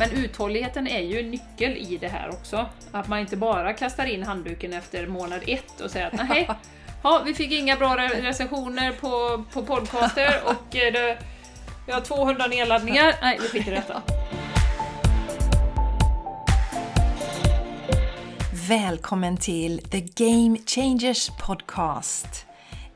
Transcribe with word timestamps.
Men 0.00 0.10
uthålligheten 0.10 0.86
är 0.86 1.00
ju 1.00 1.20
en 1.20 1.30
nyckel 1.30 1.76
i 1.76 1.98
det 2.00 2.08
här 2.08 2.28
också. 2.28 2.66
Att 2.92 3.08
man 3.08 3.18
inte 3.18 3.36
bara 3.36 3.72
kastar 3.72 4.06
in 4.06 4.22
handduken 4.22 4.72
efter 4.72 5.06
månad 5.06 5.40
ett 5.46 5.80
och 5.80 5.90
säger 5.90 6.06
att 6.06 6.28
nej, 6.28 6.50
ja, 7.02 7.22
vi 7.24 7.34
fick 7.34 7.52
inga 7.52 7.76
bra 7.76 7.96
re- 7.96 8.22
recensioner 8.22 8.92
på, 8.92 9.44
på 9.52 9.62
podcaster 9.62 10.40
och 10.44 10.76
eh, 10.76 10.92
det, 10.92 11.18
vi 11.86 11.92
har 11.92 12.00
200 12.00 12.46
nedladdningar. 12.46 13.14
Nej, 13.22 13.38
vi 13.42 13.48
skiter 13.48 13.72
i 13.72 13.74
detta. 13.74 14.02
Välkommen 18.68 19.36
till 19.36 19.78
The 19.90 20.00
Game 20.00 20.58
Changers 20.66 21.30
Podcast. 21.46 22.46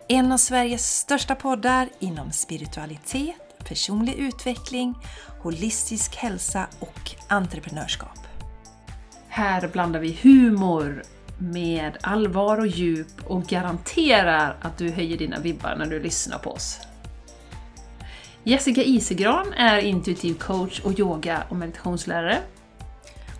En 0.08 0.32
av 0.32 0.38
Sveriges 0.38 0.96
största 0.96 1.34
poddar 1.34 1.88
inom 1.98 2.32
spiritualitet, 2.32 3.58
personlig 3.64 4.14
utveckling, 4.14 4.94
holistisk 5.44 6.16
hälsa 6.16 6.66
och 6.80 7.10
entreprenörskap. 7.28 8.18
Här 9.28 9.68
blandar 9.68 10.00
vi 10.00 10.18
humor 10.22 11.02
med 11.38 11.98
allvar 12.00 12.58
och 12.58 12.66
djup 12.66 13.26
och 13.26 13.44
garanterar 13.44 14.56
att 14.60 14.78
du 14.78 14.90
höjer 14.90 15.18
dina 15.18 15.38
vibbar 15.38 15.76
när 15.78 15.86
du 15.86 16.00
lyssnar 16.00 16.38
på 16.38 16.50
oss. 16.50 16.80
Jessica 18.44 18.82
Isegran 18.82 19.52
är 19.52 19.78
intuitiv 19.78 20.34
coach 20.34 20.80
och 20.80 20.98
yoga 20.98 21.44
och 21.48 21.56
meditationslärare. 21.56 22.38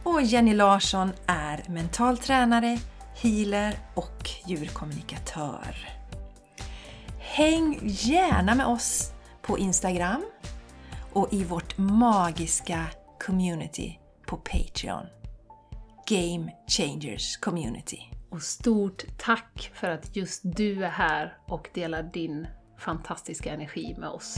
Och 0.03 0.23
Jenny 0.23 0.55
Larsson 0.55 1.13
är 1.27 1.65
mental 1.69 2.19
tränare, 2.19 2.79
healer 3.15 3.75
och 3.95 4.31
djurkommunikatör. 4.47 5.89
Häng 7.19 7.81
gärna 7.83 8.55
med 8.55 8.67
oss 8.67 9.13
på 9.43 9.59
Instagram 9.59 10.25
och 11.15 11.33
i 11.33 11.45
vårt 11.45 11.79
magiska 11.79 12.87
community 13.27 13.99
på 14.27 14.37
Patreon. 14.37 15.07
Game 16.09 16.53
Changers 16.79 17.37
Community. 17.37 17.99
Och 18.31 18.43
stort 18.43 19.05
tack 19.19 19.71
för 19.75 19.89
att 19.89 20.17
just 20.17 20.43
du 20.45 20.85
är 20.85 20.89
här 20.89 21.37
och 21.47 21.69
delar 21.75 22.03
din 22.03 22.47
fantastiska 22.79 23.53
energi 23.53 23.95
med 23.99 24.09
oss. 24.09 24.37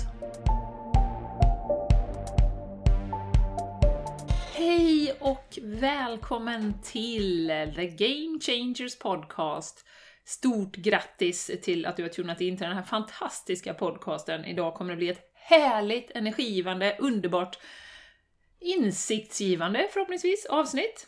Hej 4.55 5.17
och 5.21 5.59
välkommen 5.63 6.75
till 6.83 7.47
The 7.77 7.87
Game 7.87 8.41
Changers 8.41 8.99
Podcast. 8.99 9.85
Stort 10.25 10.77
grattis 10.77 11.51
till 11.63 11.87
att 11.87 11.97
du 11.97 12.03
har 12.03 12.11
tunat 12.11 12.41
in 12.41 12.57
till 12.57 12.67
den 12.67 12.77
här 12.77 12.83
fantastiska 12.83 13.75
podcasten. 13.75 14.45
Idag 14.45 14.75
kommer 14.75 14.91
det 14.91 14.97
bli 14.97 15.09
ett 15.09 15.26
härligt, 15.49 16.11
energigivande, 16.11 16.97
underbart, 16.99 17.59
insiktsgivande 18.61 19.89
förhoppningsvis 19.93 20.47
avsnitt. 20.47 21.07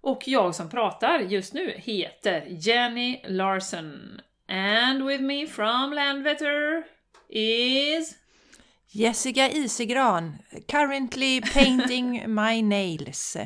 Och 0.00 0.22
jag 0.26 0.54
som 0.54 0.70
pratar 0.70 1.18
just 1.20 1.54
nu 1.54 1.74
heter 1.76 2.46
Jenny 2.48 3.20
Larson. 3.28 4.20
And 4.48 5.06
with 5.06 5.22
me 5.22 5.46
from 5.46 5.92
Landvetter 5.92 6.84
is... 7.28 8.14
Jessica 8.88 9.50
Isegran, 9.50 10.38
currently 10.68 11.40
painting 11.40 12.34
my 12.34 12.62
nails. 12.62 13.36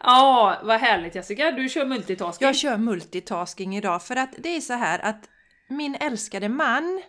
Ja, 0.00 0.60
vad 0.62 0.80
härligt 0.80 1.14
Jessica, 1.14 1.50
du 1.50 1.68
kör 1.68 1.84
multitasking. 1.84 2.46
Jag 2.46 2.56
kör 2.56 2.76
multitasking 2.76 3.76
idag 3.76 4.02
för 4.02 4.16
att 4.16 4.34
det 4.38 4.56
är 4.56 4.60
så 4.60 4.72
här 4.72 4.98
att 4.98 5.28
min 5.68 5.94
älskade 5.94 6.48
man, 6.48 7.02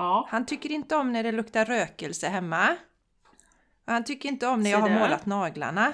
Ja, 0.00 0.26
han 0.30 0.46
tycker 0.46 0.70
inte 0.72 0.96
om 0.96 1.12
när 1.12 1.22
det 1.22 1.32
luktar 1.32 1.64
rökelse 1.64 2.28
hemma. 2.28 2.76
Och 3.86 3.92
han 3.92 4.04
tycker 4.04 4.28
inte 4.28 4.46
om 4.46 4.60
när 4.62 4.70
jag 4.70 4.78
har 4.78 4.90
målat 4.90 5.26
naglarna. 5.26 5.92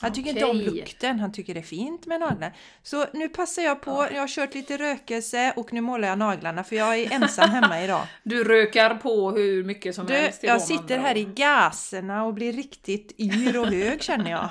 Han 0.00 0.12
tycker 0.12 0.30
inte 0.30 0.44
om 0.44 0.56
lukten, 0.56 1.20
han 1.20 1.32
tycker 1.32 1.54
det 1.54 1.60
är 1.60 1.64
fint 1.64 2.06
med 2.06 2.20
naglar. 2.20 2.56
Så 2.82 3.06
nu 3.12 3.28
passar 3.28 3.62
jag 3.62 3.80
på, 3.82 4.08
jag 4.12 4.20
har 4.20 4.28
kört 4.28 4.54
lite 4.54 4.76
rökelse 4.76 5.52
och 5.56 5.72
nu 5.72 5.80
målar 5.80 6.08
jag 6.08 6.18
naglarna 6.18 6.64
för 6.64 6.76
jag 6.76 6.98
är 6.98 7.12
ensam 7.12 7.50
hemma 7.50 7.82
idag. 7.84 8.06
du 8.22 8.44
rökar 8.44 8.94
på 8.94 9.30
hur 9.30 9.64
mycket 9.64 9.94
som 9.94 10.06
Du, 10.06 10.14
helst. 10.14 10.42
jag 10.42 10.62
sitter 10.62 10.98
här 10.98 11.16
i 11.16 11.24
gaserna 11.24 12.24
och 12.24 12.34
blir 12.34 12.52
riktigt 12.52 13.20
yr 13.20 13.58
och 13.58 13.66
hög 13.66 14.02
känner 14.02 14.30
jag. 14.30 14.50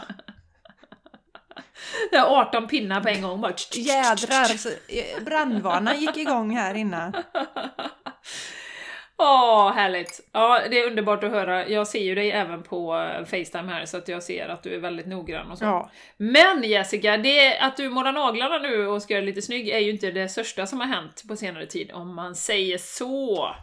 Det 2.11 2.17
är 2.17 2.23
18 2.23 2.67
pinnar 2.67 3.01
på 3.01 3.07
en 3.09 3.21
gång 3.21 3.41
bara. 3.41 3.53
Jädrar, 3.73 4.45
så, 4.45 4.69
eh, 4.69 5.23
brandvarnaren 5.25 6.01
gick 6.01 6.17
igång 6.17 6.55
här 6.57 6.73
innan. 6.73 7.13
Åh, 9.23 9.71
härligt! 9.73 10.29
Ja, 10.31 10.61
det 10.69 10.79
är 10.79 10.87
underbart 10.87 11.23
att 11.23 11.31
höra. 11.31 11.67
Jag 11.67 11.87
ser 11.87 12.03
ju 12.03 12.15
dig 12.15 12.31
även 12.31 12.63
på 12.63 12.95
eh, 12.95 13.25
Facetime 13.25 13.71
här 13.71 13.85
så 13.85 13.97
att 13.97 14.07
jag 14.07 14.23
ser 14.23 14.49
att 14.49 14.63
du 14.63 14.75
är 14.75 14.79
väldigt 14.79 15.07
noggrann 15.07 15.51
och 15.51 15.57
så. 15.57 15.65
Ja. 15.65 15.91
Men 16.17 16.63
Jessica, 16.63 17.17
det 17.17 17.57
att 17.57 17.77
du 17.77 17.89
målar 17.89 18.11
naglarna 18.11 18.57
nu 18.57 18.87
och 18.87 19.01
ska 19.01 19.13
göra 19.13 19.25
lite 19.25 19.41
snygg 19.41 19.69
är 19.69 19.79
ju 19.79 19.89
inte 19.91 20.11
det 20.11 20.29
största 20.29 20.65
som 20.65 20.79
har 20.79 20.87
hänt 20.87 21.23
på 21.27 21.35
senare 21.35 21.65
tid, 21.65 21.91
om 21.91 22.15
man 22.15 22.35
säger 22.35 22.77
så. 22.77 23.55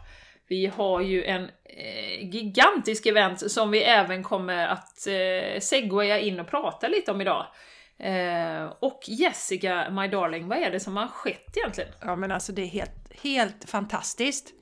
Vi 0.47 0.65
har 0.65 1.01
ju 1.01 1.23
en 1.23 1.43
eh, 1.65 2.29
gigantisk 2.29 3.05
event 3.05 3.51
som 3.51 3.71
vi 3.71 3.83
även 3.83 4.23
kommer 4.23 4.67
att 4.67 5.07
eh, 5.07 5.59
segwaya 5.59 6.19
in 6.19 6.39
och 6.39 6.47
prata 6.47 6.87
lite 6.87 7.11
om 7.11 7.21
idag. 7.21 7.45
Eh, 7.99 8.73
och 8.79 8.99
Jessica, 9.07 9.89
my 9.89 10.07
darling, 10.07 10.47
vad 10.47 10.57
är 10.57 10.71
det 10.71 10.79
som 10.79 10.97
har 10.97 11.07
skett 11.07 11.57
egentligen? 11.57 11.91
Ja 12.01 12.15
men 12.15 12.31
alltså 12.31 12.51
det 12.51 12.61
är 12.61 12.65
helt, 12.67 13.13
helt 13.21 13.69
fantastiskt. 13.69 14.53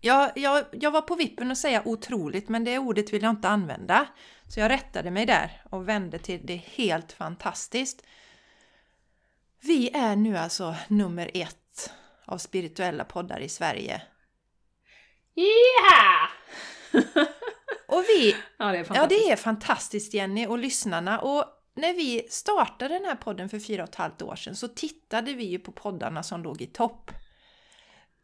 Jag, 0.00 0.30
jag, 0.34 0.64
jag 0.72 0.90
var 0.90 1.00
på 1.00 1.14
vippen 1.14 1.50
att 1.50 1.58
säga 1.58 1.82
otroligt 1.84 2.48
men 2.48 2.64
det 2.64 2.78
ordet 2.78 3.12
vill 3.12 3.22
jag 3.22 3.30
inte 3.30 3.48
använda. 3.48 4.06
Så 4.48 4.60
jag 4.60 4.70
rättade 4.70 5.10
mig 5.10 5.26
där 5.26 5.62
och 5.70 5.88
vände 5.88 6.18
till 6.18 6.40
det 6.46 6.56
helt 6.56 7.12
fantastiskt. 7.12 8.02
Vi 9.62 9.90
är 9.96 10.16
nu 10.16 10.36
alltså 10.36 10.74
nummer 10.88 11.30
ett 11.34 11.92
av 12.24 12.38
spirituella 12.38 13.04
poddar 13.04 13.40
i 13.40 13.48
Sverige. 13.48 14.02
Yeah! 15.36 16.28
Och 17.88 18.04
vi 18.08 18.36
ja, 18.58 18.64
det 18.72 18.76
är 18.76 18.78
Ja, 18.78 18.84
fantastiskt. 18.84 19.26
det 19.26 19.32
är 19.32 19.36
fantastiskt 19.36 20.14
Jenny 20.14 20.46
och 20.46 20.58
lyssnarna. 20.58 21.20
Och 21.20 21.44
när 21.74 21.92
vi 21.92 22.26
startade 22.30 22.94
den 22.94 23.04
här 23.04 23.14
podden 23.14 23.48
för 23.48 23.58
fyra 23.58 23.82
och 23.82 23.88
ett 23.88 23.94
halvt 23.94 24.22
år 24.22 24.36
sedan 24.36 24.56
så 24.56 24.68
tittade 24.68 25.32
vi 25.34 25.44
ju 25.44 25.58
på 25.58 25.72
poddarna 25.72 26.22
som 26.22 26.42
låg 26.42 26.62
i 26.62 26.66
topp. 26.66 27.10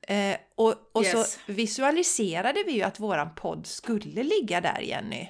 Eh, 0.02 0.36
och 0.54 0.74
och 0.92 1.04
Yes. 1.04 1.32
så 1.46 1.52
visualiserade 1.52 2.62
vi 2.66 2.72
ju 2.72 2.82
att 2.82 3.00
våran 3.00 3.34
podd 3.34 3.66
skulle 3.66 4.22
ligga 4.22 4.60
där 4.60 4.80
Jenny. 4.80 5.28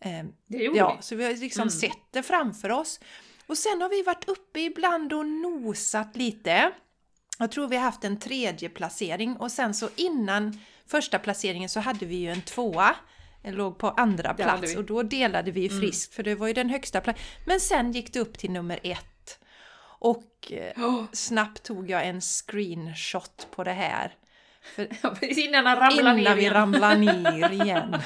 Eh, 0.00 0.24
det 0.46 0.58
gjorde 0.58 0.78
ja, 0.78 0.94
vi. 0.96 1.02
så 1.02 1.16
vi 1.16 1.24
har 1.24 1.30
liksom 1.30 1.62
Mm. 1.62 1.70
sett 1.70 1.98
det 2.10 2.22
framför 2.22 2.70
oss. 2.70 3.00
Och 3.46 3.58
sen 3.58 3.80
har 3.82 3.88
vi 3.88 4.02
varit 4.02 4.28
uppe 4.28 4.60
ibland 4.60 5.12
och 5.12 5.26
nosat 5.26 6.16
lite. 6.16 6.72
Jag 7.38 7.52
tror 7.52 7.68
vi 7.68 7.76
har 7.76 7.82
haft 7.84 8.04
en 8.04 8.18
tredje 8.18 8.68
placering 8.68 9.36
och 9.36 9.52
sen 9.52 9.74
så 9.74 9.88
innan 9.96 10.60
första 10.86 11.18
placeringen 11.18 11.68
så 11.68 11.80
hade 11.80 12.06
vi 12.06 12.16
ju 12.16 12.30
en 12.30 12.42
tvåa. 12.42 12.96
Den 13.44 13.54
låg 13.54 13.78
på 13.78 13.90
andra 13.90 14.34
plats. 14.34 14.72
Mm. 14.72 14.78
och 14.78 14.84
då 14.84 15.02
delade 15.02 15.50
vi 15.50 15.68
friskt 15.68 16.14
för 16.14 16.22
det 16.22 16.34
var 16.34 16.46
ju 16.46 16.52
den 16.52 16.70
högsta 16.70 17.00
platsen. 17.00 17.24
Men 17.46 17.60
sen 17.60 17.92
gick 17.92 18.12
det 18.12 18.20
upp 18.20 18.38
till 18.38 18.50
nummer 18.50 18.80
ett. 18.82 19.38
Och 19.98 20.52
eh, 20.52 20.84
Oh, 20.84 21.04
snabbt 21.12 21.62
tog 21.62 21.90
jag 21.90 22.06
en 22.06 22.20
screenshot 22.20 23.46
på 23.50 23.64
det 23.64 23.72
här. 23.72 24.12
För 24.74 25.38
innan 25.38 25.66
han 25.66 25.76
ramlar 25.76 26.14
ner 26.14 26.20
innan 26.20 26.36
vi 26.36 26.42
igen. 26.42 26.54
ramlar 26.54 26.96
ner 27.30 27.52
igen. 27.52 27.96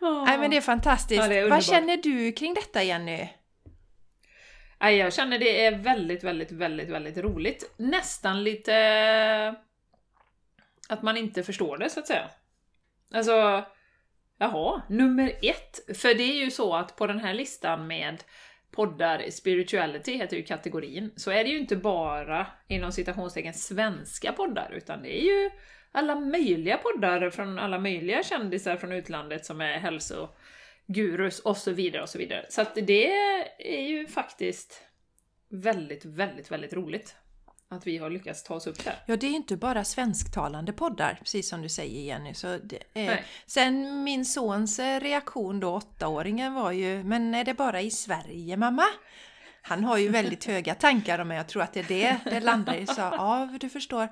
Åh. 0.00 0.24
Nej 0.24 0.38
men 0.38 0.50
det 0.50 0.56
är 0.56 0.60
fantastiskt. 0.60 1.22
Ja, 1.22 1.28
det 1.28 1.38
är 1.38 1.50
Vad 1.50 1.64
känner 1.64 1.96
du 1.96 2.32
kring 2.32 2.54
detta 2.54 2.82
Jenny? 2.82 3.28
Jag 4.78 5.12
känner 5.12 5.38
det 5.38 5.64
är 5.64 5.78
väldigt, 5.78 6.24
väldigt, 6.24 6.52
väldigt, 6.52 6.88
väldigt 6.88 7.16
roligt. 7.16 7.74
Nästan 7.76 8.44
lite... 8.44 9.54
Att 10.88 11.02
man 11.02 11.16
inte 11.16 11.42
förstår 11.42 11.78
det, 11.78 11.90
så 11.90 12.00
att 12.00 12.06
säga. 12.06 12.30
Alltså, 13.14 13.64
jaha, 14.38 14.82
nummer 14.88 15.32
ett. 15.42 15.98
För 15.98 16.14
det 16.14 16.22
är 16.22 16.44
ju 16.44 16.50
så 16.50 16.74
att 16.74 16.96
på 16.96 17.06
den 17.06 17.18
här 17.18 17.34
listan 17.34 17.86
med 17.86 18.24
poddar, 18.70 19.30
spirituality 19.30 20.16
heter 20.16 20.36
ju 20.36 20.42
kategorin, 20.42 21.12
så 21.16 21.30
är 21.30 21.44
det 21.44 21.50
ju 21.50 21.58
inte 21.58 21.76
bara 21.76 22.46
inom 22.68 22.92
citationstecken 22.92 23.54
svenska 23.54 24.32
poddar, 24.32 24.72
utan 24.72 25.02
det 25.02 25.22
är 25.22 25.24
ju 25.24 25.50
alla 25.92 26.14
möjliga 26.14 26.76
poddar 26.76 27.30
från 27.30 27.58
alla 27.58 27.78
möjliga 27.78 28.22
kändisar 28.22 28.76
från 28.76 28.92
utlandet 28.92 29.46
som 29.46 29.60
är 29.60 29.78
hälsogurus 29.78 31.40
och 31.40 31.56
så 31.56 31.72
vidare 31.72 32.02
och 32.02 32.08
så 32.08 32.18
vidare. 32.18 32.46
Så 32.48 32.60
att 32.60 32.74
det 32.74 33.12
är 33.58 33.88
ju 33.88 34.06
faktiskt 34.06 34.82
väldigt, 35.48 36.04
väldigt, 36.04 36.50
väldigt 36.50 36.72
roligt 36.72 37.16
att 37.68 37.86
vi 37.86 37.98
har 37.98 38.10
lyckats 38.10 38.42
ta 38.42 38.54
oss 38.54 38.66
upp 38.66 38.84
där. 38.84 38.94
Ja, 39.06 39.16
det 39.16 39.26
är 39.26 39.30
inte 39.30 39.56
bara 39.56 39.84
svensktalande 39.84 40.72
poddar, 40.72 41.18
precis 41.22 41.48
som 41.48 41.62
du 41.62 41.68
säger 41.68 42.02
Jenny. 42.02 42.34
Så 42.34 42.58
det. 42.58 42.82
Nej. 42.92 43.24
Sen 43.46 44.04
min 44.04 44.24
sons 44.24 44.78
eh, 44.78 45.00
reaktion 45.00 45.60
då, 45.60 45.74
åttaåringen, 45.74 46.54
var 46.54 46.72
ju 46.72 47.04
Men 47.04 47.34
är 47.34 47.44
det 47.44 47.54
bara 47.54 47.80
i 47.80 47.90
Sverige 47.90 48.56
mamma? 48.56 48.84
Han 49.62 49.84
har 49.84 49.98
ju 49.98 50.08
väldigt 50.08 50.44
höga 50.46 50.74
tankar 50.74 51.18
om 51.18 51.28
mig. 51.28 51.36
Jag 51.36 51.48
tror 51.48 51.62
att 51.62 51.72
det 51.72 51.80
är 51.80 51.88
det 51.88 52.30
det 52.30 52.40
landar 52.40 52.74
i. 52.74 52.86
Så 52.86 53.00
ja, 53.00 53.48
du 53.60 53.68
förstår. 53.68 54.08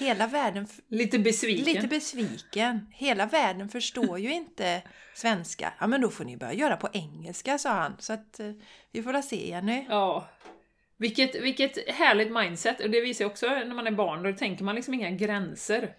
Hela 0.00 0.26
världen... 0.26 0.66
Lite 0.88 1.18
besviken. 1.18 1.74
Lite 1.74 1.88
besviken. 1.88 2.86
Hela 2.92 3.26
världen 3.26 3.68
förstår 3.68 4.18
ju 4.18 4.32
inte 4.32 4.82
svenska. 5.14 5.72
Ja, 5.80 5.86
men 5.86 6.00
då 6.00 6.10
får 6.10 6.24
ni 6.24 6.36
börja 6.36 6.52
göra 6.52 6.76
på 6.76 6.88
engelska, 6.92 7.58
sa 7.58 7.70
han. 7.70 7.96
Så 7.98 8.12
att 8.12 8.40
eh, 8.40 8.52
vi 8.92 9.02
får 9.02 9.12
la 9.12 9.22
se, 9.22 9.48
Jenny. 9.48 9.86
Ja. 9.88 10.28
Vilket, 10.98 11.34
vilket 11.34 11.88
härligt 11.88 12.32
mindset. 12.32 12.80
Och 12.80 12.90
det 12.90 13.00
visar 13.00 13.24
ju 13.24 13.30
också 13.30 13.46
när 13.46 13.74
man 13.74 13.86
är 13.86 13.90
barn, 13.90 14.22
då 14.22 14.32
tänker 14.32 14.64
man 14.64 14.74
liksom 14.74 14.94
inga 14.94 15.10
gränser. 15.10 15.94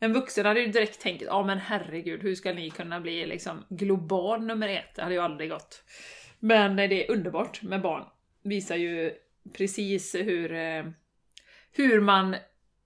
En 0.00 0.12
vuxen 0.12 0.46
hade 0.46 0.60
ju 0.60 0.66
direkt 0.66 1.00
tänkt, 1.00 1.22
ja 1.22 1.42
men 1.42 1.58
herregud, 1.58 2.22
hur 2.22 2.34
ska 2.34 2.52
ni 2.52 2.70
kunna 2.70 3.00
bli 3.00 3.26
liksom 3.26 3.64
global 3.68 4.42
nummer 4.42 4.68
ett? 4.68 4.94
Det 4.94 5.02
hade 5.02 5.14
ju 5.14 5.20
aldrig 5.20 5.50
gått. 5.50 5.82
Men 6.38 6.76
det 6.76 7.06
är 7.06 7.10
underbart 7.10 7.62
med 7.62 7.82
barn. 7.82 8.04
Visar 8.42 8.76
ju 8.76 9.12
precis 9.52 10.14
hur, 10.14 10.52
eh, 10.52 10.84
hur 11.72 12.00
man, 12.00 12.36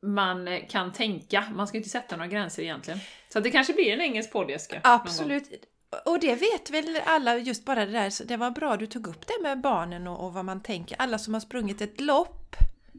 man 0.02 0.60
kan 0.68 0.92
tänka. 0.92 1.44
Man 1.54 1.66
ska 1.66 1.76
inte 1.76 1.88
sätta 1.88 2.16
några 2.16 2.28
gränser 2.28 2.62
egentligen. 2.62 3.00
Så 3.28 3.40
det 3.40 3.50
kanske 3.50 3.72
blir 3.72 3.92
en 3.92 4.00
engelsk 4.00 4.32
podd, 4.32 4.50
Jessica. 4.50 4.80
Absolut. 4.84 5.64
Och 6.04 6.20
det 6.20 6.34
vet 6.34 6.70
väl 6.70 7.00
alla, 7.06 7.38
just 7.38 7.64
bara 7.64 7.86
det 7.86 7.92
där, 7.92 8.10
så 8.10 8.24
det 8.24 8.36
var 8.36 8.50
bra 8.50 8.76
du 8.76 8.86
tog 8.86 9.06
upp 9.06 9.26
det 9.26 9.42
med 9.42 9.60
barnen 9.60 10.06
och, 10.06 10.26
och 10.26 10.32
vad 10.32 10.44
man 10.44 10.62
tänker. 10.62 10.96
Alla 11.00 11.18
som 11.18 11.34
har 11.34 11.40
sprungit 11.40 11.80
ett 11.80 12.00
lopp, 12.00 12.56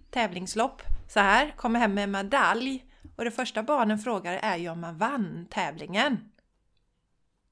tävlingslopp, 0.10 0.82
så 1.10 1.20
här, 1.20 1.54
kommer 1.58 1.80
hem 1.80 1.94
med 1.94 2.10
medalj 2.10 2.86
och 3.16 3.26
det 3.26 3.32
första 3.32 3.64
barnen 3.64 4.00
frågar 4.00 4.34
är 4.34 4.58
ju 4.58 4.70
om 4.70 4.82
man 4.82 4.98
vann 4.98 5.48
tävlingen. 5.50 6.32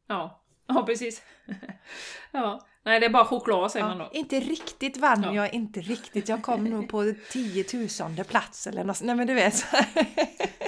Ja, 0.08 0.42
ja 0.68 0.84
precis. 0.86 1.22
ja. 2.32 2.62
Nej, 2.84 3.00
det 3.00 3.06
är 3.06 3.10
bara 3.10 3.26
choklad 3.26 3.72
säger 3.72 3.86
ja, 3.86 3.96
man 3.96 3.98
då. 3.98 4.10
Inte 4.14 4.40
riktigt 4.40 4.98
vann 4.98 5.24
ja. 5.24 5.34
jag, 5.34 5.54
inte 5.54 5.82
riktigt. 5.82 6.30
Jag 6.30 6.44
kom 6.44 6.64
nog 6.64 6.90
på 6.90 7.14
10 7.32 7.66
000 8.00 8.26
plats 8.26 8.68
eller 8.68 8.84
något 8.84 9.02
Nej 9.02 9.16
men 9.16 9.28
du 9.28 9.34
vet. 9.34 9.66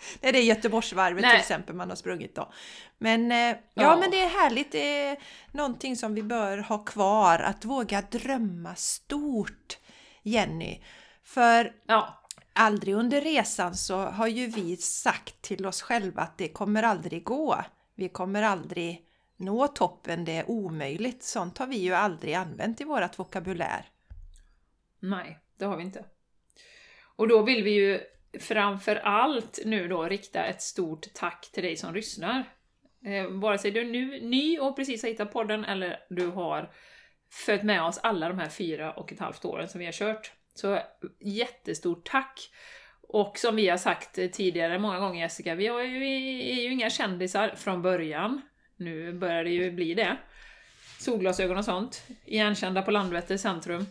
Nej, 0.20 0.32
det 0.32 0.38
är 0.38 0.42
Göteborgsvarvet 0.42 1.22
Nej. 1.22 1.30
till 1.30 1.40
exempel 1.40 1.76
man 1.76 1.88
har 1.88 1.96
sprungit 1.96 2.34
då. 2.34 2.52
Men, 2.98 3.32
eh, 3.32 3.38
ja. 3.38 3.56
ja. 3.74 3.96
men 3.96 4.10
det 4.10 4.20
är 4.20 4.28
härligt. 4.28 4.72
Det 4.72 5.04
är 5.04 5.16
någonting 5.52 5.96
som 5.96 6.14
vi 6.14 6.22
bör 6.22 6.58
ha 6.58 6.78
kvar. 6.78 7.38
Att 7.38 7.64
våga 7.64 8.02
drömma 8.02 8.74
stort, 8.74 9.78
Jenny. 10.22 10.80
För 11.24 11.72
ja 11.86 12.20
aldrig 12.52 12.94
under 12.94 13.20
resan 13.20 13.74
så 13.74 13.96
har 13.96 14.26
ju 14.26 14.46
vi 14.46 14.76
sagt 14.76 15.42
till 15.42 15.66
oss 15.66 15.82
själva 15.82 16.22
att 16.22 16.38
det 16.38 16.48
kommer 16.48 16.82
aldrig 16.82 17.24
gå. 17.24 17.64
Vi 17.94 18.08
kommer 18.08 18.42
aldrig 18.42 19.06
nå 19.36 19.68
toppen, 19.68 20.24
det 20.24 20.32
är 20.32 20.50
omöjligt. 20.50 21.22
Sånt 21.22 21.58
har 21.58 21.66
vi 21.66 21.76
ju 21.76 21.94
aldrig 21.94 22.34
använt 22.34 22.80
i 22.80 22.84
vårat 22.84 23.18
vokabulär. 23.18 23.88
Nej, 25.00 25.38
det 25.56 25.64
har 25.64 25.76
vi 25.76 25.82
inte. 25.82 26.04
Och 27.00 27.28
då 27.28 27.42
vill 27.42 27.64
vi 27.64 27.70
ju 27.70 28.00
framför 28.40 28.96
allt 28.96 29.58
nu 29.64 29.88
då 29.88 30.02
rikta 30.02 30.44
ett 30.44 30.62
stort 30.62 31.14
tack 31.14 31.50
till 31.52 31.62
dig 31.62 31.76
som 31.76 31.94
lyssnar. 31.94 32.44
Eh, 33.04 33.26
vare 33.26 33.58
sig 33.58 33.70
du 33.70 33.80
är 33.80 33.84
nu, 33.84 34.20
ny 34.20 34.58
och 34.58 34.76
precis 34.76 35.02
har 35.02 35.10
hittat 35.10 35.32
podden 35.32 35.64
eller 35.64 35.98
du 36.08 36.26
har 36.26 36.70
följt 37.46 37.62
med 37.62 37.82
oss 37.82 37.98
alla 37.98 38.28
de 38.28 38.38
här 38.38 38.48
fyra 38.48 38.92
och 38.92 39.12
ett 39.12 39.20
halvt 39.20 39.44
åren 39.44 39.68
som 39.68 39.78
vi 39.78 39.84
har 39.84 39.92
kört. 39.92 40.32
Så 40.54 40.78
jättestort 41.20 42.08
tack! 42.10 42.50
Och 43.12 43.38
som 43.38 43.56
vi 43.56 43.68
har 43.68 43.76
sagt 43.76 44.14
tidigare 44.14 44.78
många 44.78 44.98
gånger 44.98 45.20
Jessica, 45.20 45.54
vi 45.54 45.66
har 45.66 45.82
ju, 45.82 46.04
är 46.50 46.62
ju 46.62 46.72
inga 46.72 46.90
kändisar 46.90 47.54
från 47.56 47.82
början. 47.82 48.40
Nu 48.76 49.12
börjar 49.12 49.44
det 49.44 49.50
ju 49.50 49.70
bli 49.70 49.94
det. 49.94 50.16
Solglasögon 50.98 51.58
och 51.58 51.64
sånt. 51.64 52.06
Igenkända 52.24 52.82
på 52.82 52.90
Landvetter 52.90 53.36
centrum. 53.36 53.86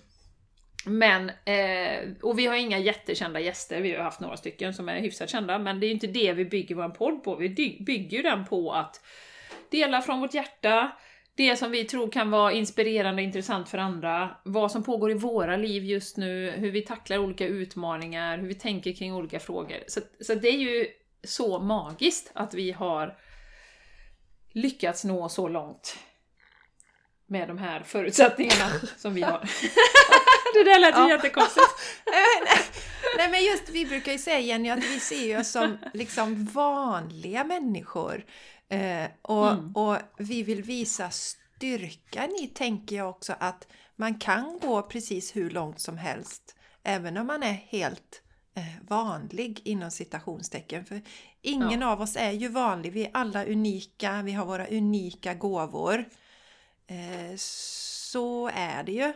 Men, 0.85 1.29
eh, 1.29 2.09
och 2.21 2.39
vi 2.39 2.45
har 2.45 2.55
inga 2.55 2.79
jättekända 2.79 3.39
gäster, 3.39 3.81
vi 3.81 3.95
har 3.95 4.03
haft 4.03 4.19
några 4.19 4.37
stycken 4.37 4.73
som 4.73 4.89
är 4.89 4.99
hyfsat 4.99 5.29
kända, 5.29 5.59
men 5.59 5.79
det 5.79 5.85
är 5.85 5.87
ju 5.87 5.93
inte 5.93 6.07
det 6.07 6.33
vi 6.33 6.45
bygger 6.45 6.75
vår 6.75 6.89
podd 6.89 7.23
på. 7.23 7.35
Vi 7.35 7.49
bygger 7.79 8.17
ju 8.17 8.23
den 8.23 8.45
på 8.45 8.73
att 8.73 9.01
dela 9.69 10.01
från 10.01 10.19
vårt 10.19 10.33
hjärta, 10.33 10.91
det 11.35 11.55
som 11.55 11.71
vi 11.71 11.83
tror 11.83 12.11
kan 12.11 12.31
vara 12.31 12.51
inspirerande 12.51 13.21
och 13.21 13.25
intressant 13.25 13.69
för 13.69 13.77
andra, 13.77 14.29
vad 14.43 14.71
som 14.71 14.83
pågår 14.83 15.11
i 15.11 15.13
våra 15.13 15.57
liv 15.57 15.83
just 15.83 16.17
nu, 16.17 16.51
hur 16.51 16.71
vi 16.71 16.81
tacklar 16.81 17.17
olika 17.17 17.47
utmaningar, 17.47 18.37
hur 18.37 18.47
vi 18.47 18.55
tänker 18.55 18.93
kring 18.93 19.13
olika 19.13 19.39
frågor. 19.39 19.77
Så, 19.87 20.01
så 20.19 20.35
det 20.35 20.47
är 20.47 20.57
ju 20.57 20.87
så 21.23 21.59
magiskt 21.59 22.31
att 22.33 22.53
vi 22.53 22.71
har 22.71 23.17
lyckats 24.51 25.03
nå 25.03 25.29
så 25.29 25.47
långt 25.47 25.97
med 27.25 27.47
de 27.47 27.57
här 27.57 27.83
förutsättningarna 27.83 28.69
som 28.97 29.13
vi 29.13 29.21
har. 29.21 29.39
det 30.53 30.63
där 30.63 30.79
lät 30.79 30.95
ja. 30.95 31.09
jättekonstigt. 31.09 31.67
Nej 33.17 33.29
men 33.31 33.43
just 33.43 33.69
vi 33.69 33.85
brukar 33.85 34.11
ju 34.11 34.17
säga 34.17 34.39
Jenny 34.39 34.69
att 34.69 34.83
vi 34.83 34.99
ser 34.99 35.39
oss 35.39 35.51
som 35.51 35.77
liksom 35.93 36.45
vanliga 36.45 37.43
människor. 37.43 38.25
Eh, 38.69 39.05
och, 39.21 39.51
mm. 39.51 39.75
och 39.75 39.97
vi 40.17 40.43
vill 40.43 40.63
visa 40.63 41.09
styrkan 41.09 42.35
i, 42.41 42.47
tänker 42.47 42.95
jag 42.95 43.09
också, 43.09 43.35
att 43.39 43.67
man 43.95 44.19
kan 44.19 44.59
gå 44.61 44.81
precis 44.81 45.35
hur 45.35 45.49
långt 45.49 45.79
som 45.79 45.97
helst. 45.97 46.55
Även 46.83 47.17
om 47.17 47.27
man 47.27 47.43
är 47.43 47.53
helt 47.53 48.21
eh, 48.55 48.83
vanlig 48.87 49.61
inom 49.63 49.91
citationstecken. 49.91 50.85
För 50.85 51.01
ingen 51.41 51.81
ja. 51.81 51.87
av 51.87 52.01
oss 52.01 52.15
är 52.15 52.31
ju 52.31 52.47
vanlig. 52.47 52.91
Vi 52.91 53.05
är 53.05 53.11
alla 53.13 53.45
unika. 53.45 54.21
Vi 54.21 54.31
har 54.31 54.45
våra 54.45 54.67
unika 54.67 55.33
gåvor. 55.33 56.05
Eh, 56.87 57.35
så 57.37 58.47
är 58.53 58.83
det 58.83 58.91
ju. 58.91 59.13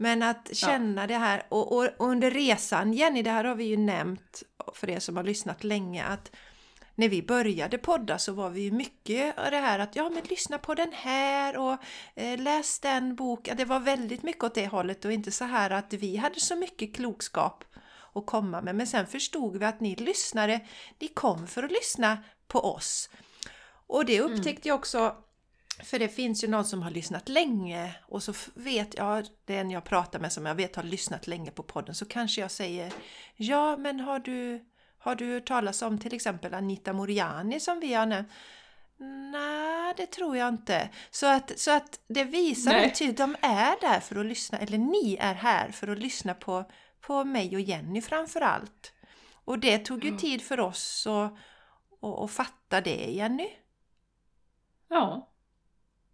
Men 0.00 0.22
att 0.22 0.56
känna 0.56 1.02
ja. 1.02 1.06
det 1.06 1.16
här 1.16 1.42
och, 1.48 1.72
och, 1.72 1.84
och, 1.96 2.08
under 2.08 2.30
resan, 2.30 2.92
Jenny, 2.92 3.22
det 3.22 3.30
här 3.30 3.44
har 3.44 3.54
vi 3.54 3.64
ju 3.64 3.76
nämnt 3.76 4.42
för 4.74 4.90
er 4.90 4.98
som 4.98 5.16
har 5.16 5.24
lyssnat 5.24 5.64
länge, 5.64 6.04
att 6.04 6.30
när 6.94 7.08
vi 7.08 7.22
började 7.22 7.78
podda 7.78 8.18
så 8.18 8.32
var 8.32 8.50
vi 8.50 8.60
ju 8.60 8.70
mycket 8.70 9.38
av 9.38 9.50
det 9.50 9.56
här 9.56 9.78
att 9.78 9.96
ja 9.96 10.08
men 10.08 10.22
lyssna 10.22 10.58
på 10.58 10.74
den 10.74 10.92
här 10.92 11.56
och 11.56 11.76
eh, 12.14 12.38
läs 12.38 12.80
den 12.80 13.14
boken. 13.14 13.56
Det 13.56 13.64
var 13.64 13.80
väldigt 13.80 14.22
mycket 14.22 14.44
åt 14.44 14.54
det 14.54 14.66
hållet 14.66 15.04
och 15.04 15.12
inte 15.12 15.30
så 15.30 15.44
här 15.44 15.70
att 15.70 15.92
vi 15.92 16.16
hade 16.16 16.40
så 16.40 16.56
mycket 16.56 16.94
klokskap 16.94 17.64
att 18.14 18.26
komma 18.26 18.60
med. 18.60 18.74
Men 18.74 18.86
sen 18.86 19.06
förstod 19.06 19.56
vi 19.56 19.64
att 19.64 19.80
ni 19.80 19.96
lyssnare, 19.96 20.60
ni 20.98 21.08
kom 21.08 21.46
för 21.46 21.62
att 21.62 21.72
lyssna 21.72 22.18
på 22.48 22.60
oss. 22.60 23.10
Och 23.86 24.04
det 24.04 24.16
mm. 24.16 24.32
upptäckte 24.32 24.68
mm. 24.68 24.68
jag 24.68 24.78
också 24.78 25.16
för 25.82 25.98
det 25.98 26.08
finns 26.08 26.44
ju 26.44 26.48
någon 26.48 26.64
som 26.64 26.82
har 26.82 26.90
lyssnat 26.90 27.28
länge 27.28 27.94
och 28.02 28.22
så 28.22 28.32
vet 28.54 28.96
jag, 28.96 29.26
den 29.44 29.70
jag 29.70 29.84
pratar 29.84 30.18
med 30.18 30.32
som 30.32 30.46
jag 30.46 30.54
vet 30.54 30.76
har 30.76 30.82
lyssnat 30.82 31.26
länge 31.26 31.50
på 31.50 31.62
podden, 31.62 31.94
så 31.94 32.06
kanske 32.06 32.40
jag 32.40 32.50
säger 32.50 32.92
Ja, 33.36 33.76
men 33.76 34.00
har 34.00 34.18
du 34.18 34.64
har 34.98 35.14
du 35.14 35.32
hört 35.32 35.46
talas 35.46 35.82
om 35.82 35.98
till 35.98 36.14
exempel 36.14 36.54
Anita 36.54 36.92
Moriani 36.92 37.60
som 37.60 37.80
vi 37.80 37.94
har 37.94 38.06
nämnt? 38.06 38.28
Nej, 39.32 39.94
det 39.96 40.06
tror 40.06 40.36
jag 40.36 40.48
inte. 40.48 40.88
Så 41.10 41.26
att, 41.26 41.58
så 41.58 41.70
att 41.70 42.00
det 42.08 42.24
visar 42.24 42.74
att 42.74 43.16
de 43.16 43.36
är 43.40 43.80
där 43.80 44.00
för 44.00 44.16
att 44.16 44.26
lyssna, 44.26 44.58
eller 44.58 44.78
ni 44.78 45.16
är 45.20 45.34
här 45.34 45.70
för 45.70 45.88
att 45.88 45.98
lyssna 45.98 46.34
på, 46.34 46.64
på 47.00 47.24
mig 47.24 47.54
och 47.54 47.60
Jenny 47.60 48.02
framför 48.02 48.40
allt. 48.40 48.92
Och 49.44 49.58
det 49.58 49.78
tog 49.78 50.04
ju 50.04 50.16
tid 50.16 50.42
för 50.42 50.60
oss 50.60 51.06
att, 51.06 51.32
att, 52.02 52.18
att 52.18 52.30
fatta 52.30 52.80
det, 52.80 53.10
Jenny. 53.10 53.48
Ja. 54.88 55.28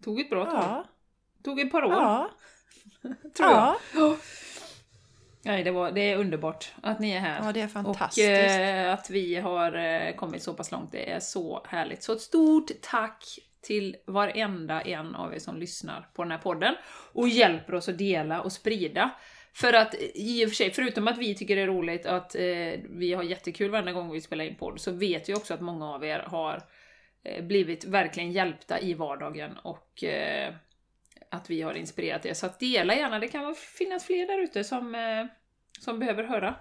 Tog 0.04 0.20
ett 0.20 0.30
bra 0.30 0.44
tag. 0.44 0.54
Ja. 0.54 0.84
Tog 1.44 1.60
ett 1.60 1.72
par 1.72 1.84
år. 1.84 1.92
Ja. 1.92 2.30
tror 3.36 3.50
jag. 3.50 3.76
Ja. 3.94 4.16
Nej, 5.44 5.64
det, 5.64 5.70
var, 5.70 5.90
det 5.90 6.00
är 6.00 6.16
underbart 6.16 6.72
att 6.82 7.00
ni 7.00 7.10
är 7.10 7.20
här. 7.20 7.40
Ja, 7.44 7.52
det 7.52 7.60
är 7.60 7.68
fantastiskt. 7.68 8.28
Och 8.28 8.34
eh, 8.34 8.92
att 8.92 9.10
vi 9.10 9.36
har 9.36 9.72
eh, 9.76 10.14
kommit 10.14 10.42
så 10.42 10.54
pass 10.54 10.70
långt, 10.70 10.92
det 10.92 11.12
är 11.12 11.20
så 11.20 11.66
härligt. 11.68 12.02
Så 12.02 12.12
ett 12.12 12.20
stort 12.20 12.70
tack 12.80 13.38
till 13.62 13.96
varenda 14.06 14.80
en 14.80 15.14
av 15.14 15.34
er 15.34 15.38
som 15.38 15.56
lyssnar 15.56 16.08
på 16.14 16.22
den 16.22 16.30
här 16.30 16.38
podden 16.38 16.74
och 17.12 17.28
hjälper 17.28 17.74
oss 17.74 17.88
att 17.88 17.98
dela 17.98 18.40
och 18.40 18.52
sprida. 18.52 19.10
För 19.52 19.72
att 19.72 19.94
i 20.14 20.44
och 20.44 20.48
för 20.48 20.56
sig, 20.56 20.70
förutom 20.70 21.08
att 21.08 21.18
vi 21.18 21.34
tycker 21.34 21.56
det 21.56 21.62
är 21.62 21.66
roligt 21.66 22.06
att 22.06 22.34
eh, 22.34 22.42
vi 22.90 23.12
har 23.16 23.22
jättekul 23.22 23.70
varenda 23.70 23.92
gång 23.92 24.12
vi 24.12 24.20
spelar 24.20 24.44
in 24.44 24.56
podd, 24.56 24.80
så 24.80 24.90
vet 24.92 25.28
vi 25.28 25.34
också 25.34 25.54
att 25.54 25.60
många 25.60 25.90
av 25.90 26.04
er 26.04 26.18
har 26.18 26.54
eh, 26.54 26.62
blivit 27.42 27.84
verkligen 27.84 28.32
hjälpta 28.32 28.80
i 28.80 28.94
vardagen 28.94 29.56
och 29.62 30.04
eh, 30.04 30.54
att 31.30 31.50
vi 31.50 31.62
har 31.62 31.74
inspirerat 31.74 32.26
er. 32.26 32.34
Så 32.34 32.46
att 32.46 32.60
dela 32.60 32.94
gärna, 32.94 33.18
det 33.18 33.28
kan 33.28 33.54
finnas 33.54 34.04
fler 34.04 34.26
där 34.26 34.38
ute 34.38 34.64
som, 34.64 34.94
eh, 34.94 35.26
som 35.80 35.98
behöver 35.98 36.24
höra. 36.24 36.54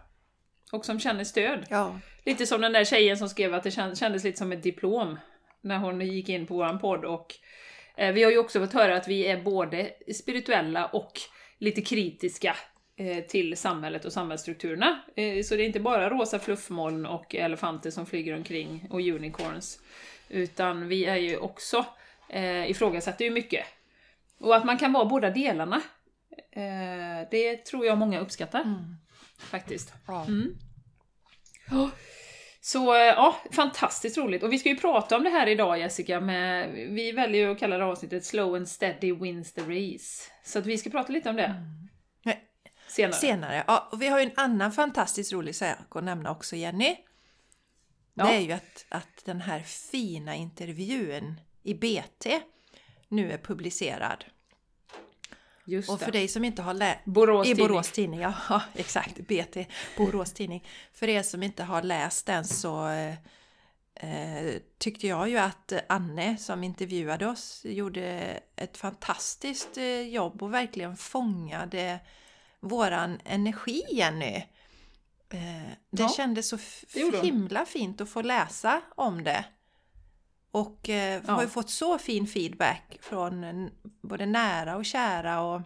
Och 0.71 0.85
som 0.85 0.99
känner 0.99 1.23
stöd. 1.23 1.65
Ja. 1.69 1.99
Lite 2.25 2.45
som 2.45 2.61
den 2.61 2.73
där 2.73 2.83
tjejen 2.83 3.17
som 3.17 3.29
skrev 3.29 3.53
att 3.53 3.63
det 3.63 3.71
kändes 3.71 4.23
lite 4.23 4.37
som 4.37 4.51
ett 4.51 4.63
diplom 4.63 5.19
när 5.61 5.77
hon 5.77 6.01
gick 6.01 6.29
in 6.29 6.47
på 6.47 6.53
vår 6.55 6.79
podd. 6.79 7.05
Och 7.05 7.35
eh, 7.97 8.13
vi 8.13 8.23
har 8.23 8.31
ju 8.31 8.37
också 8.37 8.59
fått 8.59 8.73
höra 8.73 8.97
att 8.97 9.07
vi 9.07 9.27
är 9.27 9.41
både 9.41 9.89
spirituella 10.13 10.85
och 10.85 11.11
lite 11.57 11.81
kritiska 11.81 12.55
eh, 12.97 13.23
till 13.23 13.57
samhället 13.57 14.05
och 14.05 14.13
samhällsstrukturerna. 14.13 15.03
Eh, 15.15 15.43
så 15.43 15.55
det 15.55 15.63
är 15.63 15.65
inte 15.65 15.79
bara 15.79 16.09
rosa 16.09 16.39
fluffmoln 16.39 17.05
och 17.05 17.35
elefanter 17.35 17.91
som 17.91 18.05
flyger 18.05 18.35
omkring 18.35 18.87
och 18.89 18.99
unicorns. 18.99 19.79
Utan 20.33 20.87
vi 20.87 21.05
är 21.05 21.15
ju 21.15 21.37
också 21.37 21.85
eh, 22.29 22.69
ifrågasätter 22.69 23.25
ju 23.25 23.31
mycket 23.31 23.65
och 24.39 24.55
att 24.55 24.65
man 24.65 24.77
kan 24.77 24.93
vara 24.93 25.05
båda 25.05 25.29
delarna. 25.29 25.81
Eh, 26.51 27.27
det 27.31 27.65
tror 27.65 27.85
jag 27.85 27.97
många 27.97 28.19
uppskattar 28.19 28.61
Mm. 28.61 28.95
faktiskt. 29.37 29.93
Mm. 30.07 30.55
Ja. 31.71 31.89
Så 32.61 32.93
eh, 32.95 33.01
ja, 33.01 33.35
fantastiskt 33.51 34.17
roligt. 34.17 34.43
Och 34.43 34.53
vi 34.53 34.59
ska 34.59 34.69
ju 34.69 34.75
prata 34.75 35.17
om 35.17 35.23
det 35.23 35.29
här 35.29 35.47
idag 35.47 35.79
Jessica, 35.79 36.19
med, 36.19 36.69
vi 36.71 37.11
väljer 37.11 37.45
ju 37.45 37.51
att 37.51 37.59
kalla 37.59 37.77
det 37.77 37.85
avsnittet 37.85 38.25
Slow 38.25 38.55
and 38.55 38.67
steady 38.69 39.13
wins 39.13 39.53
the 39.53 39.61
race. 39.61 40.31
Så 40.43 40.59
att 40.59 40.65
vi 40.65 40.77
ska 40.77 40.89
prata 40.89 41.13
lite 41.13 41.29
om 41.29 41.35
det 41.35 41.55
Nej, 42.23 42.43
senare. 42.87 43.13
Senare. 43.13 43.63
Ja, 43.67 43.89
och 43.91 44.01
vi 44.01 44.07
har 44.07 44.19
ju 44.19 44.25
en 44.25 44.31
annan 44.35 44.71
fantastiskt 44.71 45.33
rolig 45.33 45.55
sak 45.55 45.95
att 45.95 46.03
nämna 46.03 46.31
också 46.31 46.55
Jenny. 46.55 46.95
Ja. 48.13 48.25
Det 48.25 48.35
är 48.35 48.39
ju 48.39 48.51
att, 48.51 48.85
att 48.89 49.25
den 49.25 49.41
här 49.41 49.59
fina 49.59 50.35
intervjun 50.35 51.39
i 51.63 51.73
BT 51.73 52.41
nu 53.07 53.31
är 53.31 53.37
publicerad. 53.37 54.25
Just 55.65 55.89
Och 55.89 55.99
för 55.99 56.11
det. 56.11 56.17
dig 56.17 56.27
som 56.27 56.45
inte 56.45 56.61
har 56.61 56.73
läst 56.73 57.05
Borås 57.05 57.47
I. 57.47 57.55
Borås 57.55 57.91
Tidning, 57.91 58.19
ja, 58.19 58.33
ja 58.49 58.61
exakt. 58.73 59.17
BT, 59.17 59.57
Borås 59.97 60.33
Tidning. 60.33 60.67
För 60.93 61.09
er 61.09 61.23
som 61.23 61.43
inte 61.43 61.63
har 61.63 61.81
läst 61.81 62.25
den 62.25 62.45
så 62.45 62.87
eh, 62.87 63.15
eh, 63.95 64.53
tyckte 64.77 65.07
jag 65.07 65.29
ju 65.29 65.37
att 65.37 65.73
Anne 65.89 66.37
som 66.37 66.63
intervjuade 66.63 67.27
oss 67.27 67.61
gjorde 67.65 68.39
ett 68.55 68.77
fantastiskt 68.77 69.77
eh, 69.77 70.01
jobb 70.01 70.43
och 70.43 70.53
verkligen 70.53 70.97
fångade 70.97 71.99
våran 72.59 73.19
energi 73.25 73.83
Jenny. 73.91 74.43
Eh, 75.33 75.39
det 75.89 76.01
Ja, 76.03 76.09
kändes 76.09 76.49
så 76.49 76.57
det 76.93 77.21
himla 77.23 77.65
fint 77.65 78.01
att 78.01 78.09
få 78.09 78.21
läsa 78.21 78.81
om 78.95 79.23
det. 79.23 79.45
Och 80.51 80.89
eh, 80.89 81.21
Ja. 81.27 81.33
har 81.33 81.41
ju 81.41 81.47
fått 81.49 81.69
så 81.69 81.97
fin 81.97 82.27
feedback 82.27 82.97
från 83.01 83.69
både 84.01 84.25
nära 84.25 84.75
och 84.75 84.85
kära 84.85 85.41
och 85.41 85.61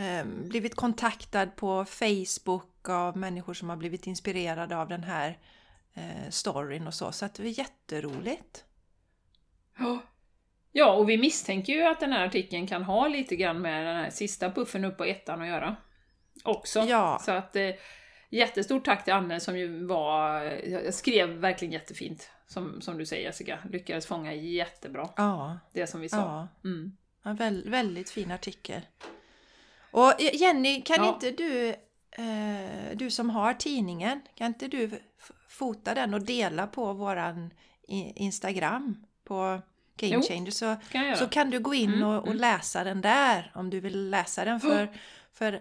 eh, 0.00 0.24
blivit 0.26 0.74
kontaktad 0.74 1.46
på 1.56 1.84
Facebook 1.84 2.88
av 2.88 3.16
människor 3.16 3.54
som 3.54 3.68
har 3.68 3.76
blivit 3.76 4.06
inspirerade 4.06 4.76
av 4.76 4.88
den 4.88 5.04
här 5.04 5.38
eh, 5.94 6.30
storyn 6.30 6.86
och 6.86 6.94
så. 6.94 7.12
Så 7.12 7.24
att 7.26 7.34
det 7.34 7.42
var 7.42 7.50
jätteroligt. 7.50 8.64
Ja. 9.78 9.98
Ja, 10.72 10.92
och 10.92 11.08
vi 11.08 11.18
misstänker 11.18 11.72
ju 11.72 11.82
att 11.82 12.00
den 12.00 12.12
här 12.12 12.26
artikeln 12.26 12.66
kan 12.66 12.82
ha 12.82 13.08
lite 13.08 13.36
grann 13.36 13.60
med 13.62 13.86
den 13.86 13.96
här 13.96 14.10
sista 14.10 14.50
puffen 14.50 14.84
upp 14.84 14.96
på 14.96 15.04
ettan 15.04 15.42
att 15.42 15.48
göra. 15.48 15.76
Också. 16.44 16.80
Ja. 16.80 17.20
Så 17.24 17.32
att 17.32 17.56
eh, 17.56 17.70
jättestort 18.28 18.84
tack 18.84 19.04
till 19.04 19.12
Anne 19.12 19.40
som 19.40 19.58
ju 19.58 19.86
var, 19.86 20.40
jag 20.66 20.94
skrev 20.94 21.28
verkligen 21.28 21.72
jättefint. 21.72 22.30
Som, 22.48 22.80
som 22.80 22.98
du 22.98 23.06
säger 23.06 23.22
Jessica, 23.24 23.58
lyckades 23.70 24.06
fånga 24.06 24.34
jättebra 24.34 25.08
Ja, 25.16 25.58
det 25.72 25.86
som 25.86 26.00
vi 26.00 26.08
sa. 26.08 26.16
ja. 26.16 26.48
Mm. 26.68 26.96
En 27.22 27.36
väl, 27.36 27.70
väldigt 27.70 28.10
fin 28.10 28.30
artikel. 28.30 28.80
Och 29.90 30.22
eh, 30.22 30.34
Jenny, 30.34 30.82
kan 30.82 30.96
Ja. 31.04 31.14
inte 31.14 31.30
du, 31.30 31.68
eh, 32.10 32.96
du 32.96 33.10
som 33.10 33.30
har 33.30 33.54
tidningen, 33.54 34.20
kan 34.34 34.46
inte 34.46 34.68
du 34.68 34.90
fota 35.48 35.94
den 35.94 36.14
och 36.14 36.22
dela 36.22 36.66
på 36.66 36.92
våran 36.92 37.50
Instagram 37.88 39.06
på 39.24 39.60
Game 39.96 40.22
Changer 40.22 40.50
så, 40.50 40.76
kan 40.90 41.16
så 41.16 41.28
kan 41.28 41.50
du 41.50 41.60
gå 41.60 41.74
in 41.74 41.94
Mm, 41.94 42.08
och, 42.08 42.18
och 42.18 42.26
mm. 42.26 42.38
läsa 42.38 42.84
den 42.84 43.00
där 43.00 43.52
om 43.54 43.70
du 43.70 43.80
vill 43.80 44.10
läsa 44.10 44.44
den 44.44 44.60
för, 44.60 44.88
för 45.32 45.60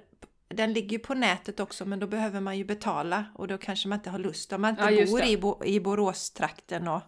den 0.56 0.74
ligger 0.74 0.90
ju 0.92 1.00
på 1.00 1.14
nätet 1.14 1.60
också 1.60 1.86
men 1.86 2.00
då 2.00 2.08
behöver 2.08 2.40
man 2.42 2.58
ju 2.58 2.66
betala 2.66 3.26
och 3.36 3.48
då 3.48 3.58
kanske 3.58 3.88
man 3.88 4.00
inte 4.00 4.10
har 4.10 4.20
lust 4.20 4.54
om 4.54 4.62
man 4.62 4.70
inte 4.70 4.84
Ja, 4.84 5.06
bor 5.06 5.20
det. 5.20 5.28
i, 5.30 5.38
Bo, 5.38 5.64
i 5.66 5.80
Boråstrakten 5.80 6.88
och 6.88 7.02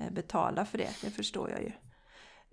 eh, 0.00 0.10
betala 0.12 0.64
för 0.66 0.78
det, 0.78 0.88
det 1.02 1.10
förstår 1.10 1.50
jag 1.50 1.62
ju. 1.62 1.72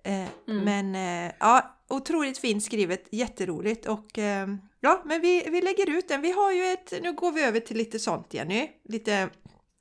Eh, 0.04 0.28
Mm. 0.48 0.64
Men 0.92 0.96
eh, 1.28 1.34
ja, 1.40 1.80
otroligt 1.90 2.38
fint 2.38 2.64
skrivet, 2.64 3.08
jätteroligt 3.12 3.86
och 3.86 4.18
eh, 4.20 4.48
ja, 4.80 5.02
men 5.06 5.22
vi, 5.22 5.44
vi 5.52 5.62
lägger 5.62 5.90
ut 5.90 6.08
den. 6.08 6.22
Vi 6.22 6.32
har 6.32 6.52
ju 6.52 6.64
ett, 6.66 6.94
nu 7.02 7.14
går 7.14 7.32
vi 7.32 7.42
över 7.44 7.60
till 7.60 7.78
lite 7.78 8.00
sånt 8.00 8.34
Jenny, 8.34 8.70
lite 8.84 9.30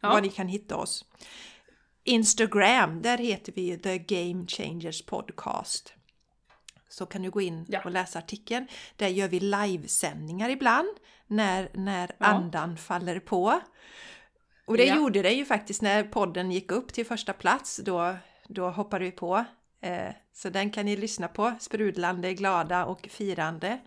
Ja. 0.03 0.09
var 0.09 0.21
ni 0.21 0.29
kan 0.29 0.49
hitta 0.49 0.77
oss. 0.77 1.05
Instagram, 2.05 3.03
där 3.03 3.19
heter 3.19 3.53
vi 3.57 3.79
The 3.79 3.99
Game 3.99 4.47
Changers 4.47 5.03
Podcast. 5.07 5.95
Så 6.91 7.07
kan 7.07 7.23
du 7.23 7.31
gå 7.31 7.41
in 7.41 7.67
Ja. 7.69 7.81
och 7.85 7.91
läsa 7.91 8.19
artikeln. 8.19 8.67
Där 8.97 9.09
gör 9.09 9.29
vi 9.29 9.41
livesändningar 9.41 10.49
ibland 10.51 10.89
när, 11.27 11.71
när 11.75 12.11
Ja. 12.19 12.27
andan 12.27 12.77
faller 12.77 13.21
på. 13.21 13.61
Och 14.67 14.77
det 14.77 14.85
Ja. 14.85 14.97
gjorde 14.97 15.23
det 15.23 15.33
ju 15.33 15.45
faktiskt 15.45 15.83
när 15.83 16.03
podden 16.05 16.51
gick 16.51 16.71
upp 16.73 16.93
till 16.93 17.07
första 17.07 17.33
plats. 17.33 17.81
Då, 17.85 18.17
då 18.49 18.71
hoppade 18.71 19.05
vi 19.05 19.11
på. 19.11 19.45
Eh, 19.81 20.13
så 20.33 20.49
den 20.51 20.71
kan 20.71 20.85
ni 20.87 20.97
lyssna 20.97 21.29
på. 21.29 21.55
Sprudlande, 21.61 22.35
glada 22.35 22.85
och 22.85 23.09
firande. 23.11 23.79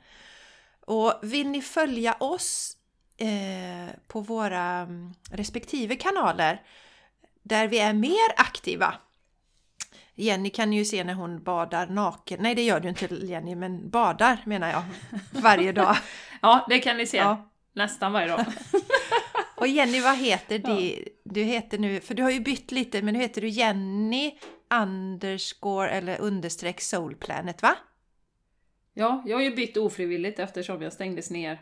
Och 0.85 1.13
vill 1.21 1.47
ni 1.47 1.61
följa 1.61 2.13
oss 2.19 2.77
eh, 3.17 3.95
på 4.07 4.19
våra 4.21 4.63
mm, 4.63 5.13
respektive 5.31 5.95
kanaler 5.95 6.61
där 7.43 7.67
vi 7.67 7.79
är 7.79 7.93
mer 7.93 8.33
aktiva. 8.37 8.95
Jenny 10.15 10.49
kan 10.49 10.73
ju 10.73 10.85
se 10.85 11.03
när 11.03 11.13
hon 11.13 11.43
badar 11.43 11.87
naken. 11.87 12.39
Nej, 12.41 12.55
det 12.55 12.63
gör 12.63 12.79
du 12.79 12.89
inte 12.89 13.05
Jenny, 13.15 13.55
men 13.55 13.89
badar 13.89 14.37
menar 14.45 14.71
jag. 14.71 14.83
Varje 15.41 15.71
dag. 15.71 15.97
Ja, 16.41 16.65
det 16.69 16.79
kan 16.79 16.97
ni 16.97 17.05
se. 17.05 17.17
Ja. 17.17 17.49
Nästan 17.73 18.13
varje 18.13 18.27
dag. 18.27 18.45
Och 19.55 19.67
Jenny, 19.67 19.99
vad 20.01 20.17
heter 20.17 20.59
det? 20.59 21.05
Du 21.23 21.43
heter 21.43 21.77
nu, 21.77 21.99
för 21.99 22.13
du 22.13 22.23
har 22.23 22.31
ju 22.31 22.39
bytt 22.39 22.71
lite, 22.71 23.01
men 23.01 23.13
nu 23.13 23.19
heter 23.19 23.41
du 23.41 23.47
Jenny 23.47 24.37
underscore 24.81 25.89
eller 25.89 26.21
understreck 26.21 26.81
soulplanet 26.81 27.61
va? 27.61 27.75
Ja, 28.93 29.23
jag 29.25 29.37
har 29.37 29.43
ju 29.43 29.55
bytt 29.55 29.77
ofrivilligt 29.77 30.39
eftersom 30.39 30.81
jag 30.81 30.93
stängdes 30.93 31.31
ner 31.31 31.61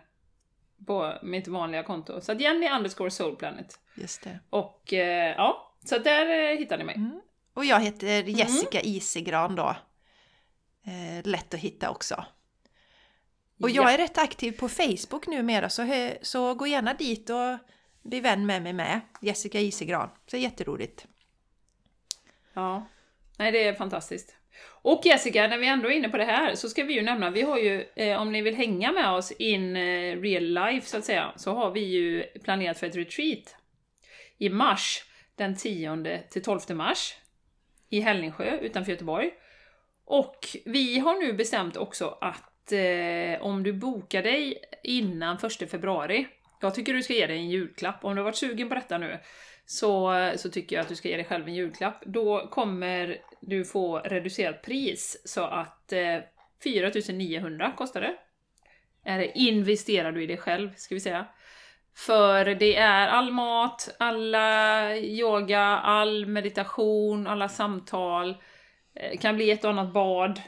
på 0.85 1.13
mitt 1.23 1.47
vanliga 1.47 1.83
konto. 1.83 2.21
Så 2.21 2.31
att 2.31 2.41
Jenny 2.41 2.69
underscore 2.69 3.11
soulplanet. 3.11 3.79
Just 3.95 4.23
det. 4.23 4.39
Och 4.49 4.93
eh, 4.93 5.35
ja, 5.37 5.73
så 5.85 5.97
där 5.97 6.51
eh, 6.51 6.57
hittar 6.57 6.77
ni 6.77 6.83
mig. 6.83 6.95
Mm. 6.95 7.21
Och 7.53 7.65
jag 7.65 7.79
heter 7.79 8.23
Jessica 8.23 8.81
Isegran 8.81 9.55
då. 9.55 9.75
Eh, 10.85 11.27
lätt 11.27 11.53
att 11.53 11.59
hitta 11.59 11.89
också. 11.89 12.25
Och 13.61 13.69
jag 13.69 13.85
Ja. 13.85 13.91
är 13.91 13.97
rätt 13.97 14.17
aktiv 14.17 14.51
på 14.51 14.69
Facebook 14.69 15.27
numera 15.27 15.69
så, 15.69 16.09
så 16.21 16.53
gå 16.53 16.67
gärna 16.67 16.93
dit 16.93 17.29
och 17.29 17.57
bli 18.03 18.19
vän 18.19 18.45
med 18.45 18.61
mig 18.61 18.73
med. 18.73 19.01
Jessica 19.21 19.59
Isegran. 19.59 20.09
Så 20.27 20.37
jätteroligt. 20.37 21.05
Ja, 22.53 22.87
nej 23.37 23.51
det 23.51 23.63
är 23.67 23.73
fantastiskt. 23.73 24.35
Och 24.63 25.01
Jessica, 25.05 25.47
när 25.47 25.57
vi 25.57 25.67
ändå 25.67 25.87
är 25.91 25.93
inne 25.93 26.09
på 26.09 26.17
det 26.17 26.25
här 26.25 26.55
så 26.55 26.69
ska 26.69 26.83
vi 26.83 26.93
ju 26.93 27.01
nämna, 27.01 27.29
vi 27.29 27.41
har 27.41 27.57
ju, 27.57 27.85
eh, 27.95 28.21
om 28.21 28.31
ni 28.31 28.41
vill 28.41 28.55
hänga 28.55 28.91
med 28.91 29.09
oss 29.11 29.31
in 29.31 29.75
eh, 29.75 30.15
real 30.21 30.43
life 30.43 30.87
så 30.87 30.97
att 30.97 31.05
säga, 31.05 31.31
så 31.35 31.53
har 31.53 31.71
vi 31.71 31.79
ju 31.79 32.23
planerat 32.43 32.77
för 32.79 32.87
ett 32.87 32.95
retreat 32.95 33.55
i 34.37 34.49
mars, 34.49 35.03
den 35.35 35.57
10 35.57 36.23
till 36.29 36.43
12 36.43 36.59
mars, 36.69 37.13
i 37.91 37.99
Hällingsjö 37.99 38.59
utanför 38.59 38.91
Göteborg. 38.91 39.31
Och 40.05 40.47
vi 40.65 40.99
har 40.99 41.19
nu 41.25 41.33
bestämt 41.33 41.77
också 41.77 42.17
att 42.21 42.71
eh, 42.71 43.41
om 43.41 43.63
du 43.63 43.73
bokar 43.73 44.23
dig 44.23 44.57
innan 44.83 45.37
1 45.61 45.71
februari, 45.71 46.27
jag 46.61 46.75
tycker 46.75 46.93
du 46.93 47.03
ska 47.03 47.13
ge 47.13 47.27
dig 47.27 47.37
en 47.37 47.49
julklapp, 47.49 48.05
om 48.05 48.15
du 48.15 48.21
har 48.21 48.25
varit 48.25 48.35
sugen 48.35 48.69
på 48.69 48.75
detta 48.75 48.97
nu, 48.97 49.19
så, 49.65 50.13
så 50.35 50.49
tycker 50.49 50.75
jag 50.75 50.83
att 50.83 50.89
du 50.89 50.95
ska 50.95 51.09
ge 51.09 51.15
dig 51.15 51.25
själv 51.25 51.47
en 51.47 51.55
julklapp. 51.55 52.03
Då 52.05 52.47
kommer 52.47 53.17
du 53.39 53.65
få 53.65 53.99
reducerat 53.99 54.61
pris 54.61 55.21
så 55.25 55.43
att 55.43 55.93
eh, 55.93 56.17
4900 56.63 57.73
kostar 57.77 58.01
det. 58.01 58.15
Eller 59.05 59.37
investerar 59.37 60.11
du 60.11 60.23
i 60.23 60.27
dig 60.27 60.37
själv, 60.37 60.69
ska 60.75 60.95
vi 60.95 61.01
säga. 61.01 61.25
För 61.95 62.45
det 62.45 62.75
är 62.75 63.07
all 63.07 63.31
mat, 63.31 63.89
alla 63.99 64.95
yoga, 64.97 65.61
all 65.63 66.25
meditation, 66.25 67.27
alla 67.27 67.49
samtal. 67.49 68.37
Eh, 68.95 69.19
kan 69.19 69.35
bli 69.35 69.51
ett 69.51 69.63
och 69.63 69.69
annat 69.69 69.93
bad. 69.93 70.41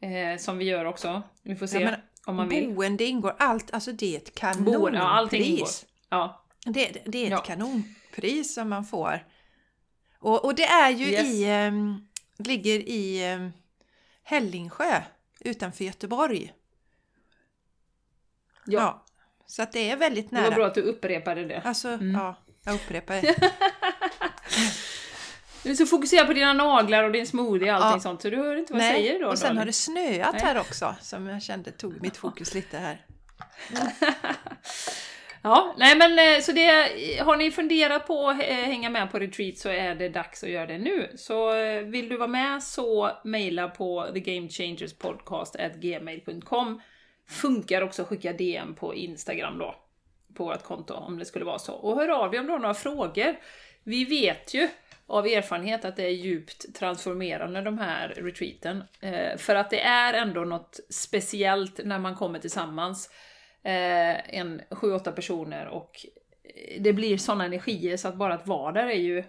Eh, 0.00 0.38
som 0.38 0.58
vi 0.58 0.64
gör 0.64 0.84
också. 0.84 1.22
Vi 1.42 1.56
får 1.56 1.66
se 1.66 1.80
Ja, 1.80 1.90
men 1.90 2.00
om 2.26 2.36
man 2.36 2.48
vill. 2.48 2.74
Boende 2.74 3.04
ingår, 3.04 3.36
allt, 3.38 3.74
alltså 3.74 3.92
det 3.92 4.14
är 4.14 4.16
ett 4.16 4.34
Boende, 4.58 4.70
kanonpris. 4.70 4.94
ja, 5.00 5.08
allting 5.08 5.42
ingår. 5.44 5.68
Ja, 6.08 6.44
Det, 6.64 7.02
det 7.06 7.18
är 7.18 7.24
ett 7.24 7.30
Ja. 7.30 7.38
kanonpris 7.38 8.54
som 8.54 8.68
man 8.68 8.84
får. 8.84 9.26
Och, 10.18 10.44
och 10.44 10.54
det 10.54 10.64
är 10.64 10.90
ju 10.90 11.06
Yes. 11.06 11.26
i, 11.26 11.50
um, 11.68 12.08
ligger 12.38 12.78
i 12.88 13.34
um, 13.34 13.52
Hällingsjö 14.22 15.02
utanför 15.40 15.84
Göteborg. 15.84 16.52
ja. 18.66 19.02
Så 19.46 19.62
att 19.62 19.72
det 19.72 19.90
är 19.90 19.96
väldigt 19.96 20.30
det 20.30 20.36
var 20.36 20.42
nära. 20.42 20.54
bra 20.54 20.66
att 20.66 20.74
du 20.74 20.80
upprepade 20.82 21.44
det. 21.44 21.62
Alltså, 21.64 21.88
Mm. 21.88 22.14
ja, 22.14 22.34
jag 22.64 22.74
upprepar 22.74 23.14
det. 23.22 23.52
Du 25.62 25.70
är 25.70 25.74
så 25.74 25.86
fokuserad 25.86 26.26
på 26.26 26.32
dina 26.32 26.52
naglar 26.52 27.04
och 27.04 27.12
din 27.12 27.26
smoothie 27.26 27.70
och 27.70 27.76
allting 27.76 27.90
Ja. 27.96 28.00
sånt, 28.00 28.22
så 28.22 28.30
du 28.30 28.36
hör 28.36 28.56
inte 28.56 28.72
vad 28.72 28.82
jag 28.82 28.92
säger 28.94 29.20
då. 29.20 29.28
och 29.28 29.38
sen 29.38 29.48
Dolly. 29.48 29.58
har 29.58 29.66
det 29.66 29.72
snöat 29.72 30.32
Nej. 30.32 30.42
här 30.42 30.58
också 30.60 30.94
som 31.00 31.26
jag 31.26 31.42
kände 31.42 31.70
tog 31.70 32.02
mitt 32.02 32.16
fokus 32.16 32.54
lite 32.54 32.78
här. 32.78 33.00
Ja, 35.42 35.74
nej 35.78 35.96
men 35.96 36.18
eh, 36.18 36.40
så 36.42 36.52
det, 36.52 36.68
har 37.24 37.36
ni 37.36 37.50
funderat 37.50 38.06
på 38.06 38.28
att 38.28 38.36
hänga 38.42 38.90
med 38.90 39.10
på 39.10 39.18
retreat 39.18 39.58
så 39.58 39.68
är 39.68 39.94
det 39.94 40.08
dags 40.08 40.44
att 40.44 40.50
göra 40.50 40.66
det 40.66 40.78
nu. 40.78 41.12
Så 41.16 41.54
eh, 41.56 41.80
vill 41.82 42.08
du 42.08 42.16
vara 42.16 42.28
med 42.28 42.62
så 42.62 43.10
mejla 43.24 43.68
på 43.68 44.06
thegamechangerspodcast.gmail.com 44.14 46.80
Funkar 47.28 47.82
också 47.82 48.02
att 48.02 48.08
skicka 48.08 48.32
DM 48.32 48.74
på 48.74 48.94
Instagram 48.94 49.58
då, 49.58 49.74
på 50.34 50.44
vårt 50.44 50.62
konto 50.62 50.94
om 50.94 51.18
det 51.18 51.24
skulle 51.24 51.44
vara 51.44 51.58
så. 51.58 51.72
Och 51.72 51.96
hör 51.96 52.08
av 52.08 52.30
dig 52.30 52.40
om 52.40 52.46
du 52.46 52.52
har 52.52 52.58
några 52.58 52.74
frågor. 52.74 53.36
Vi 53.82 54.04
vet 54.04 54.54
ju 54.54 54.68
av 55.06 55.26
erfarenhet 55.26 55.84
att 55.84 55.96
det 55.96 56.02
är 56.02 56.10
djupt 56.10 56.74
transformerande 56.74 57.60
de 57.60 57.78
här 57.78 58.08
retreaten. 58.08 58.84
Eh, 59.00 59.36
för 59.36 59.54
att 59.54 59.70
det 59.70 59.80
är 59.80 60.14
ändå 60.14 60.40
något 60.40 60.80
speciellt 60.90 61.80
när 61.84 61.98
man 61.98 62.14
kommer 62.14 62.38
tillsammans, 62.38 63.10
eh, 63.62 64.38
en 64.38 64.62
sju, 64.70 64.92
åtta 64.92 65.12
personer 65.12 65.66
och 65.66 66.06
eh, 66.44 66.82
det 66.82 66.92
blir 66.92 67.18
sådana 67.18 67.44
energier 67.44 67.96
så 67.96 68.08
att 68.08 68.16
bara 68.16 68.34
att 68.34 68.46
vara 68.46 68.72
där 68.72 68.86
är 68.86 69.00
ju 69.00 69.24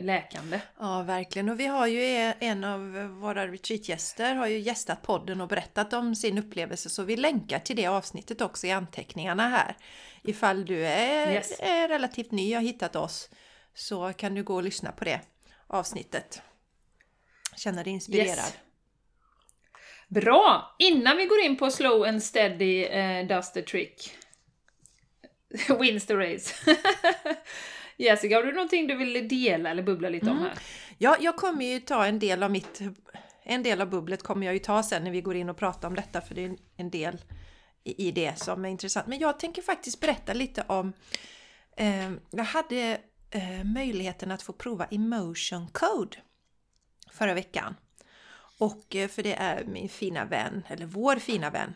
läkande. 0.00 0.60
Ja, 0.78 1.02
verkligen. 1.02 1.48
Och 1.48 1.60
vi 1.60 1.66
har 1.66 1.86
ju 1.86 2.32
en 2.40 2.64
av 2.64 2.92
våra 3.20 3.48
retreatgäster 3.48 4.34
har 4.34 4.46
ju 4.46 4.58
gästat 4.58 5.02
podden 5.02 5.40
och 5.40 5.48
berättat 5.48 5.92
om 5.92 6.14
sin 6.14 6.38
upplevelse 6.38 6.90
så 6.90 7.02
vi 7.02 7.16
länkar 7.16 7.58
till 7.58 7.76
det 7.76 7.86
avsnittet 7.86 8.40
också 8.40 8.66
i 8.66 8.70
anteckningarna 8.70 9.48
här. 9.48 9.76
Ifall 10.22 10.64
du 10.64 10.86
är, 10.86 11.32
yes. 11.32 11.60
är 11.60 11.88
relativt 11.88 12.30
ny 12.30 12.54
och 12.54 12.60
har 12.60 12.66
hittat 12.66 12.96
oss 12.96 13.30
så 13.74 14.12
kan 14.12 14.34
du 14.34 14.42
gå 14.42 14.54
och 14.54 14.62
lyssna 14.62 14.92
på 14.92 15.04
det 15.04 15.20
avsnittet. 15.66 16.42
Känna 17.56 17.82
dig 17.82 17.92
inspirerad. 17.92 18.28
Yes. 18.28 18.54
Bra! 20.08 20.74
Innan 20.78 21.16
vi 21.16 21.26
går 21.26 21.40
in 21.40 21.56
på 21.56 21.70
slow 21.70 22.02
and 22.02 22.22
steady 22.22 22.88
uh, 22.88 23.26
does 23.26 23.52
the 23.52 23.62
trick. 23.62 24.16
Wins 25.80 26.06
the 26.06 26.14
race. 26.14 26.54
Jessica, 27.96 28.36
har 28.36 28.42
du 28.42 28.52
någonting 28.52 28.86
du 28.86 28.96
vill 28.96 29.28
dela 29.28 29.70
eller 29.70 29.82
bubbla 29.82 30.08
lite 30.08 30.26
mm. 30.26 30.38
om 30.38 30.44
här? 30.44 30.58
Ja, 30.98 31.16
jag 31.20 31.36
kommer 31.36 31.64
ju 31.64 31.80
ta 31.80 32.06
en 32.06 32.18
del 32.18 32.42
av 32.42 32.50
mitt... 32.50 32.80
En 33.46 33.62
del 33.62 33.80
av 33.80 33.90
bubblet 33.90 34.22
kommer 34.22 34.46
jag 34.46 34.52
ju 34.52 34.58
ta 34.58 34.82
sen 34.82 35.04
när 35.04 35.10
vi 35.10 35.20
går 35.20 35.36
in 35.36 35.48
och 35.48 35.56
pratar 35.56 35.88
om 35.88 35.94
detta 35.94 36.20
för 36.20 36.34
det 36.34 36.44
är 36.44 36.56
en 36.76 36.90
del 36.90 37.18
i 37.84 38.10
det 38.10 38.38
som 38.38 38.64
är 38.64 38.68
intressant. 38.68 39.06
Men 39.06 39.18
jag 39.18 39.38
tänker 39.38 39.62
faktiskt 39.62 40.00
berätta 40.00 40.32
lite 40.32 40.64
om... 40.66 40.92
Eh, 41.76 42.12
jag 42.30 42.44
hade 42.44 43.00
eh, 43.30 43.64
möjligheten 43.64 44.30
att 44.30 44.42
få 44.42 44.52
prova 44.52 44.84
emotion 44.84 45.68
code 45.68 46.16
förra 47.10 47.34
veckan. 47.34 47.74
Och 48.58 48.96
eh, 48.96 49.08
för 49.08 49.22
det 49.22 49.34
är 49.34 49.64
min 49.64 49.88
fina 49.88 50.24
vän, 50.24 50.62
eller 50.68 50.86
vår 50.86 51.16
fina 51.16 51.50
vän 51.50 51.74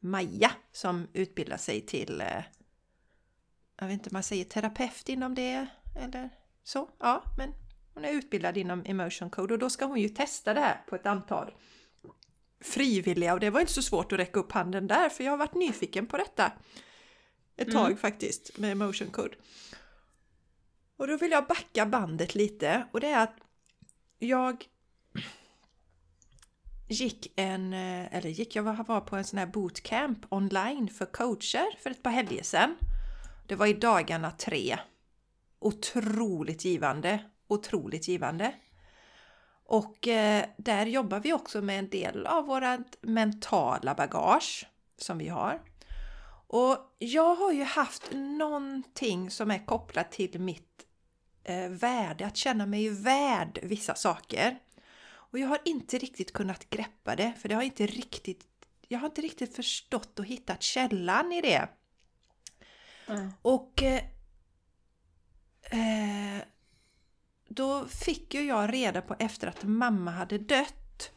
Maja 0.00 0.50
som 0.72 1.08
utbildar 1.12 1.56
sig 1.56 1.80
till 1.80 2.20
eh, 2.20 2.42
jag 3.78 3.86
vet 3.86 3.92
inte 3.94 4.10
om 4.10 4.14
man 4.14 4.22
säger 4.22 4.44
terapeut 4.44 5.08
inom 5.08 5.34
det 5.34 5.66
eller 5.96 6.30
så. 6.64 6.88
Ja, 6.98 7.22
men 7.36 7.54
hon 7.94 8.04
är 8.04 8.12
utbildad 8.12 8.56
inom 8.56 8.82
emotion 8.86 9.30
code 9.30 9.54
och 9.54 9.60
då 9.60 9.70
ska 9.70 9.84
hon 9.84 10.00
ju 10.00 10.08
testa 10.08 10.54
det 10.54 10.60
här 10.60 10.82
på 10.88 10.94
ett 10.94 11.06
antal 11.06 11.54
frivilliga 12.60 13.34
och 13.34 13.40
det 13.40 13.50
var 13.50 13.60
inte 13.60 13.72
så 13.72 13.82
svårt 13.82 14.12
att 14.12 14.18
räcka 14.18 14.40
upp 14.40 14.52
handen 14.52 14.86
där 14.86 15.08
för 15.08 15.24
jag 15.24 15.32
har 15.32 15.38
varit 15.38 15.54
nyfiken 15.54 16.06
på 16.06 16.16
detta 16.16 16.52
ett 17.56 17.72
tag 17.72 17.86
mm. 17.86 17.98
faktiskt 17.98 18.58
med 18.58 18.72
emotion 18.72 19.10
code. 19.10 19.34
Och 20.96 21.06
då 21.06 21.16
vill 21.16 21.30
jag 21.30 21.46
backa 21.46 21.86
bandet 21.86 22.34
lite 22.34 22.86
och 22.92 23.00
det 23.00 23.08
är 23.08 23.22
att 23.22 23.36
jag 24.18 24.64
gick 26.88 27.32
en, 27.36 27.72
eller 27.72 28.30
gick, 28.30 28.56
jag 28.56 28.62
var 28.62 29.00
på 29.00 29.16
en 29.16 29.24
sån 29.24 29.38
här 29.38 29.46
bootcamp 29.46 30.18
online 30.28 30.88
för 30.88 31.06
coacher 31.06 31.78
för 31.82 31.90
ett 31.90 32.02
par 32.02 32.10
helger 32.10 32.42
sedan. 32.42 32.76
Det 33.48 33.54
var 33.54 33.66
i 33.66 33.72
dagarna 33.72 34.30
tre. 34.30 34.78
Otroligt 35.58 36.64
givande, 36.64 37.24
otroligt 37.46 38.08
givande. 38.08 38.54
Och 39.64 40.08
eh, 40.08 40.44
där 40.56 40.86
jobbar 40.86 41.20
vi 41.20 41.32
också 41.32 41.62
med 41.62 41.78
en 41.78 41.90
del 41.90 42.26
av 42.26 42.46
vårt 42.46 43.02
mentala 43.02 43.94
bagage 43.94 44.66
som 44.98 45.18
vi 45.18 45.28
har. 45.28 45.60
Och 46.46 46.76
jag 46.98 47.34
har 47.34 47.52
ju 47.52 47.64
haft 47.64 48.10
någonting 48.12 49.30
som 49.30 49.50
är 49.50 49.66
kopplat 49.66 50.12
till 50.12 50.40
mitt 50.40 50.86
eh, 51.44 51.68
värde, 51.68 52.26
att 52.26 52.36
känna 52.36 52.66
mig 52.66 52.88
värd 52.88 53.58
vissa 53.62 53.94
saker. 53.94 54.58
Och 55.10 55.38
jag 55.38 55.48
har 55.48 55.58
inte 55.64 55.98
riktigt 55.98 56.32
kunnat 56.32 56.70
greppa 56.70 57.16
det, 57.16 57.32
för 57.38 57.48
det 57.48 57.54
har 57.54 57.62
inte 57.62 57.86
riktigt, 57.86 58.44
jag 58.88 58.98
har 58.98 59.06
inte 59.06 59.20
riktigt 59.20 59.56
förstått 59.56 60.18
och 60.18 60.24
hittat 60.24 60.62
källan 60.62 61.32
i 61.32 61.40
det. 61.40 61.68
Mm. 63.08 63.32
Och 63.42 63.82
eh, 63.82 64.02
eh, 65.70 66.42
då 67.48 67.86
fick 67.86 68.34
ju 68.34 68.42
jag 68.42 68.72
reda 68.72 69.02
på 69.02 69.16
efter 69.18 69.46
att 69.46 69.64
mamma 69.64 70.10
hade 70.10 70.38
dött 70.38 71.12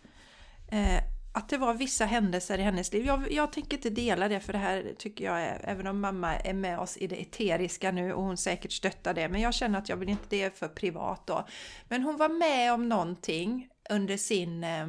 eh, 0.72 1.04
att 1.34 1.50
det 1.50 1.58
var 1.58 1.74
vissa 1.74 2.06
händelser 2.06 2.58
i 2.58 2.62
hennes 2.62 2.94
liv. 2.94 3.06
Jag, 3.06 3.32
jag 3.32 3.54
tänker 3.54 3.78
inte 3.78 3.90
dela 3.90 4.28
det 4.28 4.40
för 4.40 4.54
det 4.54 4.60
här 4.60 4.94
tycker 4.98 5.26
jag 5.26 5.42
är, 5.42 5.62
även 5.64 5.88
om 5.88 6.00
mamma 6.00 6.36
är 6.36 6.54
med 6.54 6.80
oss 6.80 6.98
i 6.98 7.08
det 7.08 7.22
eteriska 7.22 7.92
nu 7.92 8.14
och 8.14 8.24
hon 8.24 8.38
säkert 8.38 8.72
stöttar 8.72 9.14
det, 9.14 9.30
men 9.30 9.42
jag 9.42 9.54
känner 9.54 9.80
att 9.80 9.90
jag 9.90 9.98
vill 9.98 10.10
inte 10.10 10.28
det 10.30 10.58
för 10.58 10.68
privat 10.68 11.28
då. 11.28 11.48
Men 11.88 12.04
hon 12.04 12.18
var 12.18 12.30
med 12.30 12.74
om 12.74 12.90
någonting 12.90 13.70
under 13.90 14.18
sin, 14.18 14.64
eh, 14.64 14.88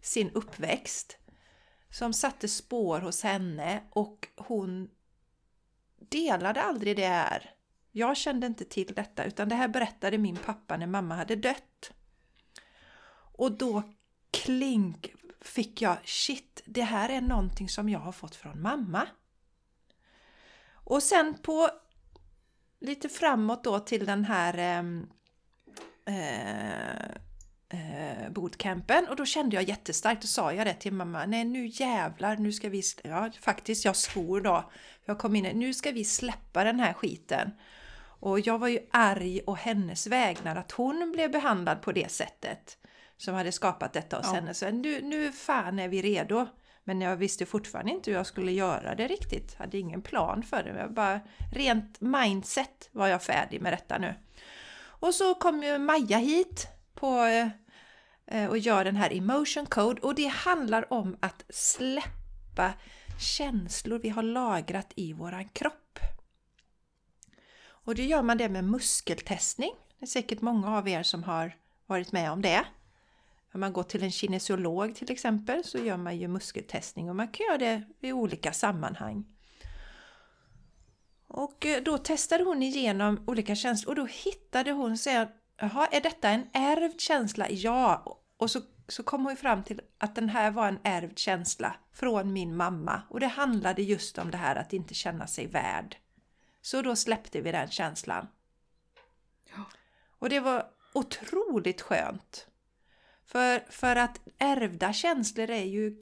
sin 0.00 0.30
uppväxt 0.30 1.18
som 1.90 2.12
satte 2.12 2.48
spår 2.48 3.00
hos 3.00 3.22
henne 3.22 3.82
och 3.90 4.28
hon 4.36 4.88
delade 6.10 6.62
aldrig 6.62 6.96
det 6.96 7.06
här. 7.06 7.50
Jag 7.92 8.16
kände 8.16 8.46
inte 8.46 8.64
till 8.64 8.94
detta 8.94 9.24
utan 9.24 9.48
det 9.48 9.54
här 9.54 9.68
berättade 9.68 10.18
min 10.18 10.36
pappa 10.36 10.76
när 10.76 10.86
mamma 10.86 11.14
hade 11.14 11.36
dött. 11.36 11.92
Och 13.32 13.52
då 13.52 13.82
klink 14.30 15.12
fick 15.40 15.82
jag 15.82 15.96
shit, 16.04 16.62
det 16.64 16.82
här 16.82 17.08
är 17.08 17.20
någonting 17.20 17.68
som 17.68 17.88
jag 17.88 17.98
har 17.98 18.12
fått 18.12 18.34
från 18.34 18.62
mamma. 18.62 19.08
Och 20.72 21.02
sen 21.02 21.34
på 21.42 21.70
lite 22.80 23.08
framåt 23.08 23.64
då 23.64 23.78
till 23.78 24.06
den 24.06 24.24
här 24.24 24.58
ehm, 24.58 25.10
eh, 26.06 26.90
eh, 27.00 27.16
bootcampen 28.30 29.08
och 29.08 29.16
då 29.16 29.24
kände 29.24 29.56
jag 29.56 29.68
jättestarkt, 29.68 30.24
och 30.24 30.28
sa 30.28 30.52
jag 30.52 30.66
det 30.66 30.74
till 30.74 30.92
mamma, 30.92 31.26
nej 31.26 31.44
nu 31.44 31.66
jävlar, 31.66 32.36
nu 32.36 32.52
ska 32.52 32.68
vi, 32.68 32.82
ja 33.04 33.30
faktiskt 33.40 33.84
jag 33.84 33.96
svor 33.96 34.40
då, 34.40 34.70
jag 35.04 35.18
kom 35.18 35.36
in, 35.36 35.58
nu 35.58 35.74
ska 35.74 35.90
vi 35.90 36.04
släppa 36.04 36.64
den 36.64 36.80
här 36.80 36.92
skiten. 36.92 37.50
Och 38.20 38.40
jag 38.40 38.58
var 38.58 38.68
ju 38.68 38.78
arg 38.90 39.40
och 39.40 39.56
hennes 39.56 40.06
vägnar 40.06 40.56
att 40.56 40.72
hon 40.72 41.12
blev 41.12 41.30
behandlad 41.30 41.82
på 41.82 41.92
det 41.92 42.10
sättet 42.10 42.78
som 43.16 43.34
hade 43.34 43.52
skapat 43.52 43.92
detta 43.92 44.16
hos 44.16 44.26
ja. 44.26 44.32
henne. 44.32 44.54
Så 44.54 44.70
nu, 44.70 45.00
nu 45.02 45.32
fan 45.32 45.78
är 45.78 45.88
vi 45.88 46.02
redo. 46.02 46.46
Men 46.84 47.00
jag 47.00 47.16
visste 47.16 47.46
fortfarande 47.46 47.92
inte 47.92 48.10
hur 48.10 48.16
jag 48.16 48.26
skulle 48.26 48.52
göra 48.52 48.94
det 48.94 49.06
riktigt. 49.06 49.52
Jag 49.52 49.64
hade 49.64 49.78
ingen 49.78 50.02
plan 50.02 50.42
för 50.42 50.62
det. 50.62 50.78
Jag 50.78 50.92
bara, 50.92 51.20
rent 51.54 52.00
mindset 52.00 52.88
var 52.92 53.08
jag 53.08 53.22
färdig 53.22 53.60
med 53.60 53.72
detta 53.72 53.98
nu. 53.98 54.14
Och 54.84 55.14
så 55.14 55.34
kom 55.34 55.62
ju 55.62 55.78
Maja 55.78 56.18
hit 56.18 56.75
på 56.96 57.24
eh, 57.24 57.48
eh, 58.26 58.50
och 58.50 58.58
gör 58.58 58.84
den 58.84 58.96
här 58.96 59.12
emotion 59.12 59.66
code 59.66 60.02
och 60.02 60.14
det 60.14 60.26
handlar 60.26 60.92
om 60.92 61.16
att 61.20 61.44
släppa 61.48 62.72
känslor 63.18 63.98
vi 63.98 64.08
har 64.08 64.22
lagrat 64.22 64.92
i 64.96 65.12
våran 65.12 65.48
kropp. 65.48 65.98
Och 67.86 67.94
det 67.94 68.04
gör 68.04 68.22
man 68.22 68.38
det 68.38 68.48
med 68.48 68.64
muskeltestning. 68.64 69.72
Det 69.98 70.04
är 70.04 70.06
säkert 70.06 70.40
många 70.40 70.78
av 70.78 70.88
er 70.88 71.02
som 71.02 71.22
har 71.22 71.56
varit 71.86 72.12
med 72.12 72.32
om 72.32 72.42
det. 72.42 72.64
Om 73.52 73.60
man 73.60 73.72
går 73.72 73.82
till 73.82 74.02
en 74.02 74.10
kinesiolog 74.10 74.96
till 74.96 75.12
exempel 75.12 75.64
så 75.64 75.78
gör 75.78 75.96
man 75.96 76.18
ju 76.18 76.28
muskeltestning 76.28 77.10
och 77.10 77.16
man 77.16 77.28
kan 77.28 77.46
göra 77.46 77.58
det 77.58 77.82
i 78.00 78.12
olika 78.12 78.52
sammanhang. 78.52 79.24
Och 81.28 81.66
eh, 81.66 81.82
då 81.82 81.98
testade 81.98 82.44
hon 82.44 82.62
igenom 82.62 83.24
olika 83.26 83.54
känslor 83.54 83.90
och 83.90 83.96
då 83.96 84.06
hittade 84.06 84.72
hon 84.72 84.98
sig 84.98 85.28
Jaha, 85.58 85.86
är 85.86 86.00
detta 86.00 86.28
en 86.28 86.46
ärvd 86.52 87.00
känsla? 87.00 87.50
Ja. 87.50 88.18
Och 88.36 88.50
så, 88.50 88.60
så 88.88 89.02
kom 89.02 89.24
hon 89.24 89.36
fram 89.36 89.64
till 89.64 89.80
att 89.98 90.14
den 90.14 90.28
här 90.28 90.50
var 90.50 90.68
en 90.68 90.78
ärvd 90.82 91.18
känsla 91.18 91.76
från 91.92 92.32
min 92.32 92.56
mamma. 92.56 93.02
Och 93.10 93.20
det 93.20 93.26
handlade 93.26 93.82
just 93.82 94.18
om 94.18 94.30
det 94.30 94.36
här 94.36 94.56
att 94.56 94.72
inte 94.72 94.94
känna 94.94 95.26
sig 95.26 95.46
värd. 95.46 95.96
Så 96.62 96.82
då 96.82 96.96
släppte 96.96 97.40
vi 97.40 97.52
den 97.52 97.70
känslan. 97.70 98.28
Ja. 99.56 99.64
Och 100.18 100.28
det 100.28 100.40
var 100.40 100.66
otroligt 100.92 101.80
skönt. 101.80 102.46
För, 103.24 103.64
för 103.70 103.96
att 103.96 104.20
ärvda 104.38 104.92
känslor 104.92 105.50
är 105.50 105.64
ju, 105.64 105.98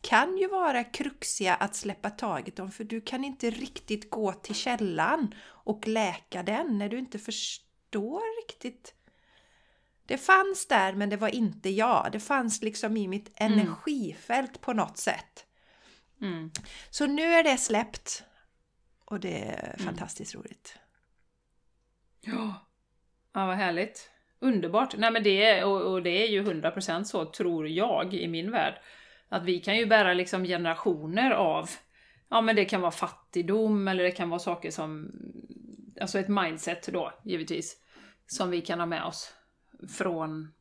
kan 0.00 0.36
ju 0.36 0.48
vara 0.48 0.84
kruxiga 0.84 1.54
att 1.54 1.74
släppa 1.74 2.10
taget 2.10 2.58
om 2.58 2.70
för 2.70 2.84
du 2.84 3.00
kan 3.00 3.24
inte 3.24 3.50
riktigt 3.50 4.10
gå 4.10 4.32
till 4.32 4.54
källan 4.54 5.34
och 5.44 5.88
läka 5.88 6.42
den 6.42 6.78
när 6.78 6.88
du 6.88 6.98
inte 6.98 7.18
förstår 7.18 7.71
riktigt. 8.42 8.94
Det 10.06 10.18
fanns 10.18 10.66
där 10.68 10.92
men 10.92 11.10
det 11.10 11.16
var 11.16 11.28
inte 11.28 11.70
jag. 11.70 12.08
Det 12.12 12.20
fanns 12.20 12.62
liksom 12.62 12.96
i 12.96 13.08
mitt 13.08 13.40
mm. 13.40 13.58
energifält 13.58 14.60
på 14.60 14.72
något 14.72 14.96
sätt. 14.96 15.46
Mm. 16.20 16.50
Så 16.90 17.06
nu 17.06 17.22
är 17.22 17.44
det 17.44 17.56
släppt 17.56 18.24
och 19.04 19.20
det 19.20 19.42
är 19.42 19.74
mm. 19.74 19.86
fantastiskt 19.86 20.34
roligt. 20.34 20.78
Ja, 22.20 22.66
ja 23.32 23.46
vad 23.46 23.56
härligt. 23.56 24.10
Underbart! 24.38 24.96
Nej 24.96 25.10
men 25.10 25.22
det 25.22 25.44
är, 25.44 25.64
och, 25.64 25.92
och 25.92 26.02
det 26.02 26.22
är 26.22 26.28
ju 26.28 26.42
100% 26.42 27.04
så 27.04 27.24
tror 27.24 27.68
jag 27.68 28.14
i 28.14 28.28
min 28.28 28.50
värld. 28.50 28.74
Att 29.28 29.44
vi 29.44 29.60
kan 29.60 29.76
ju 29.76 29.86
bära 29.86 30.14
liksom 30.14 30.44
generationer 30.44 31.30
av, 31.30 31.70
ja 32.28 32.40
men 32.40 32.56
det 32.56 32.64
kan 32.64 32.80
vara 32.80 32.90
fattigdom 32.90 33.88
eller 33.88 34.04
det 34.04 34.10
kan 34.10 34.30
vara 34.30 34.40
saker 34.40 34.70
som, 34.70 35.12
alltså 36.00 36.18
ett 36.18 36.28
mindset 36.28 36.86
då 36.86 37.12
givetvis, 37.24 37.76
som 38.32 38.50
vi 38.50 38.60
kan 38.60 38.78
ha 38.78 38.86
med 38.86 39.04
oss 39.04 39.32
från 39.88 40.52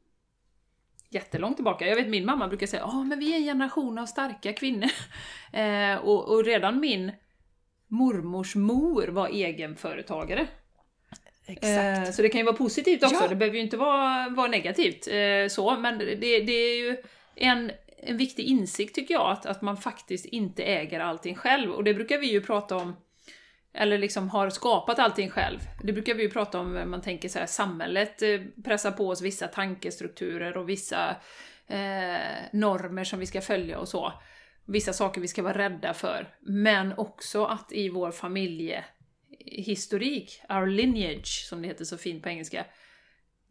jättelångt 1.10 1.56
tillbaka. 1.56 1.88
Jag 1.88 1.96
vet 1.96 2.08
min 2.08 2.26
mamma 2.26 2.48
brukar 2.48 2.68
säga 2.68 2.84
att 2.84 3.08
men 3.08 3.20
vi 3.20 3.34
är 3.34 3.38
en 3.38 3.44
generation 3.44 3.98
av 3.98 4.06
starka 4.06 4.54
kvinnor. 4.54 4.90
eh, 5.54 5.96
och, 5.96 6.30
och 6.30 6.46
redan 6.46 6.80
min 6.80 7.12
mormors 7.88 8.56
mor 8.56 9.08
var 9.08 9.28
egenföretagare. 9.28 10.48
Exakt. 11.46 12.08
Eh, 12.08 12.12
så 12.12 12.22
det 12.22 12.30
kan 12.30 12.40
ju 12.40 12.46
vara 12.46 12.56
positivt 12.56 13.04
också, 13.04 13.24
Ja. 13.24 13.28
det 13.28 13.36
behöver 13.36 13.58
ju 13.58 13.64
inte 13.64 13.78
vara, 13.78 14.30
vara 14.30 14.48
negativt. 14.48 15.08
Eh, 15.08 15.48
så, 15.50 15.78
men 15.78 15.98
det, 15.98 16.16
det 16.16 16.54
är 16.54 16.78
ju 16.78 16.98
en, 17.36 17.72
en 17.98 18.18
viktig 18.18 18.44
insikt 18.44 18.96
tycker 18.96 19.14
jag, 19.14 19.32
att, 19.32 19.46
att 19.46 19.62
man 19.62 19.78
faktiskt 19.78 20.26
inte 20.26 20.64
äger 20.64 21.00
allting 21.00 21.36
själv. 21.36 21.72
Och 21.72 21.84
det 21.84 21.94
brukar 21.94 22.18
vi 22.18 22.32
ju 22.32 22.42
prata 22.42 22.76
om, 22.76 22.96
eller 23.74 23.98
liksom 23.98 24.30
har 24.30 24.50
skapat 24.50 25.00
allting 25.00 25.30
själv. 25.30 25.60
Det 25.84 25.94
brukar 25.94 26.14
vi 26.14 26.24
ju 26.24 26.30
prata 26.30 26.60
om, 26.60 26.74
när 26.74 26.86
man 26.86 27.02
tänker 27.02 27.30
så 27.30 27.40
här, 27.40 27.46
samhället 27.46 28.22
eh, 28.22 28.42
pressar 28.64 28.92
på 28.92 29.08
oss 29.08 29.22
vissa 29.22 29.48
tankestrukturer 29.48 30.58
och 30.58 30.70
vissa 30.70 31.10
eh, 31.68 32.20
normer 32.52 33.04
som 33.04 33.20
vi 33.20 33.26
ska 33.26 33.42
följa 33.42 33.80
och 33.80 33.88
så. 33.88 34.14
Vissa 34.66 34.94
saker 34.94 35.22
vi 35.22 35.28
ska 35.28 35.44
vara 35.44 35.58
rädda 35.58 35.94
för. 35.94 36.36
Men 36.40 36.94
också 36.98 37.46
att 37.46 37.72
i 37.72 37.90
vår 37.90 38.12
familjehistorik, 38.12 40.42
our 40.50 40.66
lineage, 40.66 41.46
som 41.50 41.62
det 41.62 41.68
heter 41.68 41.86
så 41.86 41.98
fint 41.98 42.24
på 42.24 42.30
engelska, 42.30 42.66